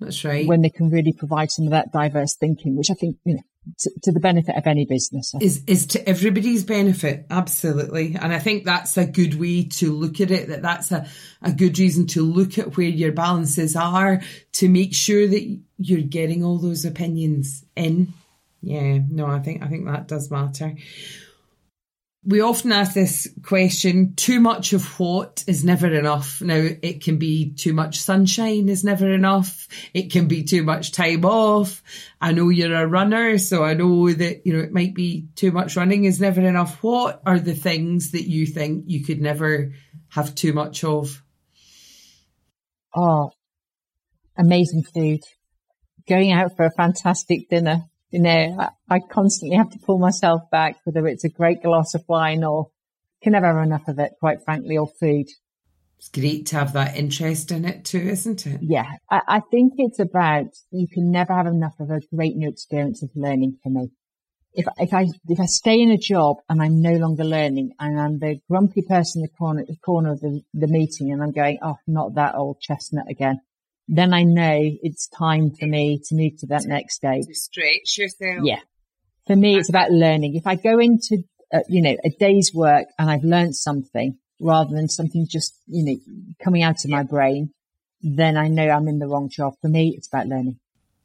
That's 0.00 0.24
right. 0.24 0.48
When 0.48 0.62
they 0.62 0.70
can 0.70 0.90
really 0.90 1.12
provide 1.12 1.52
some 1.52 1.66
of 1.66 1.70
that 1.70 1.92
diverse 1.92 2.34
thinking, 2.34 2.76
which 2.76 2.90
I 2.90 2.94
think, 2.94 3.18
you 3.24 3.34
know, 3.34 3.42
to, 3.78 3.90
to, 4.02 4.12
the 4.12 4.20
benefit 4.20 4.56
of 4.56 4.66
any 4.66 4.84
business. 4.84 5.34
Is 5.40 5.62
is 5.66 5.86
to 5.88 6.08
everybody's 6.08 6.64
benefit, 6.64 7.26
absolutely. 7.30 8.16
And 8.20 8.32
I 8.32 8.38
think 8.38 8.64
that's 8.64 8.96
a 8.96 9.06
good 9.06 9.38
way 9.38 9.64
to 9.64 9.92
look 9.92 10.20
at 10.20 10.30
it. 10.30 10.48
That 10.48 10.62
that's 10.62 10.92
a, 10.92 11.06
a 11.42 11.52
good 11.52 11.78
reason 11.78 12.06
to 12.08 12.22
look 12.22 12.58
at 12.58 12.76
where 12.76 12.86
your 12.86 13.12
balances 13.12 13.76
are 13.76 14.20
to 14.52 14.68
make 14.68 14.94
sure 14.94 15.26
that 15.26 15.60
you're 15.78 16.02
getting 16.02 16.44
all 16.44 16.58
those 16.58 16.84
opinions 16.84 17.64
in. 17.76 18.12
Yeah, 18.62 18.98
no, 19.10 19.26
I 19.26 19.40
think 19.40 19.62
I 19.62 19.68
think 19.68 19.86
that 19.86 20.08
does 20.08 20.30
matter 20.30 20.74
we 22.26 22.40
often 22.40 22.72
ask 22.72 22.94
this 22.94 23.28
question 23.42 24.14
too 24.14 24.40
much 24.40 24.72
of 24.72 24.98
what 24.98 25.44
is 25.46 25.64
never 25.64 25.92
enough. 25.92 26.40
Now 26.40 26.68
it 26.82 27.02
can 27.02 27.18
be 27.18 27.52
too 27.52 27.74
much 27.74 27.98
sunshine 27.98 28.68
is 28.68 28.84
never 28.84 29.10
enough. 29.10 29.68
It 29.92 30.10
can 30.10 30.26
be 30.26 30.42
too 30.42 30.62
much 30.62 30.92
time 30.92 31.24
off. 31.24 31.82
I 32.20 32.32
know 32.32 32.48
you're 32.48 32.74
a 32.74 32.86
runner 32.86 33.36
so 33.38 33.62
i 33.62 33.74
know 33.74 34.10
that 34.10 34.46
you 34.46 34.54
know 34.54 34.60
it 34.60 34.72
might 34.72 34.94
be 34.94 35.28
too 35.34 35.52
much 35.52 35.76
running 35.76 36.04
is 36.04 36.20
never 36.20 36.40
enough. 36.40 36.82
What 36.82 37.20
are 37.26 37.38
the 37.38 37.54
things 37.54 38.12
that 38.12 38.24
you 38.24 38.46
think 38.46 38.84
you 38.86 39.04
could 39.04 39.20
never 39.20 39.72
have 40.08 40.34
too 40.34 40.52
much 40.52 40.82
of? 40.84 41.22
Oh 42.94 43.32
amazing 44.36 44.82
food. 44.82 45.20
Going 46.08 46.32
out 46.32 46.56
for 46.56 46.64
a 46.64 46.70
fantastic 46.70 47.48
dinner 47.48 47.84
you 48.14 48.20
know, 48.20 48.56
I, 48.60 48.68
I, 48.88 49.00
constantly 49.00 49.56
have 49.56 49.70
to 49.70 49.78
pull 49.80 49.98
myself 49.98 50.42
back, 50.48 50.76
whether 50.84 51.04
it's 51.08 51.24
a 51.24 51.28
great 51.28 51.64
glass 51.64 51.94
of 51.94 52.04
wine 52.06 52.44
or 52.44 52.70
can 53.24 53.32
never 53.32 53.48
have 53.48 53.66
enough 53.66 53.88
of 53.88 53.98
it, 53.98 54.12
quite 54.20 54.44
frankly, 54.44 54.78
or 54.78 54.86
food. 54.86 55.26
It's 55.98 56.10
great 56.10 56.46
to 56.46 56.58
have 56.58 56.74
that 56.74 56.96
interest 56.96 57.50
in 57.50 57.64
it 57.64 57.84
too, 57.84 57.98
isn't 57.98 58.46
it? 58.46 58.60
Yeah. 58.62 58.88
I, 59.10 59.20
I 59.26 59.40
think 59.50 59.72
it's 59.78 59.98
about, 59.98 60.46
you 60.70 60.86
can 60.86 61.10
never 61.10 61.34
have 61.34 61.48
enough 61.48 61.74
of 61.80 61.90
a 61.90 62.02
great 62.14 62.36
new 62.36 62.48
experience 62.48 63.02
of 63.02 63.10
learning 63.16 63.58
for 63.64 63.70
me. 63.70 63.90
If, 64.52 64.66
if 64.76 64.94
I, 64.94 65.06
if 65.28 65.40
I 65.40 65.46
stay 65.46 65.80
in 65.80 65.90
a 65.90 65.98
job 65.98 66.36
and 66.48 66.62
I'm 66.62 66.80
no 66.80 66.92
longer 66.92 67.24
learning 67.24 67.72
and 67.80 68.00
I'm 68.00 68.20
the 68.20 68.38
grumpy 68.48 68.82
person 68.82 69.22
in 69.22 69.22
the 69.22 69.36
corner, 69.36 69.64
the 69.66 69.76
corner 69.84 70.12
of 70.12 70.20
the, 70.20 70.40
the 70.52 70.68
meeting 70.68 71.10
and 71.10 71.20
I'm 71.20 71.32
going, 71.32 71.58
oh, 71.64 71.78
not 71.88 72.14
that 72.14 72.36
old 72.36 72.60
chestnut 72.60 73.10
again 73.10 73.40
then 73.88 74.14
I 74.14 74.22
know 74.22 74.58
it's 74.82 75.08
time 75.08 75.50
for 75.50 75.66
me 75.66 76.00
to 76.06 76.14
move 76.14 76.38
to 76.38 76.46
that 76.46 76.64
next 76.64 76.96
stage. 76.96 77.26
To 77.26 77.34
stretch 77.34 77.98
yourself. 77.98 78.40
Yeah. 78.44 78.60
For 79.26 79.36
me, 79.36 79.56
it's 79.56 79.68
about 79.68 79.90
learning. 79.90 80.34
If 80.34 80.46
I 80.46 80.56
go 80.56 80.78
into, 80.78 81.22
uh, 81.52 81.60
you 81.68 81.82
know, 81.82 81.96
a 82.04 82.10
day's 82.10 82.52
work 82.54 82.86
and 82.98 83.10
I've 83.10 83.24
learned 83.24 83.56
something 83.56 84.18
rather 84.40 84.74
than 84.74 84.88
something 84.88 85.26
just, 85.28 85.54
you 85.66 85.84
know, 85.84 86.34
coming 86.42 86.62
out 86.62 86.84
of 86.84 86.90
yeah. 86.90 86.96
my 86.96 87.02
brain, 87.02 87.50
then 88.02 88.36
I 88.36 88.48
know 88.48 88.68
I'm 88.68 88.88
in 88.88 88.98
the 88.98 89.06
wrong 89.06 89.28
job. 89.30 89.54
For 89.60 89.68
me, 89.68 89.94
it's 89.96 90.08
about 90.08 90.26
learning. 90.26 90.58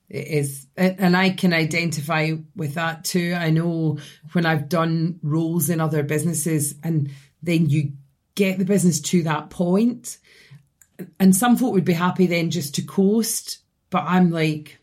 It 0.10 0.28
is. 0.28 0.68
And 0.76 1.16
I 1.16 1.30
can 1.30 1.54
identify 1.54 2.32
with 2.56 2.74
that 2.74 3.04
too. 3.06 3.36
I 3.38 3.52
know 3.52 4.00
when 4.32 4.46
I've 4.46 4.68
done 4.68 5.20
roles 5.22 5.70
in 5.70 5.80
other 5.80 6.04
businesses 6.04 6.76
and 6.84 7.12
then 7.44 7.70
you 7.70 7.94
get 8.36 8.58
the 8.58 8.66
business 8.66 9.00
to 9.02 9.24
that 9.24 9.50
point 9.50 10.18
and 11.20 11.36
some 11.36 11.58
folk 11.58 11.74
would 11.74 11.86
be 11.86 11.94
happy 11.94 12.28
then 12.28 12.50
just 12.50 12.76
to 12.76 12.82
coast, 12.82 13.60
but 13.90 14.04
I'm 14.06 14.32
like, 14.32 14.80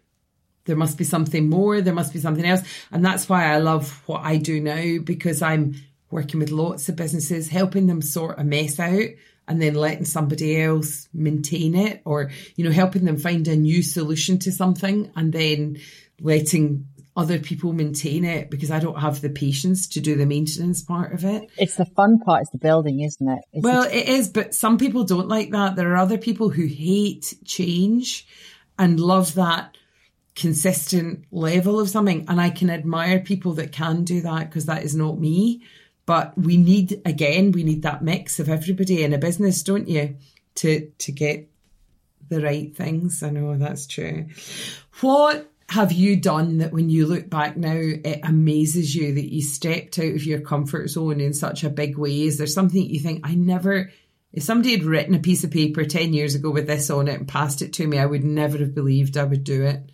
there 0.64 0.76
must 0.76 0.98
be 0.98 1.04
something 1.04 1.48
more, 1.48 1.80
there 1.80 1.94
must 1.94 2.12
be 2.12 2.18
something 2.18 2.44
else. 2.44 2.62
And 2.90 3.04
that's 3.04 3.28
why 3.28 3.52
I 3.52 3.58
love 3.58 4.02
what 4.06 4.22
I 4.22 4.36
do 4.36 4.60
now 4.60 4.98
because 5.02 5.42
I'm 5.42 5.76
working 6.10 6.40
with 6.40 6.50
lots 6.50 6.88
of 6.88 6.96
businesses, 6.96 7.48
helping 7.48 7.86
them 7.86 8.02
sort 8.02 8.38
a 8.38 8.44
mess 8.44 8.78
out 8.78 9.08
and 9.48 9.62
then 9.62 9.74
letting 9.74 10.04
somebody 10.04 10.60
else 10.60 11.08
maintain 11.12 11.74
it 11.74 12.02
or, 12.04 12.30
you 12.56 12.64
know, 12.64 12.72
helping 12.72 13.04
them 13.04 13.16
find 13.16 13.46
a 13.46 13.56
new 13.56 13.82
solution 13.82 14.38
to 14.40 14.52
something 14.52 15.10
and 15.14 15.32
then 15.32 15.78
letting 16.20 16.88
other 17.16 17.38
people 17.38 17.72
maintain 17.72 18.24
it 18.24 18.50
because 18.50 18.70
I 18.70 18.78
don't 18.78 19.00
have 19.00 19.22
the 19.22 19.30
patience 19.30 19.88
to 19.88 20.00
do 20.00 20.16
the 20.16 20.26
maintenance 20.26 20.82
part 20.82 21.14
of 21.14 21.24
it. 21.24 21.50
It's 21.56 21.76
the 21.76 21.86
fun 21.86 22.18
part, 22.18 22.42
it's 22.42 22.50
the 22.50 22.58
building, 22.58 23.00
isn't 23.00 23.28
it? 23.28 23.40
It's 23.54 23.64
well, 23.64 23.84
it 23.84 24.08
is, 24.08 24.28
but 24.28 24.54
some 24.54 24.76
people 24.76 25.04
don't 25.04 25.28
like 25.28 25.50
that. 25.50 25.76
There 25.76 25.92
are 25.92 25.96
other 25.96 26.18
people 26.18 26.50
who 26.50 26.66
hate 26.66 27.34
change 27.44 28.26
and 28.78 29.00
love 29.00 29.34
that 29.34 29.76
consistent 30.34 31.24
level 31.32 31.80
of 31.80 31.88
something. 31.88 32.26
And 32.28 32.40
I 32.40 32.50
can 32.50 32.68
admire 32.68 33.20
people 33.20 33.54
that 33.54 33.72
can 33.72 34.04
do 34.04 34.20
that 34.20 34.50
because 34.50 34.66
that 34.66 34.84
is 34.84 34.94
not 34.94 35.18
me. 35.18 35.62
But 36.04 36.36
we 36.38 36.56
need, 36.56 37.00
again, 37.04 37.50
we 37.50 37.64
need 37.64 37.82
that 37.82 38.04
mix 38.04 38.38
of 38.38 38.48
everybody 38.48 39.02
in 39.02 39.12
a 39.12 39.18
business, 39.18 39.62
don't 39.62 39.88
you? 39.88 40.16
To, 40.56 40.88
to 40.98 41.12
get 41.12 41.50
the 42.28 42.40
right 42.40 42.76
things. 42.76 43.22
I 43.22 43.30
know 43.30 43.56
that's 43.56 43.86
true. 43.86 44.26
What 45.00 45.50
have 45.68 45.90
you 45.90 46.16
done 46.16 46.58
that 46.58 46.72
when 46.72 46.88
you 46.88 47.06
look 47.06 47.28
back 47.28 47.56
now, 47.56 47.74
it 47.74 48.20
amazes 48.22 48.94
you 48.94 49.14
that 49.14 49.32
you 49.32 49.42
stepped 49.42 49.98
out 49.98 50.14
of 50.14 50.24
your 50.24 50.40
comfort 50.40 50.88
zone 50.88 51.20
in 51.20 51.34
such 51.34 51.64
a 51.64 51.70
big 51.70 51.98
way? 51.98 52.22
Is 52.22 52.38
there 52.38 52.46
something 52.46 52.80
that 52.80 52.92
you 52.92 53.00
think, 53.00 53.20
I 53.24 53.34
never, 53.34 53.90
if 54.32 54.44
somebody 54.44 54.72
had 54.72 54.84
written 54.84 55.14
a 55.14 55.18
piece 55.18 55.42
of 55.42 55.50
paper 55.50 55.84
10 55.84 56.12
years 56.12 56.36
ago 56.36 56.50
with 56.50 56.68
this 56.68 56.88
on 56.88 57.08
it 57.08 57.18
and 57.18 57.26
passed 57.26 57.62
it 57.62 57.72
to 57.74 57.86
me, 57.86 57.98
I 57.98 58.06
would 58.06 58.24
never 58.24 58.58
have 58.58 58.74
believed 58.74 59.16
I 59.16 59.24
would 59.24 59.42
do 59.42 59.64
it? 59.64 59.90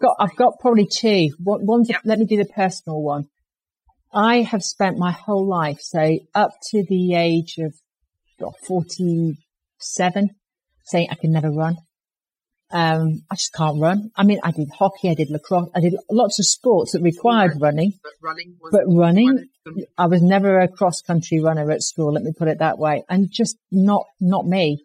Got, 0.00 0.16
I've 0.20 0.36
got 0.36 0.60
probably 0.60 0.86
two. 0.86 1.30
One, 1.42 1.84
yep. 1.84 2.02
let 2.04 2.18
me 2.18 2.26
do 2.26 2.36
the 2.36 2.44
personal 2.44 3.02
one. 3.02 3.26
I 4.12 4.42
have 4.42 4.62
spent 4.62 4.98
my 4.98 5.10
whole 5.10 5.48
life, 5.48 5.80
so 5.80 6.18
up 6.34 6.52
to 6.70 6.84
the 6.88 7.14
age 7.14 7.56
of 7.58 7.74
47, 8.66 10.30
saying 10.84 11.08
I 11.10 11.14
can 11.14 11.32
never 11.32 11.50
run. 11.50 11.76
Um, 12.72 13.22
I 13.30 13.34
just 13.34 13.52
can't 13.52 13.80
run. 13.80 14.10
I 14.16 14.24
mean, 14.24 14.40
I 14.42 14.50
did 14.50 14.70
hockey, 14.70 15.10
I 15.10 15.14
did 15.14 15.30
lacrosse, 15.30 15.68
I 15.74 15.80
did 15.80 15.94
lots 16.10 16.38
of 16.38 16.46
sports 16.46 16.92
that 16.92 17.02
required 17.02 17.60
running. 17.60 17.92
But 18.02 18.12
running, 18.22 18.56
but 18.70 18.82
running, 18.86 19.48
I 19.98 20.06
was 20.06 20.22
never 20.22 20.58
a 20.58 20.68
cross 20.68 21.02
country 21.02 21.40
runner 21.40 21.70
at 21.70 21.82
school. 21.82 22.12
Let 22.12 22.22
me 22.22 22.32
put 22.36 22.48
it 22.48 22.58
that 22.58 22.78
way, 22.78 23.04
and 23.08 23.30
just 23.30 23.56
not 23.70 24.06
not 24.20 24.46
me. 24.46 24.84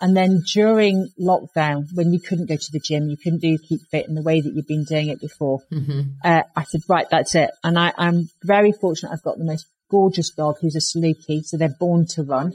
And 0.00 0.16
then 0.16 0.42
during 0.52 1.08
lockdown, 1.20 1.86
when 1.92 2.12
you 2.12 2.20
couldn't 2.20 2.48
go 2.48 2.56
to 2.56 2.72
the 2.72 2.78
gym, 2.78 3.08
you 3.08 3.16
couldn't 3.16 3.40
do 3.40 3.58
keep 3.58 3.80
fit 3.90 4.06
in 4.06 4.14
the 4.14 4.22
way 4.22 4.40
that 4.40 4.52
you've 4.54 4.68
been 4.68 4.84
doing 4.84 5.08
it 5.08 5.20
before. 5.20 5.60
Mm-hmm. 5.72 6.00
Uh, 6.22 6.42
I 6.54 6.64
said, 6.64 6.82
right, 6.88 7.06
that's 7.10 7.34
it. 7.34 7.50
And 7.64 7.76
I, 7.76 7.92
am 7.98 8.30
very 8.44 8.70
fortunate. 8.70 9.10
I've 9.10 9.24
got 9.24 9.38
the 9.38 9.44
most 9.44 9.66
gorgeous 9.90 10.30
dog 10.30 10.56
who's 10.60 10.76
a 10.76 10.78
Saluki, 10.78 11.44
so 11.44 11.56
they're 11.56 11.74
born 11.80 12.06
to 12.10 12.22
run. 12.22 12.52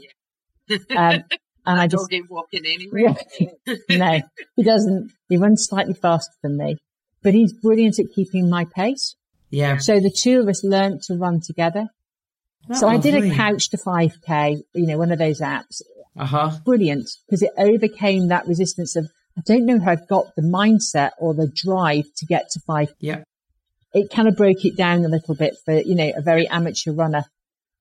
Oh, 0.70 0.78
yeah. 0.88 1.08
um, 1.16 1.24
and 1.66 1.80
I 1.80 1.86
just 1.86 2.10
dog 2.10 2.20
walking 2.28 2.64
anyway. 2.66 3.16
no, 3.90 4.20
he 4.56 4.62
doesn't. 4.62 5.10
He 5.28 5.36
runs 5.36 5.66
slightly 5.66 5.94
faster 5.94 6.32
than 6.42 6.56
me. 6.56 6.78
but 7.22 7.34
he's 7.34 7.52
brilliant 7.52 7.98
at 7.98 8.06
keeping 8.14 8.50
my 8.50 8.66
pace. 8.66 9.16
Yeah. 9.50 9.78
So 9.78 10.00
the 10.00 10.10
two 10.10 10.40
of 10.40 10.48
us 10.48 10.64
learned 10.64 11.02
to 11.02 11.14
run 11.14 11.40
together. 11.40 11.86
That's 12.68 12.80
so 12.80 12.88
I 12.88 12.96
did 12.96 13.14
a 13.14 13.34
couch 13.34 13.70
to 13.70 13.76
5k, 13.76 14.62
you 14.74 14.86
know, 14.86 14.98
one 14.98 15.12
of 15.12 15.18
those 15.18 15.40
apps. 15.40 15.82
Uh-huh. 16.16 16.52
Brilliant 16.64 17.08
because 17.26 17.42
it 17.42 17.50
overcame 17.58 18.28
that 18.28 18.46
resistance 18.46 18.96
of, 18.96 19.10
I 19.36 19.42
don't 19.44 19.66
know 19.66 19.80
how 19.80 19.92
I've 19.92 20.08
got 20.08 20.34
the 20.36 20.42
mindset 20.42 21.10
or 21.18 21.34
the 21.34 21.48
drive 21.48 22.04
to 22.16 22.26
get 22.26 22.50
to 22.50 22.60
five 22.60 22.88
k. 22.88 22.94
Yeah. 23.00 23.24
It 23.92 24.10
kind 24.10 24.28
of 24.28 24.36
broke 24.36 24.64
it 24.64 24.76
down 24.76 25.04
a 25.04 25.08
little 25.08 25.34
bit 25.34 25.54
for, 25.64 25.74
you 25.74 25.94
know, 25.94 26.12
a 26.16 26.22
very 26.22 26.48
amateur 26.48 26.92
runner. 26.92 27.24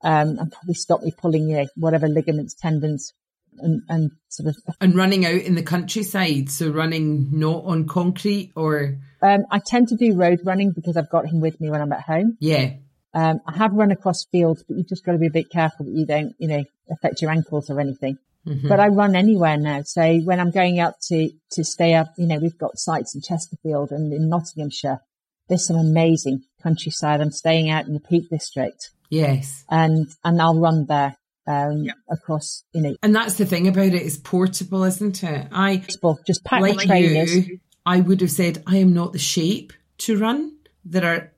Um, 0.04 0.38
and 0.38 0.52
probably 0.52 0.74
stopped 0.74 1.06
me 1.06 1.14
pulling, 1.18 1.48
you 1.48 1.58
know, 1.58 1.68
whatever 1.76 2.10
ligaments, 2.10 2.54
tendons 2.56 3.14
and, 3.60 3.82
and 3.90 4.12
sort 4.30 4.50
of, 4.50 4.56
And 4.82 4.96
running 4.96 5.26
out 5.26 5.42
in 5.42 5.56
the 5.56 5.64
countryside, 5.64 6.50
so 6.50 6.70
running 6.70 7.30
not 7.32 7.64
on 7.66 7.88
concrete 7.88 8.52
or 8.56 8.98
um, 9.22 9.46
I 9.52 9.60
tend 9.66 9.88
to 9.90 9.96
do 9.96 10.16
road 10.16 10.40
running 10.44 10.72
because 10.72 10.98
I've 10.98 11.10
got 11.10 11.28
him 11.28 11.40
with 11.40 11.60
me 11.62 11.70
when 11.70 11.82
I'm 11.82 11.94
at 11.94 12.02
home. 12.02 12.38
yeah. 12.40 12.74
Um, 13.16 13.42
I 13.48 13.56
have 13.58 13.74
run 13.74 13.92
across 13.92 14.26
fields, 14.32 14.64
but 14.68 14.76
you've 14.76 14.88
just 14.90 15.06
got 15.06 15.12
to 15.12 15.20
be 15.20 15.28
a 15.28 15.32
bit 15.32 15.52
careful 15.52 15.86
that 15.86 15.92
you 15.94 16.04
don't, 16.04 16.34
you 16.40 16.48
know, 16.48 16.64
affect 16.90 17.22
your 17.22 17.30
ankles 17.30 17.70
or 17.70 17.80
anything. 17.80 18.18
Mhm. 18.48 18.68
But 18.68 18.80
I 18.80 18.88
run 18.88 19.16
anywhere 19.16 19.56
now. 19.56 19.84
So 19.86 20.18
when 20.22 20.40
I'm 20.40 20.50
going 20.50 20.80
out 20.80 20.96
to, 21.10 21.30
to 21.52 21.64
stay 21.64 21.94
up, 21.94 22.08
you 22.18 22.26
know, 22.26 22.40
we've 22.40 22.58
got 22.58 22.72
sites 22.80 23.14
in 23.14 23.22
Chesterfield 23.22 23.92
and 23.92 24.12
in 24.12 24.30
Nottinghamshire. 24.30 25.00
There's 25.48 25.68
some 25.68 25.76
amazing 25.78 26.42
countryside. 26.64 27.22
I'm 27.22 27.30
staying 27.32 27.70
out 27.70 27.86
in 27.86 27.94
the 27.94 28.00
Peak 28.00 28.30
District 28.32 28.90
Yes. 29.12 29.64
and, 29.70 30.08
and 30.24 30.42
I'll 30.42 30.60
run 30.60 30.88
there, 30.88 31.16
um, 31.48 31.88
across, 32.10 32.64
you 32.74 32.82
know, 32.82 32.96
And 33.04 33.16
that's 33.16 33.36
the 33.36 33.46
thing 33.46 33.68
about 33.68 33.88
it, 33.88 33.96
it's 33.96 34.18
portable, 34.18 34.84
isn't 34.84 35.24
it? 35.24 35.48
I 35.52 35.78
just 36.26 36.44
pack 36.44 36.62
the 36.62 36.74
like 36.74 36.88
trainers. 36.88 37.48
you, 37.48 37.60
I 37.86 38.00
would 38.00 38.22
have 38.22 38.32
said 38.32 38.64
I 38.66 38.78
am 38.78 38.94
not 38.94 39.14
the 39.14 39.20
shape 39.20 39.74
to 40.00 40.18
run. 40.18 40.58
There 40.86 41.06
are 41.06 41.32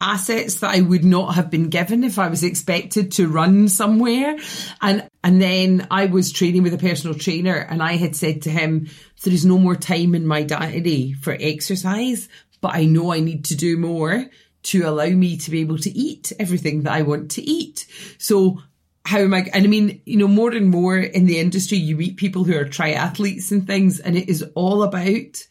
assets 0.00 0.56
that 0.56 0.74
I 0.74 0.80
would 0.80 1.04
not 1.04 1.34
have 1.34 1.50
been 1.50 1.70
given 1.70 2.04
if 2.04 2.18
I 2.18 2.28
was 2.28 2.44
expected 2.44 3.12
to 3.12 3.28
run 3.28 3.68
somewhere. 3.68 4.36
And 4.82 5.08
and 5.22 5.40
then 5.40 5.86
I 5.90 6.06
was 6.06 6.32
training 6.32 6.62
with 6.62 6.74
a 6.74 6.78
personal 6.78 7.16
trainer 7.16 7.54
and 7.56 7.82
I 7.82 7.92
had 7.96 8.14
said 8.16 8.42
to 8.42 8.50
him, 8.50 8.88
there 9.22 9.32
is 9.32 9.46
no 9.46 9.56
more 9.56 9.76
time 9.76 10.14
in 10.14 10.26
my 10.26 10.42
diary 10.42 11.14
for 11.14 11.36
exercise, 11.38 12.28
but 12.60 12.74
I 12.74 12.84
know 12.84 13.12
I 13.12 13.20
need 13.20 13.46
to 13.46 13.56
do 13.56 13.78
more 13.78 14.26
to 14.64 14.82
allow 14.82 15.08
me 15.08 15.36
to 15.36 15.50
be 15.50 15.60
able 15.60 15.78
to 15.78 15.90
eat 15.90 16.32
everything 16.38 16.82
that 16.82 16.92
I 16.92 17.02
want 17.02 17.32
to 17.32 17.42
eat. 17.42 17.86
So 18.18 18.62
how 19.04 19.18
am 19.18 19.34
I? 19.34 19.48
And 19.52 19.64
I 19.64 19.68
mean, 19.68 20.00
you 20.06 20.16
know, 20.16 20.28
more 20.28 20.50
and 20.52 20.70
more 20.70 20.98
in 20.98 21.26
the 21.26 21.38
industry, 21.38 21.78
you 21.78 21.96
meet 21.96 22.16
people 22.16 22.44
who 22.44 22.56
are 22.56 22.64
triathletes 22.64 23.52
and 23.52 23.66
things, 23.66 24.00
and 24.00 24.16
it 24.16 24.28
is 24.28 24.42
all 24.54 24.82
about 24.82 25.46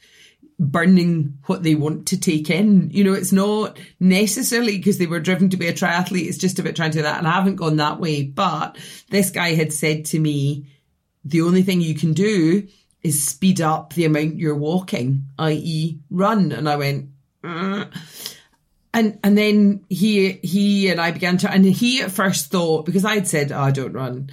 burning 0.59 1.37
what 1.45 1.61
they 1.63 1.75
want 1.75 2.07
to 2.07 2.19
take 2.19 2.49
in. 2.49 2.89
You 2.91 3.03
know, 3.03 3.13
it's 3.13 3.31
not 3.31 3.79
necessarily 3.99 4.77
because 4.77 4.97
they 4.97 5.07
were 5.07 5.19
driven 5.19 5.49
to 5.51 5.57
be 5.57 5.67
a 5.67 5.73
triathlete. 5.73 6.27
It's 6.27 6.37
just 6.37 6.57
about 6.57 6.75
trying 6.75 6.91
to 6.91 6.99
do 6.99 7.03
that. 7.03 7.19
And 7.19 7.27
I 7.27 7.31
haven't 7.31 7.57
gone 7.57 7.77
that 7.77 7.99
way. 7.99 8.23
But 8.23 8.77
this 9.09 9.29
guy 9.29 9.53
had 9.53 9.71
said 9.71 10.05
to 10.05 10.19
me, 10.19 10.67
the 11.23 11.41
only 11.41 11.63
thing 11.63 11.81
you 11.81 11.95
can 11.95 12.13
do 12.13 12.67
is 13.01 13.23
speed 13.23 13.61
up 13.61 13.93
the 13.93 14.05
amount 14.05 14.37
you're 14.37 14.55
walking, 14.55 15.25
i.e. 15.37 15.99
run. 16.09 16.51
And 16.51 16.67
I 16.67 16.75
went, 16.75 17.09
"Uh." 17.43 17.85
And 18.93 19.19
and 19.23 19.37
then 19.37 19.83
he 19.89 20.33
he 20.43 20.89
and 20.89 21.01
I 21.01 21.11
began 21.11 21.37
to 21.37 21.51
and 21.51 21.65
he 21.65 22.01
at 22.01 22.11
first 22.11 22.51
thought 22.51 22.85
because 22.85 23.05
I 23.05 23.15
had 23.15 23.27
said 23.27 23.51
oh, 23.51 23.59
I 23.59 23.71
don't 23.71 23.93
run 23.93 24.29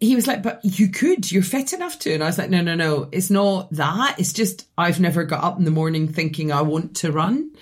he 0.00 0.16
was 0.16 0.26
like 0.26 0.42
but 0.42 0.60
you 0.64 0.88
could 0.88 1.30
you're 1.30 1.42
fit 1.42 1.72
enough 1.72 1.98
to 2.00 2.14
and 2.14 2.22
I 2.22 2.26
was 2.26 2.38
like 2.38 2.50
no 2.50 2.62
no 2.62 2.74
no 2.74 3.08
it's 3.12 3.30
not 3.30 3.70
that 3.72 4.16
it's 4.18 4.32
just 4.32 4.66
I've 4.76 5.00
never 5.00 5.24
got 5.24 5.44
up 5.44 5.58
in 5.58 5.64
the 5.64 5.70
morning 5.70 6.08
thinking 6.08 6.50
I 6.50 6.62
want 6.62 6.96
to 6.96 7.12
run 7.12 7.52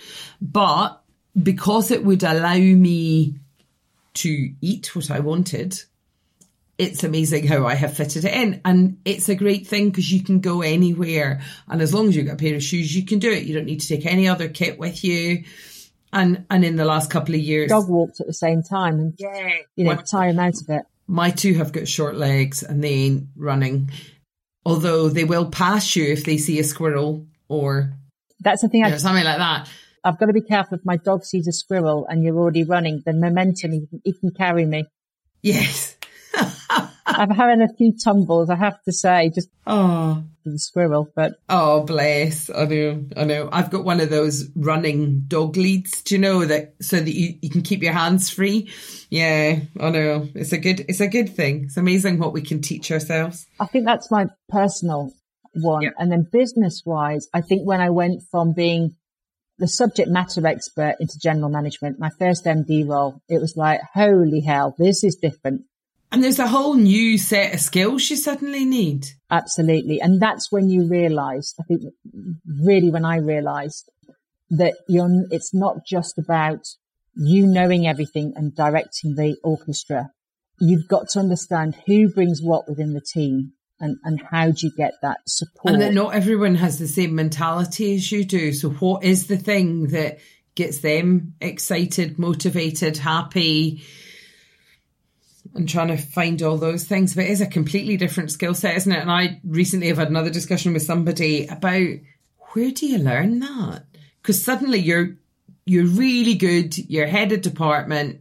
but 0.41 1.01
because 1.41 1.91
it 1.91 2.05
would 2.05 2.23
allow 2.23 2.55
me 2.55 3.35
to 4.15 4.53
eat 4.61 4.95
what 4.95 5.11
I 5.11 5.21
wanted 5.21 5.83
it's 6.77 7.05
amazing 7.05 7.47
how 7.47 7.67
I 7.67 7.75
have 7.75 7.97
fitted 7.97 8.25
it 8.25 8.35
in. 8.35 8.61
And 8.65 8.99
it's 9.05 9.29
a 9.29 9.35
great 9.35 9.67
thing 9.67 9.91
because 9.91 10.13
you 10.13 10.23
can 10.23 10.41
go 10.41 10.63
anywhere. 10.63 11.41
And 11.69 11.81
as 11.81 11.95
long 11.95 12.09
as 12.09 12.17
you've 12.17 12.27
got 12.27 12.35
a 12.35 12.37
pair 12.37 12.57
of 12.57 12.63
shoes, 12.63 12.95
you 12.95 13.05
can 13.05 13.21
do 13.21 13.31
it. 13.31 13.45
You 13.45 13.55
don't 13.55 13.67
need 13.67 13.81
to 13.81 13.89
take 13.89 14.07
any 14.07 14.27
other 14.27 14.49
kit 14.49 14.79
with 14.79 15.05
you. 15.05 15.45
And 16.15 16.47
and 16.49 16.65
in 16.65 16.77
the 16.77 16.85
last 16.85 17.11
couple 17.11 17.35
of 17.35 17.41
years, 17.41 17.69
Dog 17.69 17.89
walked 17.89 18.21
at 18.21 18.27
the 18.27 18.33
same 18.33 18.63
time 18.63 19.01
and, 19.01 19.15
yeah, 19.19 19.51
you 19.75 19.85
know, 19.85 19.97
my, 19.97 20.03
tire 20.03 20.31
him 20.31 20.39
out 20.39 20.55
of 20.55 20.69
it. 20.69 20.83
my 21.09 21.31
two 21.31 21.55
have 21.55 21.73
got 21.73 21.89
short 21.89 22.15
legs 22.15 22.63
and 22.63 22.83
they 22.83 22.93
ain't 22.93 23.27
running. 23.37 23.91
Although 24.65 25.09
they 25.09 25.25
will 25.25 25.51
pass 25.51 25.97
you 25.97 26.05
if 26.05 26.25
they 26.25 26.39
see 26.39 26.59
a 26.61 26.65
squirrel 26.65 27.27
or 27.49 27.93
That's 28.41 28.63
the 28.63 28.69
thing 28.69 28.81
you 28.81 28.87
I 28.87 28.97
something 28.97 29.25
like 29.25 29.39
that. 29.39 29.69
I've 30.05 30.19
got 30.19 30.27
to 30.27 30.33
be 30.33 30.43
careful 30.43 30.79
if 30.79 30.85
my 30.85 30.97
dog 30.99 31.25
sees 31.25 31.49
a 31.49 31.53
squirrel 31.53 32.07
and 32.09 32.23
you're 32.23 32.37
already 32.37 32.63
running, 32.63 33.03
the 33.05 33.13
momentum, 33.13 33.73
he, 33.73 33.89
he 34.05 34.13
can 34.13 34.31
carry 34.31 34.65
me. 34.67 34.85
Yes. 35.43 35.97
I'm 37.07 37.31
having 37.31 37.63
a 37.63 37.69
few 37.69 37.93
tumbles, 37.97 38.51
I 38.51 38.57
have 38.57 38.83
to 38.85 38.93
say, 38.93 39.31
just 39.35 39.49
Oh, 39.67 40.25
the 40.51 40.59
squirrel, 40.59 41.09
but 41.15 41.35
Oh, 41.49 41.83
bless. 41.85 42.51
I 42.51 42.65
know, 42.67 43.05
I 43.17 43.25
know. 43.25 43.49
I've 43.53 43.71
got 43.71 43.85
one 43.85 44.01
of 44.01 44.11
those 44.11 44.49
running 44.55 45.25
dog 45.27 45.57
leads, 45.57 46.03
do 46.03 46.15
you 46.15 46.21
know, 46.21 46.45
that 46.45 46.75
so 46.81 46.99
that 46.99 47.15
you, 47.15 47.39
you 47.41 47.51
can 47.51 47.63
keep 47.63 47.83
your 47.83 47.93
hands 47.93 48.31
free. 48.31 48.71
Yeah, 49.11 49.61
I 49.81 49.91
know. 49.91 50.29
It's 50.35 50.53
a 50.53 50.59
good 50.59 50.85
it's 50.89 51.01
a 51.01 51.09
good 51.09 51.35
thing. 51.35 51.65
It's 51.65 51.77
amazing 51.77 52.19
what 52.19 52.33
we 52.33 52.43
can 52.43 52.61
teach 52.61 52.91
ourselves. 52.91 53.47
I 53.61 53.67
think 53.67 53.85
that's 53.85 54.11
my 54.11 54.27
personal 54.49 55.13
one. 55.55 55.83
Yeah. 55.83 55.91
And 55.99 56.11
then 56.11 56.27
business 56.31 56.83
wise, 56.85 57.29
I 57.33 57.41
think 57.41 57.67
when 57.67 57.81
I 57.81 57.91
went 57.91 58.23
from 58.31 58.53
being 58.53 58.97
the 59.59 59.69
subject 59.69 60.09
matter 60.09 60.45
expert 60.47 60.97
into 60.99 61.19
general 61.19 61.49
management, 61.49 61.99
my 61.99 62.11
first 62.19 62.45
MD 62.45 62.89
role, 62.89 63.21
it 63.29 63.41
was 63.41 63.57
like, 63.57 63.81
holy 63.95 64.41
hell, 64.41 64.75
this 64.79 65.05
is 65.05 65.17
different. 65.17 65.63
And 66.15 66.23
there's 66.23 66.39
a 66.39 66.47
whole 66.47 66.75
new 66.75 67.19
set 67.19 67.55
of 67.55 67.61
skills 67.61 68.09
you 68.09 68.15
suddenly 68.15 68.65
need. 68.65 69.09
Absolutely. 69.33 70.01
And 70.01 70.23
that's 70.23 70.53
when 70.53 70.69
you 70.71 70.89
realize, 70.89 71.55
I 71.59 71.65
think 71.65 71.83
really 72.63 72.89
when 72.89 73.05
I 73.05 73.17
realized 73.17 73.91
that 74.51 74.75
you're, 74.87 75.27
it's 75.33 75.53
not 75.53 75.85
just 75.85 76.17
about 76.17 76.69
you 77.17 77.49
knowing 77.49 77.89
everything 77.89 78.33
and 78.37 78.55
directing 78.55 79.17
the 79.17 79.37
orchestra. 79.43 80.11
You've 80.61 80.87
got 80.87 81.09
to 81.11 81.19
understand 81.19 81.77
who 81.85 82.09
brings 82.09 82.41
what 82.41 82.69
within 82.69 82.95
the 82.95 83.01
team 83.01 83.55
and, 83.81 83.97
and 84.05 84.23
how 84.31 84.53
do 84.53 84.69
you 84.69 84.73
get 84.77 84.95
that 85.03 85.19
support. 85.27 85.75
And 85.75 85.83
that 85.83 85.95
not 85.95 86.15
everyone 86.15 86.55
has 86.55 86.79
the 86.79 86.87
same 86.87 87.17
mentality 87.17 87.97
as 87.97 88.13
you 88.13 88.25
do. 88.25 88.53
So 88.53 88.71
what 88.71 89.03
is 89.03 89.27
the 89.27 89.37
thing 89.37 89.89
that 89.89 90.21
gets 90.55 90.79
them 90.79 91.35
excited, 91.41 92.21
motivated, 92.21 92.99
happy? 92.99 93.83
And 95.55 95.69
trying 95.69 95.89
to 95.89 95.97
find 95.97 96.43
all 96.43 96.57
those 96.57 96.85
things. 96.85 97.15
But 97.15 97.25
it 97.25 97.31
is 97.31 97.41
a 97.41 97.47
completely 97.47 97.97
different 97.97 98.33
skill 98.33 98.55
set, 98.55 98.77
isn't 98.77 98.93
it? 98.93 99.01
And 99.01 99.11
I 99.11 99.41
recently 99.45 99.89
have 99.89 99.99
had 99.99 100.09
another 100.09 100.31
discussion 100.31 100.73
with 100.73 100.83
somebody 100.83 101.47
about 101.47 101.89
where 102.53 102.71
do 102.71 102.87
you 102.87 102.99
learn 102.99 103.41
that? 103.41 103.85
Because 104.21 104.43
suddenly 104.43 104.79
you're 104.79 105.17
you're 105.67 105.87
really 105.87 106.35
good, 106.35 106.77
you're 106.77 107.07
head 107.07 107.33
of 107.33 107.41
department, 107.41 108.21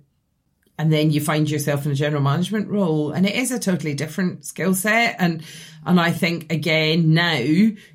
and 0.77 0.91
then 0.91 1.11
you 1.11 1.21
find 1.21 1.49
yourself 1.49 1.85
in 1.85 1.91
a 1.91 1.95
general 1.95 2.21
management 2.21 2.69
role, 2.69 3.11
and 3.11 3.25
it 3.25 3.35
is 3.35 3.51
a 3.51 3.59
totally 3.59 3.93
different 3.93 4.45
skill 4.45 4.73
set. 4.73 5.15
And 5.19 5.43
and 5.85 5.99
I 5.99 6.11
think 6.11 6.51
again 6.51 7.13
now 7.13 7.37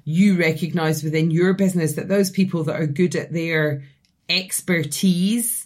you 0.05 0.39
recognise 0.39 1.03
within 1.03 1.30
your 1.30 1.55
business 1.55 1.95
that 1.95 2.09
those 2.09 2.30
people 2.30 2.64
that 2.64 2.80
are 2.80 2.86
good 2.86 3.16
at 3.16 3.32
their 3.32 3.84
expertise 4.28 5.58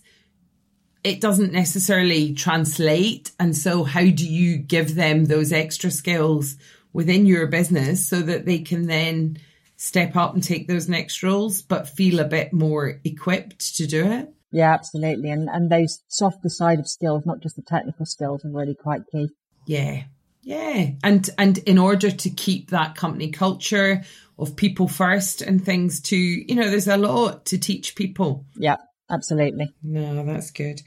it 1.05 1.21
doesn't 1.21 1.53
necessarily 1.53 2.35
translate. 2.35 3.33
And 3.39 3.57
so, 3.57 3.85
how 3.85 4.03
do 4.03 4.27
you 4.27 4.57
give 4.59 4.95
them 4.95 5.25
those 5.25 5.53
extra 5.53 5.91
skills 5.91 6.57
within 6.93 7.27
your 7.27 7.47
business 7.47 8.07
so 8.07 8.21
that 8.21 8.45
they 8.45 8.59
can 8.59 8.87
then 8.87 9.39
step 9.77 10.15
up 10.15 10.35
and 10.35 10.43
take 10.43 10.69
those 10.69 10.89
next 10.89 11.23
roles, 11.23 11.63
but 11.63 11.89
feel 11.89 12.21
a 12.21 12.25
bit 12.25 12.53
more 12.53 13.01
equipped 13.05 13.77
to 13.77 13.87
do 13.87 14.07
it? 14.07 14.33
Yeah, 14.53 14.73
absolutely. 14.73 15.31
And 15.31 15.49
and 15.49 15.71
those 15.71 16.03
softer 16.09 16.49
side 16.49 16.79
of 16.79 16.89
skills, 16.89 17.27
not 17.27 17.41
just 17.41 17.57
the 17.57 17.63
technical 17.63 18.07
skills, 18.07 18.45
are 18.45 18.51
really 18.51 18.75
quite 18.75 19.03
key. 19.11 19.31
Yeah. 19.67 20.05
Yeah. 20.43 20.91
And 21.03 21.29
and 21.39 21.59
in 21.59 21.79
order 21.79 22.11
to 22.11 22.31
keep 22.31 22.71
that 22.71 22.95
company 22.95 23.31
culture 23.31 24.03
of 24.39 24.57
people 24.57 24.89
first 24.89 25.41
and 25.41 25.65
things 25.65 26.01
to, 26.01 26.17
you 26.17 26.55
know, 26.55 26.69
there's 26.69 26.89
a 26.89 26.97
lot 26.97 27.47
to 27.47 27.59
teach 27.59 27.95
people. 27.95 28.45
Yeah, 28.57 28.77
absolutely. 29.13 29.73
No, 29.83 30.25
that's 30.25 30.51
good. 30.51 30.83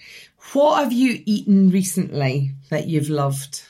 What 0.54 0.84
have 0.84 0.92
you 0.92 1.22
eaten 1.26 1.70
recently 1.70 2.52
that 2.70 2.88
you've 2.88 3.10
loved? 3.10 3.64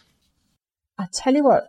I 0.97 1.07
tell 1.13 1.33
you 1.33 1.43
what, 1.43 1.65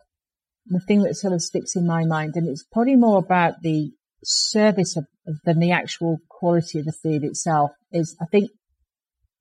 the 0.67 0.81
thing 0.81 1.03
that 1.03 1.17
sort 1.17 1.33
of 1.33 1.43
sticks 1.43 1.77
in 1.77 1.87
my 1.87 2.05
mind, 2.05 2.37
and 2.37 2.49
it's 2.49 2.65
probably 2.65 2.97
more 2.97 3.19
about 3.19 3.63
the 3.63 3.93
service 4.25 4.97
of, 4.97 5.07
than 5.45 5.59
the 5.59 5.73
actual 5.73 6.19
quality 6.29 6.79
of 6.79 6.85
the 6.85 6.93
food 6.93 7.25
itself, 7.25 7.73
is 7.93 8.17
I 8.21 8.27
think 8.27 8.51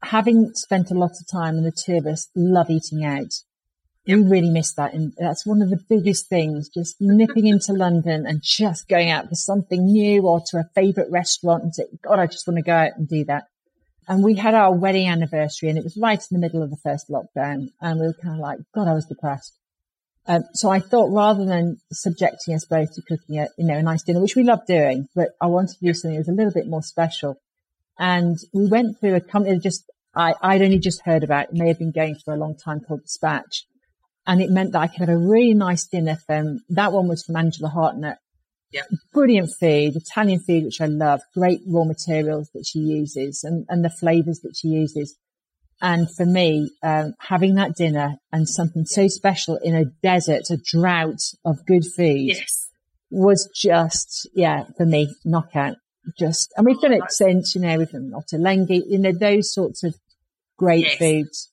having 0.03 0.51
spent 0.53 0.91
a 0.91 0.95
lot 0.95 1.11
of 1.11 1.27
time 1.31 1.57
in 1.57 1.63
the 1.63 1.71
two 1.71 1.97
of 1.97 2.05
us 2.05 2.29
love 2.35 2.69
eating 2.69 3.03
out. 3.03 3.33
We 4.07 4.15
really 4.15 4.49
miss 4.49 4.73
that. 4.73 4.93
And 4.93 5.13
that's 5.17 5.45
one 5.45 5.61
of 5.61 5.69
the 5.69 5.83
biggest 5.89 6.27
things, 6.27 6.69
just 6.69 6.97
nipping 6.99 7.47
into 7.47 7.73
London 7.73 8.25
and 8.27 8.41
just 8.41 8.87
going 8.87 9.09
out 9.09 9.29
for 9.29 9.35
something 9.35 9.83
new 9.85 10.21
or 10.27 10.41
to 10.51 10.57
a 10.57 10.69
favorite 10.75 11.09
restaurant 11.09 11.63
and 11.63 11.73
say, 11.73 11.85
God, 12.03 12.19
I 12.19 12.27
just 12.27 12.47
want 12.47 12.57
to 12.57 12.63
go 12.63 12.73
out 12.73 12.97
and 12.97 13.07
do 13.07 13.25
that. 13.25 13.45
And 14.07 14.23
we 14.23 14.35
had 14.35 14.53
our 14.53 14.71
wedding 14.71 15.07
anniversary 15.07 15.69
and 15.69 15.77
it 15.77 15.83
was 15.83 15.97
right 15.97 16.19
in 16.19 16.39
the 16.39 16.39
middle 16.39 16.61
of 16.61 16.69
the 16.69 16.77
first 16.77 17.09
lockdown. 17.09 17.69
And 17.81 17.99
we 17.99 18.05
were 18.05 18.13
kind 18.13 18.35
of 18.35 18.41
like, 18.41 18.59
God, 18.75 18.87
I 18.87 18.93
was 18.93 19.05
depressed. 19.05 19.57
Um, 20.27 20.43
so 20.53 20.69
I 20.69 20.79
thought 20.79 21.11
rather 21.11 21.45
than 21.45 21.77
subjecting 21.91 22.55
us 22.55 22.65
both 22.65 22.93
to 22.95 23.01
cooking 23.01 23.39
a, 23.39 23.47
you 23.57 23.65
know, 23.65 23.77
a 23.77 23.83
nice 23.83 24.03
dinner, 24.03 24.21
which 24.21 24.35
we 24.35 24.43
love 24.43 24.65
doing, 24.67 25.07
but 25.15 25.29
I 25.39 25.47
wanted 25.47 25.77
to 25.77 25.85
do 25.85 25.93
something 25.93 26.15
that 26.15 26.27
was 26.27 26.27
a 26.27 26.33
little 26.33 26.53
bit 26.53 26.67
more 26.67 26.81
special. 26.83 27.39
And 27.97 28.37
we 28.53 28.67
went 28.67 28.99
through 28.99 29.15
a 29.15 29.21
company 29.21 29.55
that 29.55 29.63
just, 29.63 29.89
I, 30.15 30.33
I'd 30.41 30.61
only 30.61 30.79
just 30.79 31.01
heard 31.05 31.23
about, 31.23 31.49
it 31.49 31.53
may 31.53 31.67
have 31.67 31.79
been 31.79 31.91
going 31.91 32.15
for 32.23 32.33
a 32.33 32.37
long 32.37 32.55
time 32.55 32.81
called 32.81 33.01
Dishpatch. 33.05 33.63
And 34.27 34.41
it 34.41 34.49
meant 34.49 34.71
that 34.71 34.81
I 34.81 34.87
could 34.87 35.01
have 35.01 35.09
a 35.09 35.17
really 35.17 35.53
nice 35.53 35.85
dinner 35.85 36.17
from, 36.25 36.61
that 36.69 36.91
one 36.91 37.07
was 37.07 37.23
from 37.23 37.35
Angela 37.35 37.69
Hartnett. 37.69 38.17
Yeah. 38.71 38.81
Brilliant 39.13 39.51
food, 39.59 39.95
Italian 39.95 40.39
food, 40.39 40.65
which 40.65 40.81
I 40.81 40.87
love, 40.87 41.21
great 41.33 41.61
raw 41.67 41.83
materials 41.83 42.49
that 42.53 42.65
she 42.65 42.79
uses 42.79 43.43
and, 43.43 43.65
and 43.69 43.85
the 43.85 43.89
flavors 43.89 44.39
that 44.39 44.55
she 44.57 44.69
uses. 44.69 45.15
And 45.81 46.07
for 46.13 46.25
me, 46.25 46.71
um, 46.81 47.13
having 47.19 47.55
that 47.55 47.75
dinner 47.75 48.15
and 48.31 48.49
something 48.49 48.85
so 48.85 49.07
special 49.07 49.57
in 49.57 49.75
a 49.75 49.85
desert, 50.01 50.49
a 50.49 50.57
drought 50.57 51.21
of 51.45 51.65
good 51.65 51.83
food 51.85 52.21
yes. 52.21 52.67
was 53.11 53.49
just, 53.55 54.27
yeah, 54.33 54.63
for 54.77 54.85
me, 54.85 55.13
knockout. 55.23 55.75
Just, 56.17 56.53
and 56.57 56.65
we've 56.65 56.79
done 56.79 56.93
it 56.93 57.09
since, 57.09 57.55
you 57.55 57.61
know, 57.61 57.77
we've 57.77 57.91
done 57.91 58.13
Ottolenghi, 58.15 58.81
you 58.87 58.97
know, 58.99 59.11
those 59.11 59.53
sorts 59.53 59.83
of 59.83 59.95
great 60.57 60.85
Yes. 60.85 60.97
foods. 60.97 61.51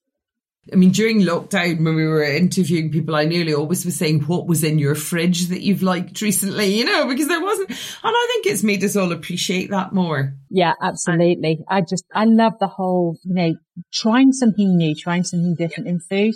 I 0.72 0.76
mean, 0.76 0.90
during 0.92 1.20
lockdown, 1.22 1.84
when 1.84 1.96
we 1.96 2.06
were 2.06 2.22
interviewing 2.22 2.92
people, 2.92 3.16
I 3.16 3.24
nearly 3.24 3.52
always 3.52 3.84
was 3.84 3.96
saying, 3.96 4.20
what 4.20 4.46
was 4.46 4.62
in 4.62 4.78
your 4.78 4.94
fridge 4.94 5.48
that 5.48 5.62
you've 5.62 5.82
liked 5.82 6.20
recently, 6.20 6.66
you 6.78 6.84
know, 6.84 7.08
because 7.08 7.26
there 7.26 7.40
wasn't. 7.40 7.70
And 7.70 7.76
I 8.04 8.28
think 8.30 8.46
it's 8.46 8.62
made 8.62 8.84
us 8.84 8.94
all 8.94 9.10
appreciate 9.10 9.70
that 9.70 9.92
more. 9.92 10.34
Yeah, 10.50 10.74
absolutely. 10.80 11.64
I 11.68 11.80
just, 11.80 12.04
I 12.14 12.26
love 12.26 12.52
the 12.60 12.68
whole, 12.68 13.16
you 13.24 13.34
know, 13.34 13.56
trying 13.92 14.32
something 14.32 14.76
new, 14.76 14.94
trying 14.94 15.24
something 15.24 15.56
different 15.56 15.88
in 15.88 15.98
food, 15.98 16.34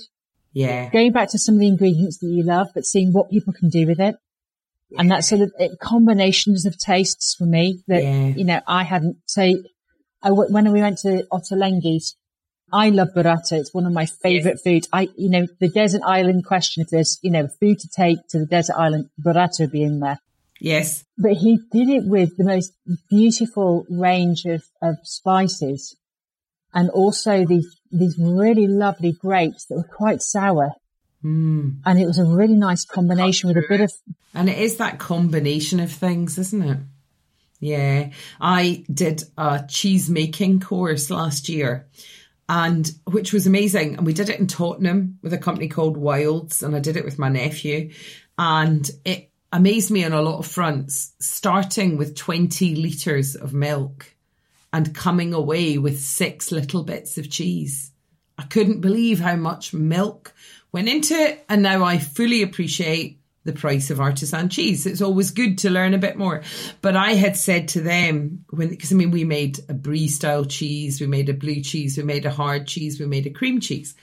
Yeah. 0.53 0.91
going 0.91 1.13
back 1.13 1.31
to 1.31 1.39
some 1.39 1.55
of 1.55 1.61
the 1.61 1.69
ingredients 1.69 2.19
that 2.19 2.27
you 2.27 2.43
love, 2.43 2.69
but 2.75 2.85
seeing 2.85 3.13
what 3.13 3.31
people 3.31 3.53
can 3.53 3.69
do 3.69 3.87
with 3.87 4.01
it. 4.01 4.17
And 4.99 5.11
that 5.13 5.25
sort 5.25 5.41
of 5.41 5.53
it, 5.59 5.79
combinations 5.81 6.67
of 6.67 6.77
tastes 6.79 7.37
for 7.39 7.45
me 7.45 7.83
that, 7.87 8.03
Yeah. 8.03 8.27
you 8.29 8.45
know, 8.45 8.61
I 8.67 8.83
hadn't, 8.83 9.19
so 9.27 9.43
I, 10.23 10.31
when 10.33 10.73
we 10.73 10.81
went 10.81 10.99
to 10.99 11.25
Ottolenghi's, 11.31 12.17
I 12.73 12.91
love 12.91 13.09
burrata. 13.15 13.53
It's 13.53 13.73
one 13.73 13.87
of 13.87 13.93
my 13.93 14.07
favorite 14.07 14.59
foods. 14.63 14.89
I, 14.93 15.09
you 15.17 15.31
know, 15.31 15.47
the 15.61 15.69
desert 15.69 16.03
island 16.05 16.45
question, 16.45 16.83
if 16.83 16.89
there's, 16.89 17.19
you 17.23 17.31
know, 17.31 17.49
food 17.49 17.79
to 17.81 17.89
take 17.89 18.27
to 18.29 18.39
the 18.41 18.47
desert 18.47 18.77
island, 18.77 19.11
burrata 19.21 19.61
would 19.61 19.73
be 19.73 19.83
in 19.83 20.01
there. 20.01 20.19
Yes. 20.61 21.05
But 21.17 21.35
he 21.35 21.61
did 21.71 21.89
it 21.89 22.05
with 22.05 22.37
the 22.37 22.45
most 22.45 22.73
beautiful 23.09 23.87
range 23.89 24.45
of, 24.47 24.65
of 24.83 24.97
spices 25.05 25.97
and 26.75 26.91
also 26.91 27.45
these, 27.45 27.79
these 27.93 28.17
really 28.19 28.67
lovely 28.67 29.13
grapes 29.13 29.67
that 29.67 29.77
were 29.77 29.85
quite 29.85 30.23
sour. 30.23 30.73
Mm. 31.25 31.81
And 31.85 32.01
it 32.01 32.07
was 32.07 32.19
a 32.19 32.25
really 32.25 32.55
nice 32.55 32.85
combination 32.85 33.49
with 33.49 33.59
a 33.59 33.65
bit 33.69 33.81
of, 33.81 33.93
And 34.35 34.49
it 34.49 34.59
is 34.59 34.77
that 34.79 34.99
combination 34.99 35.79
of 35.81 35.93
things, 35.93 36.39
isn't 36.39 36.63
it? 36.63 36.79
Yeah. 37.61 38.11
I 38.41 38.85
did 38.93 39.23
a 39.39 39.65
cheese 39.69 40.11
making 40.11 40.61
course 40.61 41.11
last 41.11 41.49
year 41.49 41.87
and 42.49 42.91
which 43.05 43.33
was 43.33 43.47
amazing. 43.47 43.97
And 43.97 44.07
we 44.07 44.13
did 44.13 44.29
it 44.29 44.41
in 44.41 44.47
Tottenham 44.47 45.19
with 45.23 45.33
a 45.33 45.39
company 45.39 45.69
called 45.69 45.97
Wildes 45.97 46.63
and 46.63 46.75
I 46.77 46.81
did 46.81 46.97
it 46.97 47.05
with 47.05 47.19
my 47.19 47.29
nephew 47.29 47.91
and 48.39 48.89
it 49.05 49.31
amazed 49.53 49.91
me 49.91 50.05
on 50.05 50.13
a 50.13 50.23
lot 50.23 50.39
of 50.39 50.47
fronts, 50.47 51.15
starting 51.21 51.97
with 51.97 52.17
20 52.17 52.75
litres 52.77 53.35
of 53.35 53.55
milk 53.55 54.15
and 54.73 54.95
coming 54.95 55.33
away 55.33 55.79
with 55.79 56.01
six 56.01 56.53
little 56.53 56.83
bits 56.83 57.19
of 57.19 57.31
cheese. 57.31 57.93
I 58.39 58.43
couldn't 58.43 58.81
believe 58.81 59.19
how 59.21 59.37
much 59.37 59.73
milk 59.73 60.35
went 60.73 60.89
into 60.89 61.15
it. 61.15 61.45
And 61.49 61.63
now 61.63 61.85
I 61.85 61.99
fully 61.99 62.43
appreciate 62.43 63.21
the 63.47 63.53
price 63.53 63.91
of 63.91 64.01
artisan 64.01 64.49
cheese. 64.49 64.85
It's 64.85 65.01
always 65.01 65.31
good 65.31 65.59
to 65.59 65.71
learn 65.71 65.95
a 65.95 65.99
bit 65.99 66.17
more. 66.17 66.43
But 66.83 66.97
I 66.97 67.15
had 67.15 67.37
said 67.37 67.69
to 67.69 67.81
them 67.81 68.45
when, 68.51 68.69
because 68.69 68.93
I 68.93 68.97
mean, 68.97 69.11
we 69.11 69.25
made 69.25 69.61
a 69.69 69.75
brie 69.75 70.09
style 70.09 70.45
cheese, 70.45 71.01
we 71.01 71.07
made 71.07 71.29
a 71.29 71.35
blue 71.35 71.63
cheese, 71.63 71.97
we 71.97 72.03
made 72.03 72.27
a 72.27 72.31
hard 72.31 72.67
cheese, 72.67 73.01
we 73.01 73.07
made 73.07 73.27
a 73.27 73.31
cream 73.31 73.61
cheese. 73.61 73.95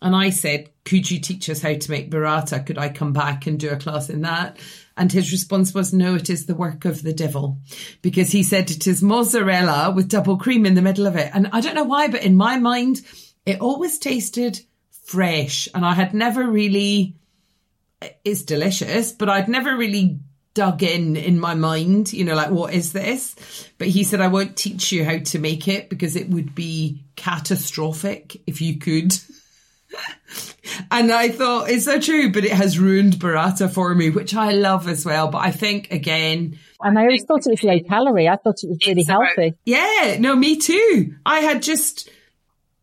And 0.00 0.16
I 0.16 0.30
said, 0.30 0.70
could 0.84 1.08
you 1.08 1.20
teach 1.20 1.48
us 1.48 1.62
how 1.62 1.74
to 1.74 1.90
make 1.90 2.10
burrata? 2.10 2.66
Could 2.66 2.76
I 2.76 2.88
come 2.88 3.12
back 3.12 3.46
and 3.46 3.60
do 3.60 3.70
a 3.70 3.76
class 3.76 4.10
in 4.10 4.22
that? 4.22 4.58
And 4.96 5.12
his 5.12 5.30
response 5.30 5.72
was, 5.72 5.92
no, 5.92 6.16
it 6.16 6.28
is 6.28 6.46
the 6.46 6.56
work 6.56 6.84
of 6.84 7.02
the 7.02 7.12
devil. 7.12 7.58
Because 8.02 8.32
he 8.32 8.42
said 8.42 8.70
it 8.70 8.88
is 8.88 9.00
mozzarella 9.00 9.92
with 9.94 10.08
double 10.08 10.38
cream 10.38 10.66
in 10.66 10.74
the 10.74 10.82
middle 10.82 11.06
of 11.06 11.14
it. 11.14 11.30
And 11.32 11.48
I 11.52 11.60
don't 11.60 11.76
know 11.76 11.84
why, 11.84 12.08
but 12.08 12.24
in 12.24 12.36
my 12.36 12.58
mind, 12.58 13.00
it 13.46 13.60
always 13.60 13.98
tasted 14.00 14.60
fresh. 15.04 15.68
And 15.72 15.84
I 15.84 15.94
had 15.94 16.14
never 16.14 16.50
really, 16.50 17.14
it's 18.24 18.42
delicious, 18.42 19.12
but 19.12 19.28
I'd 19.28 19.48
never 19.48 19.76
really 19.76 20.20
dug 20.54 20.82
in 20.82 21.16
in 21.16 21.40
my 21.40 21.54
mind, 21.54 22.12
you 22.12 22.24
know, 22.24 22.34
like, 22.34 22.50
what 22.50 22.74
is 22.74 22.92
this? 22.92 23.34
But 23.78 23.88
he 23.88 24.04
said, 24.04 24.20
I 24.20 24.28
won't 24.28 24.56
teach 24.56 24.92
you 24.92 25.04
how 25.04 25.18
to 25.18 25.38
make 25.38 25.66
it 25.68 25.88
because 25.88 26.14
it 26.14 26.28
would 26.28 26.54
be 26.54 27.04
catastrophic 27.16 28.40
if 28.46 28.60
you 28.60 28.78
could. 28.78 29.16
and 30.90 31.10
I 31.12 31.28
thought 31.30 31.70
it's 31.70 31.84
so 31.84 31.98
true, 32.00 32.32
but 32.32 32.44
it 32.44 32.52
has 32.52 32.78
ruined 32.78 33.14
burrata 33.14 33.70
for 33.70 33.94
me, 33.94 34.10
which 34.10 34.34
I 34.34 34.52
love 34.52 34.88
as 34.88 35.04
well. 35.04 35.28
But 35.28 35.38
I 35.38 35.50
think 35.52 35.90
again, 35.90 36.58
and 36.80 36.98
I 36.98 37.02
always 37.02 37.24
thought 37.24 37.46
it 37.46 37.50
was 37.50 37.62
low 37.62 37.78
calorie. 37.80 38.28
I 38.28 38.36
thought 38.36 38.62
it 38.62 38.68
was 38.68 38.78
really 38.86 39.02
it's 39.02 39.08
about- 39.08 39.26
healthy. 39.36 39.54
yeah, 39.64 40.16
no, 40.18 40.34
me 40.34 40.56
too. 40.56 41.14
I 41.24 41.40
had 41.40 41.62
just, 41.62 42.10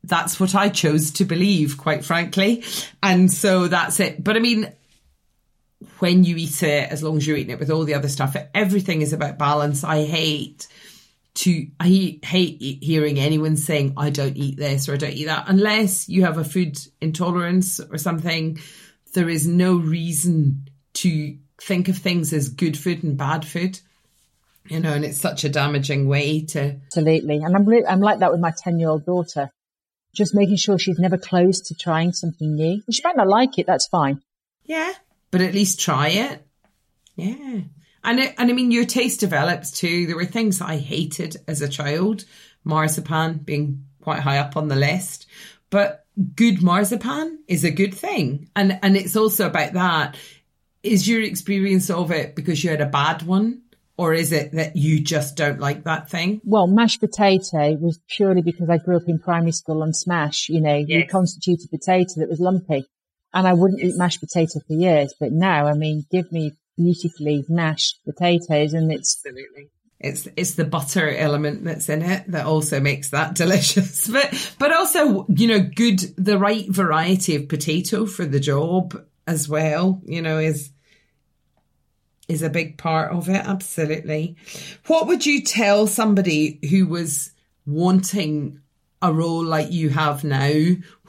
that's 0.03 0.39
what 0.39 0.55
I 0.55 0.70
chose 0.70 1.11
to 1.11 1.26
believe, 1.26 1.78
quite 1.78 2.05
frankly. 2.05 2.63
And 3.03 3.32
so 3.32 3.67
that's 3.67 3.99
it. 3.99 4.24
But 4.24 4.38
I 4.38 4.39
mean, 4.39 4.72
when 5.99 6.23
you 6.23 6.37
eat 6.37 6.63
it, 6.63 6.91
as 6.91 7.03
long 7.03 7.17
as 7.17 7.27
you're 7.27 7.37
eating 7.37 7.53
it 7.53 7.59
with 7.59 7.69
all 7.69 7.83
the 7.83 7.93
other 7.93 8.07
stuff, 8.07 8.35
everything 8.53 9.01
is 9.01 9.13
about 9.13 9.37
balance. 9.37 9.83
I 9.83 10.05
hate 10.05 10.67
to, 11.35 11.67
I 11.79 11.87
hate, 11.87 12.25
hate 12.25 12.61
hearing 12.83 13.19
anyone 13.19 13.57
saying, 13.57 13.93
I 13.97 14.09
don't 14.09 14.37
eat 14.37 14.57
this 14.57 14.89
or 14.89 14.93
I 14.93 14.97
don't 14.97 15.13
eat 15.13 15.25
that. 15.25 15.45
Unless 15.47 16.09
you 16.09 16.23
have 16.23 16.37
a 16.37 16.43
food 16.43 16.77
intolerance 17.01 17.79
or 17.79 17.97
something, 17.97 18.59
there 19.13 19.29
is 19.29 19.47
no 19.47 19.75
reason 19.75 20.69
to 20.95 21.37
think 21.61 21.89
of 21.89 21.97
things 21.97 22.33
as 22.33 22.49
good 22.49 22.77
food 22.77 23.03
and 23.03 23.17
bad 23.17 23.45
food. 23.45 23.79
You 24.67 24.79
know, 24.79 24.93
and 24.93 25.03
it's 25.03 25.19
such 25.19 25.43
a 25.43 25.49
damaging 25.49 26.07
way 26.07 26.41
to 26.47 26.75
Absolutely. 26.87 27.37
And 27.37 27.55
I'm, 27.55 27.65
re- 27.65 27.85
I'm 27.87 28.01
like 28.01 28.19
that 28.19 28.31
with 28.31 28.39
my 28.39 28.53
10 28.55 28.79
year 28.79 28.89
old 28.89 29.05
daughter. 29.05 29.49
Just 30.13 30.35
making 30.35 30.57
sure 30.57 30.77
she's 30.77 30.99
never 30.99 31.17
closed 31.17 31.65
to 31.67 31.75
trying 31.75 32.13
something 32.13 32.55
new. 32.55 32.81
She 32.91 33.01
might 33.03 33.15
not 33.15 33.27
like 33.27 33.57
it. 33.57 33.67
That's 33.67 33.87
fine. 33.87 34.21
Yeah, 34.65 34.93
but 35.32 35.41
at 35.41 35.53
least 35.53 35.80
try 35.80 36.09
it. 36.09 36.45
Yeah. 37.15 37.61
And 38.03 38.19
it, 38.19 38.36
and 38.38 38.49
I 38.49 38.53
mean, 38.53 38.71
your 38.71 38.86
taste 38.86 39.19
develops 39.19 39.71
too. 39.71 40.07
There 40.07 40.15
were 40.15 40.25
things 40.25 40.61
I 40.61 40.77
hated 40.77 41.38
as 41.47 41.61
a 41.61 41.67
child, 41.67 42.25
marzipan 42.63 43.39
being 43.39 43.86
quite 44.01 44.19
high 44.21 44.38
up 44.38 44.55
on 44.55 44.69
the 44.69 44.75
list, 44.75 45.27
but 45.69 46.05
good 46.36 46.61
marzipan 46.61 47.39
is 47.47 47.63
a 47.63 47.71
good 47.71 47.93
thing. 47.93 48.49
And, 48.55 48.80
and 48.82 48.95
it's 48.95 49.15
also 49.15 49.47
about 49.47 49.73
that. 49.73 50.17
Is 50.82 51.07
your 51.07 51.21
experience 51.21 51.89
of 51.89 52.11
it 52.11 52.36
because 52.36 52.63
you 52.63 52.69
had 52.69 52.82
a 52.82 52.86
bad 52.86 53.23
one? 53.23 53.63
Or 53.97 54.13
is 54.13 54.32
it 54.32 54.53
that 54.53 54.77
you 54.77 55.01
just 55.01 55.36
don't 55.36 55.59
like 55.59 55.84
that 55.84 56.09
thing? 56.09 56.39
Well, 56.45 56.67
mashed 56.67 57.01
potato 57.01 57.75
was 57.75 57.99
purely 58.07 58.41
because 58.41 58.69
I 58.69 58.77
grew 58.77 58.95
up 58.95 59.09
in 59.09 59.19
primary 59.19 59.51
school 59.51 59.84
on 59.84 59.91
smash, 59.91 60.47
you 60.47 60.61
know, 60.61 60.77
Yes. 60.77 61.01
reconstituted 61.01 61.69
potato 61.69 62.13
that 62.15 62.30
was 62.30 62.39
lumpy. 62.39 62.86
And 63.34 63.47
I 63.47 63.53
wouldn't 63.53 63.82
eat 63.82 63.95
mashed 63.95 64.21
potato 64.21 64.59
for 64.65 64.73
years. 64.73 65.13
But 65.19 65.32
now, 65.32 65.67
I 65.67 65.73
mean, 65.73 66.05
give 66.11 66.32
me 66.32 66.53
beautifully 66.77 67.45
mashed 67.47 67.99
potatoes 68.05 68.73
and 68.73 68.91
it's, 68.91 69.21
Absolutely. 69.25 69.69
It's 69.99 70.30
it's 70.38 70.53
the 70.53 70.63
butter 70.63 71.13
element 71.13 71.65
that's 71.65 71.89
in 71.89 72.01
it 72.01 72.32
that 72.32 72.45
also 72.45 72.80
makes 72.80 73.09
that 73.09 73.36
delicious. 73.36 74.07
But 74.07 74.55
but 74.57 74.73
also, 74.73 75.25
you 75.27 75.47
know, 75.47 75.59
good 75.59 75.99
the 76.17 76.38
right 76.38 76.65
variety 76.69 77.36
of 77.36 77.49
potato 77.49 78.05
for 78.05 78.25
the 78.25 78.39
job 78.39 79.05
as 79.27 79.49
well, 79.49 80.01
you 80.05 80.21
know, 80.21 80.39
is 80.39 80.71
is 82.30 82.43
a 82.43 82.49
big 82.49 82.77
part 82.77 83.11
of 83.11 83.27
it, 83.27 83.45
absolutely. 83.45 84.38
What 84.88 85.07
would 85.07 85.25
you 85.25 85.41
tell 85.43 85.88
somebody 85.88 86.59
who 86.69 86.86
was 86.86 87.32
wanting 87.65 88.61
a 89.01 89.13
role 89.13 89.43
like 89.43 89.71
you 89.71 89.89
have 89.89 90.23
now? 90.23 90.51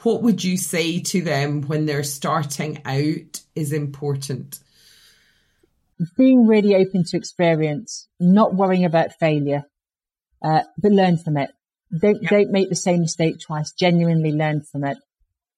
What 0.03 0.23
would 0.23 0.43
you 0.43 0.57
say 0.57 0.99
to 1.01 1.21
them 1.21 1.63
when 1.63 1.85
they're 1.85 2.03
starting 2.03 2.81
out 2.85 3.41
is 3.55 3.73
important? 3.73 4.59
being 6.17 6.47
really 6.47 6.73
open 6.75 7.03
to 7.03 7.15
experience, 7.17 8.07
not 8.19 8.55
worrying 8.55 8.85
about 8.85 9.13
failure, 9.19 9.63
uh, 10.43 10.61
but 10.77 10.91
learn 10.91 11.15
from 11.17 11.37
it. 11.37 11.51
Don't, 11.95 12.21
Yep. 12.23 12.31
don't 12.31 12.51
make 12.51 12.69
the 12.69 12.75
same 12.75 13.01
mistake 13.01 13.39
twice. 13.39 13.71
Genuinely 13.71 14.31
learn 14.31 14.61
from 14.63 14.83
it. 14.83 14.97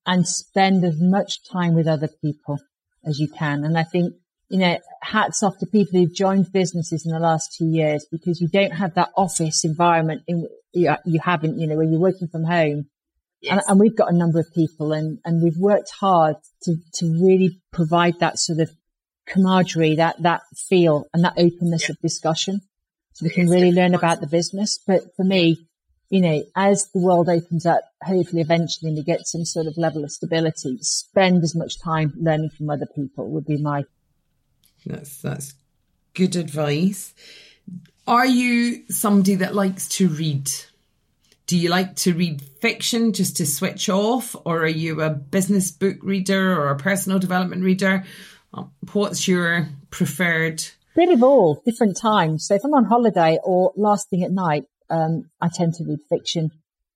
and 0.05 0.27
spend 0.27 0.83
as 0.83 0.99
much 0.99 1.47
time 1.49 1.73
with 1.73 1.87
other 1.87 2.09
people 2.21 2.59
as 3.05 3.19
you 3.19 3.29
can. 3.29 3.63
And 3.63 3.77
I 3.77 3.83
think, 3.83 4.15
you 4.49 4.59
know, 4.59 4.77
hats 5.01 5.43
off 5.43 5.57
to 5.59 5.65
people 5.65 5.99
who've 5.99 6.13
joined 6.13 6.51
businesses 6.51 7.05
in 7.05 7.11
the 7.11 7.19
last 7.19 7.55
two 7.57 7.65
years 7.65 8.05
because 8.11 8.39
you 8.41 8.47
don't 8.47 8.71
have 8.71 8.93
that 8.95 9.09
office 9.15 9.63
environment 9.63 10.23
in, 10.27 10.47
you, 10.73 10.93
you 11.05 11.19
haven't, 11.23 11.59
you 11.59 11.67
know, 11.67 11.75
when 11.75 11.91
you're 11.91 12.01
working 12.01 12.27
from 12.27 12.43
home. 12.43 12.87
Yes. 13.41 13.51
And, 13.51 13.61
and, 13.67 13.79
we've 13.79 13.95
got 13.95 14.11
a 14.11 14.15
number 14.15 14.39
of 14.39 14.45
people 14.53 14.93
and, 14.93 15.19
and 15.25 15.43
we've 15.43 15.57
worked 15.57 15.91
hard 15.91 16.37
to, 16.63 16.75
to 16.95 17.05
really 17.05 17.59
provide 17.71 18.19
that 18.19 18.39
sort 18.39 18.59
of 18.59 18.71
camaraderie, 19.27 19.95
that, 19.95 20.21
that 20.21 20.41
feel 20.55 21.05
and 21.13 21.23
that 21.23 21.33
openness 21.37 21.89
yeah. 21.89 21.93
of 21.93 21.99
discussion. 21.99 22.61
So 23.13 23.25
we 23.25 23.29
can 23.29 23.49
really 23.49 23.71
learn 23.71 23.95
about 23.95 24.21
the 24.21 24.27
business. 24.27 24.79
But 24.85 25.15
for 25.15 25.23
me, 25.23 25.67
you 26.09 26.21
know, 26.21 26.43
as 26.55 26.89
the 26.93 26.99
world 26.99 27.27
opens 27.27 27.65
up, 27.65 27.81
hopefully 28.03 28.41
eventually 28.41 28.93
we 28.93 29.03
get 29.03 29.25
some 29.25 29.45
sort 29.45 29.65
of 29.65 29.77
level 29.77 30.03
of 30.03 30.11
stability, 30.11 30.77
spend 30.81 31.43
as 31.43 31.55
much 31.55 31.79
time 31.81 32.13
learning 32.17 32.51
from 32.51 32.69
other 32.69 32.85
people 32.95 33.31
would 33.31 33.45
be 33.45 33.57
my. 33.57 33.83
That's, 34.85 35.21
that's 35.21 35.53
good 36.13 36.35
advice. 36.35 37.13
Are 38.05 38.25
you 38.25 38.83
somebody 38.89 39.35
that 39.35 39.55
likes 39.55 39.87
to 39.89 40.09
read? 40.09 40.51
Do 41.45 41.57
you 41.57 41.69
like 41.69 41.95
to 41.97 42.13
read 42.13 42.41
fiction 42.61 43.13
just 43.13 43.37
to 43.37 43.45
switch 43.45 43.89
off, 43.89 44.35
or 44.45 44.63
are 44.63 44.67
you 44.67 45.01
a 45.01 45.09
business 45.09 45.71
book 45.71 45.97
reader 46.01 46.59
or 46.59 46.69
a 46.69 46.77
personal 46.77 47.19
development 47.19 47.63
reader? 47.63 48.03
What's 48.91 49.27
your 49.27 49.67
preferred? 49.89 50.63
Bit 50.95 51.09
of 51.09 51.23
all, 51.23 51.61
different 51.65 51.97
times. 51.97 52.47
So 52.47 52.55
if 52.55 52.61
I'm 52.63 52.73
on 52.73 52.85
holiday 52.85 53.39
or 53.43 53.73
last 53.75 54.09
thing 54.09 54.23
at 54.23 54.31
night, 54.31 54.65
um, 54.89 55.29
I 55.41 55.49
tend 55.53 55.73
to 55.75 55.83
read 55.83 55.99
fiction, 56.07 56.51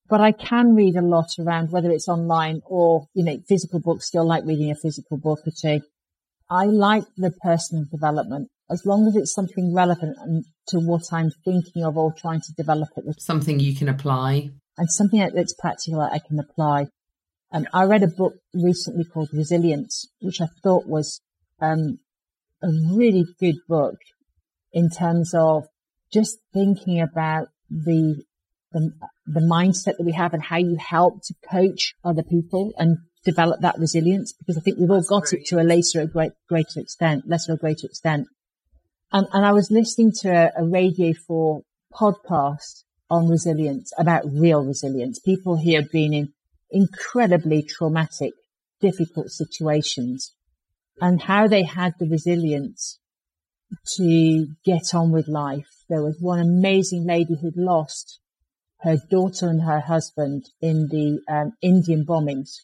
but 0.07 0.21
I 0.21 0.31
can 0.31 0.75
read 0.75 0.95
a 0.95 1.01
lot 1.01 1.29
around 1.39 1.71
whether 1.71 1.89
it's 1.91 2.07
online 2.07 2.61
or, 2.65 3.07
you 3.13 3.23
know, 3.23 3.39
physical 3.47 3.79
books. 3.79 4.07
Still 4.07 4.25
like 4.25 4.45
reading 4.45 4.71
a 4.71 4.75
physical 4.75 5.17
book 5.17 5.39
or 5.47 5.51
two. 5.51 5.81
I 6.49 6.65
like 6.65 7.03
the 7.17 7.31
personal 7.31 7.85
development 7.91 8.49
as 8.69 8.85
long 8.85 9.07
as 9.07 9.15
it's 9.15 9.33
something 9.33 9.73
relevant 9.73 10.45
to 10.67 10.79
what 10.79 11.03
I'm 11.11 11.31
thinking 11.45 11.83
of 11.83 11.97
or 11.97 12.13
trying 12.13 12.41
to 12.41 12.53
develop 12.53 12.89
it. 12.97 13.21
Something 13.21 13.59
you 13.59 13.75
can 13.75 13.89
apply. 13.89 14.49
And 14.77 14.91
something 14.91 15.19
that's 15.33 15.53
practical 15.53 15.99
that 16.01 16.13
I 16.13 16.19
can 16.19 16.39
apply. 16.39 16.87
Um, 17.51 17.65
I 17.73 17.85
read 17.85 18.03
a 18.03 18.07
book 18.07 18.33
recently 18.53 19.05
called 19.05 19.29
Resilience, 19.33 20.09
which 20.21 20.41
I 20.41 20.47
thought 20.63 20.85
was 20.85 21.21
um, 21.61 21.99
a 22.61 22.67
really 22.91 23.25
good 23.39 23.55
book 23.67 23.95
in 24.73 24.89
terms 24.89 25.33
of 25.33 25.65
just 26.11 26.37
thinking 26.53 27.01
about 27.01 27.47
the, 27.69 28.23
the, 28.73 28.91
the 29.25 29.39
mindset 29.39 29.97
that 29.97 30.05
we 30.05 30.11
have 30.11 30.33
and 30.33 30.43
how 30.43 30.57
you 30.57 30.77
help 30.77 31.21
to 31.23 31.33
coach 31.49 31.95
other 32.03 32.23
people 32.23 32.73
and 32.77 32.97
develop 33.27 33.59
that 33.61 33.77
resilience 33.77 34.33
because 34.33 34.57
I 34.57 34.61
think 34.61 34.79
we've 34.79 34.89
all 34.89 35.03
got 35.03 35.23
great. 35.23 35.41
it 35.41 35.47
to 35.47 35.59
a 35.59 35.63
lesser 35.63 36.01
or 36.01 36.05
great, 36.05 36.31
greater 36.47 36.79
extent, 36.79 37.27
lesser 37.27 37.53
or 37.53 37.57
greater 37.57 37.85
extent. 37.85 38.27
And, 39.11 39.27
and 39.33 39.45
I 39.45 39.51
was 39.51 39.69
listening 39.69 40.13
to 40.21 40.29
a, 40.29 40.63
a 40.63 40.65
Radio 40.65 41.13
4 41.13 41.61
podcast 41.93 42.83
on 43.09 43.27
resilience 43.27 43.91
about 43.97 44.23
real 44.25 44.63
resilience. 44.63 45.19
People 45.19 45.57
who 45.57 45.75
have 45.75 45.91
been 45.91 46.13
in 46.13 46.33
incredibly 46.71 47.63
traumatic, 47.63 48.33
difficult 48.81 49.29
situations 49.29 50.33
and 51.01 51.21
how 51.21 51.47
they 51.47 51.63
had 51.63 51.93
the 51.99 52.07
resilience 52.07 52.99
to 53.97 54.47
get 54.65 54.93
on 54.93 55.11
with 55.11 55.27
life. 55.27 55.67
There 55.89 56.03
was 56.03 56.17
one 56.19 56.39
amazing 56.39 57.05
lady 57.05 57.37
who'd 57.41 57.57
lost 57.57 58.19
her 58.81 58.97
daughter 59.09 59.49
and 59.49 59.63
her 59.63 59.81
husband 59.81 60.45
in 60.61 60.87
the 60.87 61.19
um, 61.29 61.51
Indian 61.61 62.05
bombings 62.05 62.61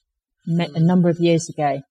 a 0.47 0.79
number 0.79 1.09
of 1.09 1.19
years 1.19 1.49
ago. 1.49 1.81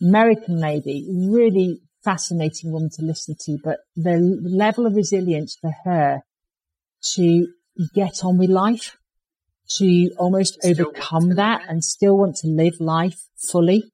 American 0.00 0.60
lady, 0.60 1.06
really 1.10 1.80
fascinating 2.04 2.72
woman 2.72 2.90
to 2.90 3.02
listen 3.02 3.36
to, 3.40 3.58
but 3.62 3.78
the 3.96 4.38
level 4.42 4.86
of 4.86 4.94
resilience 4.94 5.56
for 5.60 5.72
her 5.84 6.20
to 7.14 7.48
get 7.94 8.24
on 8.24 8.38
with 8.38 8.50
life, 8.50 8.96
to 9.76 10.10
almost 10.18 10.54
still 10.54 10.70
overcome 10.70 11.34
that 11.34 11.62
and 11.68 11.84
still 11.84 12.16
want 12.16 12.36
to 12.36 12.46
live 12.46 12.80
life 12.80 13.20
fully 13.50 13.84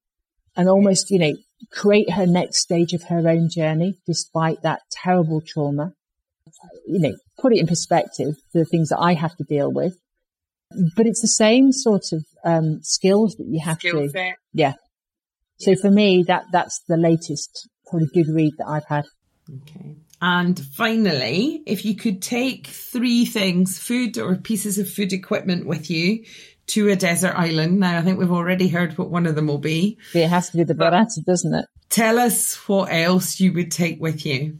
and 0.56 0.68
almost, 0.68 1.10
you 1.10 1.18
know, 1.18 1.34
create 1.72 2.10
her 2.10 2.26
next 2.26 2.58
stage 2.58 2.92
of 2.92 3.04
her 3.04 3.28
own 3.28 3.48
journey 3.48 3.98
despite 4.06 4.62
that 4.62 4.82
terrible 4.90 5.40
trauma. 5.40 5.92
You 6.86 7.00
know, 7.00 7.16
put 7.38 7.52
it 7.52 7.58
in 7.58 7.66
perspective, 7.66 8.36
the 8.52 8.64
things 8.64 8.90
that 8.90 9.00
I 9.00 9.14
have 9.14 9.36
to 9.36 9.44
deal 9.44 9.72
with. 9.72 9.98
But 10.96 11.06
it's 11.06 11.20
the 11.20 11.28
same 11.28 11.72
sort 11.72 12.12
of 12.12 12.24
um, 12.44 12.80
skills 12.82 13.36
that 13.36 13.46
you 13.48 13.60
have 13.60 13.78
Skill 13.78 14.02
to. 14.02 14.08
Set. 14.08 14.36
Yeah. 14.52 14.74
So 15.58 15.74
for 15.76 15.90
me, 15.90 16.24
that 16.26 16.44
that's 16.52 16.82
the 16.88 16.96
latest 16.96 17.68
probably 17.86 18.08
good 18.12 18.28
read 18.28 18.52
that 18.58 18.66
I've 18.66 18.86
had. 18.86 19.04
Okay. 19.48 19.96
And 20.20 20.58
finally, 20.58 21.62
if 21.66 21.84
you 21.84 21.94
could 21.94 22.22
take 22.22 22.68
three 22.68 23.26
things, 23.26 23.78
food 23.78 24.16
or 24.16 24.36
pieces 24.36 24.78
of 24.78 24.88
food 24.88 25.12
equipment 25.12 25.66
with 25.66 25.90
you 25.90 26.24
to 26.68 26.88
a 26.88 26.96
desert 26.96 27.34
island. 27.36 27.78
Now, 27.78 27.98
I 27.98 28.02
think 28.02 28.18
we've 28.18 28.32
already 28.32 28.68
heard 28.68 28.96
what 28.96 29.10
one 29.10 29.26
of 29.26 29.34
them 29.34 29.46
will 29.46 29.58
be. 29.58 29.98
It 30.14 30.28
has 30.28 30.50
to 30.50 30.56
be 30.56 30.64
the 30.64 30.74
burrata, 30.74 31.22
doesn't 31.24 31.54
it? 31.54 31.66
Tell 31.90 32.18
us 32.18 32.56
what 32.68 32.86
else 32.90 33.38
you 33.38 33.52
would 33.52 33.70
take 33.70 34.00
with 34.00 34.24
you. 34.24 34.58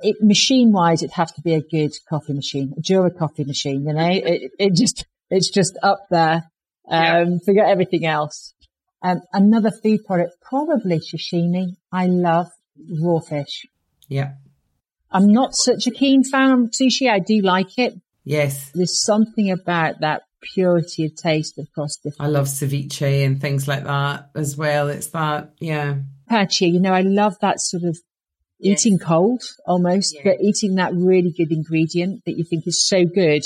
It, 0.00 0.16
machine 0.20 0.72
wise, 0.72 1.02
it'd 1.02 1.14
have 1.14 1.32
to 1.34 1.42
be 1.42 1.54
a 1.54 1.62
good 1.62 1.92
coffee 2.08 2.32
machine, 2.32 2.74
a 2.76 2.80
Jura 2.80 3.10
coffee 3.10 3.44
machine, 3.44 3.86
you 3.86 3.92
know, 3.92 4.10
it, 4.10 4.50
it 4.58 4.74
just, 4.74 5.06
it's 5.28 5.50
just 5.50 5.78
up 5.82 6.00
there. 6.10 6.44
Um, 6.90 7.04
yeah. 7.04 7.38
forget 7.44 7.68
everything 7.68 8.04
else. 8.04 8.54
Um, 9.02 9.20
another 9.32 9.70
food 9.70 10.04
product, 10.06 10.34
probably 10.42 10.98
sashimi. 10.98 11.76
I 11.90 12.06
love 12.06 12.48
raw 13.02 13.20
fish. 13.20 13.66
Yeah. 14.08 14.32
I'm 15.10 15.32
not 15.32 15.54
such 15.54 15.86
a 15.86 15.90
keen 15.90 16.22
fan 16.24 16.50
of 16.50 16.58
sushi. 16.70 17.10
I 17.10 17.18
do 17.18 17.40
like 17.40 17.78
it. 17.78 17.94
Yes. 18.24 18.70
There's 18.74 19.02
something 19.02 19.50
about 19.50 20.00
that 20.00 20.22
purity 20.40 21.06
of 21.06 21.16
taste 21.16 21.58
across 21.58 21.96
different. 21.96 22.20
I 22.20 22.26
love 22.26 22.46
ceviche 22.46 23.24
and 23.24 23.40
things 23.40 23.66
like 23.66 23.84
that 23.84 24.30
as 24.34 24.56
well. 24.56 24.88
It's 24.88 25.08
that, 25.08 25.52
yeah. 25.58 25.96
Pachi, 26.30 26.72
you 26.72 26.80
know, 26.80 26.92
I 26.92 27.00
love 27.00 27.36
that 27.40 27.60
sort 27.60 27.84
of 27.84 27.98
yes. 28.58 28.86
eating 28.86 28.98
cold 28.98 29.42
almost, 29.66 30.14
yeah. 30.14 30.22
but 30.24 30.40
eating 30.40 30.76
that 30.76 30.94
really 30.94 31.32
good 31.36 31.50
ingredient 31.50 32.22
that 32.26 32.36
you 32.36 32.44
think 32.44 32.66
is 32.66 32.86
so 32.86 33.04
good, 33.04 33.42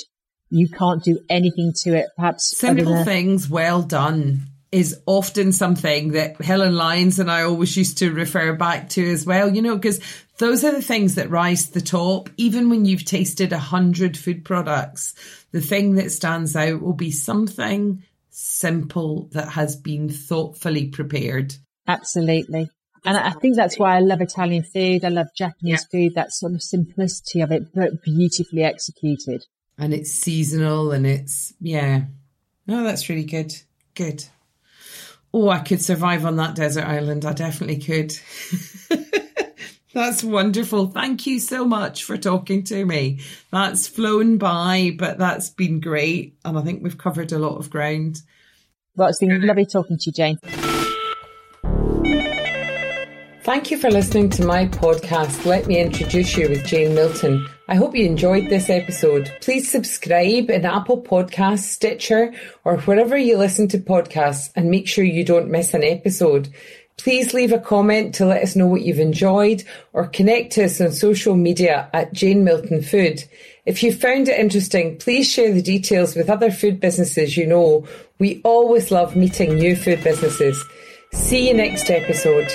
you 0.50 0.68
can't 0.68 1.02
do 1.02 1.20
anything 1.28 1.72
to 1.82 1.94
it. 1.94 2.06
Perhaps 2.16 2.56
simple 2.56 3.04
things 3.04 3.48
well 3.48 3.82
done 3.82 4.42
is 4.70 5.00
often 5.06 5.52
something 5.52 6.12
that 6.12 6.40
Helen 6.40 6.74
Lyons 6.74 7.20
and 7.20 7.30
I 7.30 7.42
always 7.42 7.76
used 7.76 7.98
to 7.98 8.12
refer 8.12 8.54
back 8.54 8.88
to 8.90 9.12
as 9.12 9.24
well, 9.24 9.54
you 9.54 9.62
know, 9.62 9.76
because 9.76 10.00
those 10.38 10.64
are 10.64 10.72
the 10.72 10.82
things 10.82 11.14
that 11.14 11.30
rise 11.30 11.66
to 11.66 11.74
the 11.74 11.80
top. 11.80 12.28
Even 12.36 12.70
when 12.70 12.84
you've 12.84 13.04
tasted 13.04 13.52
a 13.52 13.58
hundred 13.58 14.16
food 14.16 14.44
products, 14.44 15.14
the 15.52 15.60
thing 15.60 15.94
that 15.94 16.10
stands 16.10 16.56
out 16.56 16.82
will 16.82 16.92
be 16.92 17.12
something 17.12 18.02
simple 18.30 19.28
that 19.30 19.50
has 19.50 19.76
been 19.76 20.08
thoughtfully 20.08 20.88
prepared. 20.88 21.54
Absolutely. 21.86 22.68
And 23.04 23.16
I 23.16 23.30
think 23.30 23.54
that's 23.54 23.78
why 23.78 23.96
I 23.96 24.00
love 24.00 24.22
Italian 24.22 24.64
food. 24.64 25.04
I 25.04 25.08
love 25.08 25.28
Japanese 25.36 25.86
yeah. 25.92 25.98
food, 26.00 26.14
that 26.14 26.32
sort 26.32 26.54
of 26.54 26.62
simplicity 26.62 27.42
of 27.42 27.52
it, 27.52 27.72
but 27.74 28.02
beautifully 28.02 28.64
executed. 28.64 29.44
And 29.78 29.92
it's 29.92 30.12
seasonal 30.12 30.92
and 30.92 31.06
it's, 31.06 31.52
yeah. 31.60 32.02
No, 32.66 32.84
that's 32.84 33.08
really 33.08 33.24
good. 33.24 33.54
Good. 33.94 34.24
Oh, 35.32 35.48
I 35.48 35.58
could 35.58 35.82
survive 35.82 36.24
on 36.24 36.36
that 36.36 36.54
desert 36.54 36.84
island. 36.84 37.24
I 37.24 37.32
definitely 37.32 37.78
could. 37.78 38.16
That's 39.94 40.24
wonderful. 40.24 40.88
Thank 40.88 41.24
you 41.26 41.38
so 41.38 41.64
much 41.64 42.02
for 42.02 42.16
talking 42.16 42.64
to 42.64 42.84
me. 42.84 43.20
That's 43.52 43.86
flown 43.86 44.38
by, 44.38 44.92
but 44.98 45.18
that's 45.18 45.50
been 45.50 45.78
great. 45.78 46.36
And 46.44 46.58
I 46.58 46.62
think 46.62 46.82
we've 46.82 46.98
covered 46.98 47.30
a 47.30 47.38
lot 47.38 47.58
of 47.58 47.70
ground. 47.70 48.20
Well, 48.96 49.08
it's 49.08 49.20
been 49.20 49.46
lovely 49.46 49.66
talking 49.66 49.96
to 49.98 50.02
you, 50.06 50.12
Jane. 50.12 50.63
Thank 53.44 53.70
you 53.70 53.76
for 53.76 53.90
listening 53.90 54.30
to 54.30 54.44
my 54.46 54.68
podcast, 54.68 55.44
Let 55.44 55.66
Me 55.66 55.78
Introduce 55.78 56.34
You 56.34 56.48
with 56.48 56.64
Jane 56.64 56.94
Milton. 56.94 57.46
I 57.68 57.74
hope 57.74 57.94
you 57.94 58.06
enjoyed 58.06 58.48
this 58.48 58.70
episode. 58.70 59.30
Please 59.42 59.70
subscribe 59.70 60.48
in 60.48 60.64
Apple 60.64 61.02
Podcasts, 61.02 61.64
Stitcher, 61.64 62.32
or 62.64 62.78
wherever 62.78 63.18
you 63.18 63.36
listen 63.36 63.68
to 63.68 63.78
podcasts 63.78 64.50
and 64.56 64.70
make 64.70 64.88
sure 64.88 65.04
you 65.04 65.24
don't 65.24 65.50
miss 65.50 65.74
an 65.74 65.84
episode. 65.84 66.48
Please 66.96 67.34
leave 67.34 67.52
a 67.52 67.58
comment 67.58 68.14
to 68.14 68.24
let 68.24 68.42
us 68.42 68.56
know 68.56 68.66
what 68.66 68.80
you've 68.80 68.98
enjoyed 68.98 69.62
or 69.92 70.06
connect 70.06 70.54
to 70.54 70.64
us 70.64 70.80
on 70.80 70.92
social 70.92 71.36
media 71.36 71.90
at 71.92 72.14
Jane 72.14 72.44
Milton 72.44 72.80
Food. 72.80 73.24
If 73.66 73.82
you 73.82 73.92
found 73.92 74.30
it 74.30 74.40
interesting, 74.40 74.96
please 74.96 75.30
share 75.30 75.52
the 75.52 75.60
details 75.60 76.16
with 76.16 76.30
other 76.30 76.50
food 76.50 76.80
businesses 76.80 77.36
you 77.36 77.46
know. 77.46 77.86
We 78.18 78.40
always 78.42 78.90
love 78.90 79.14
meeting 79.16 79.56
new 79.56 79.76
food 79.76 80.02
businesses. 80.02 80.64
See 81.12 81.48
you 81.48 81.52
next 81.52 81.90
episode. 81.90 82.50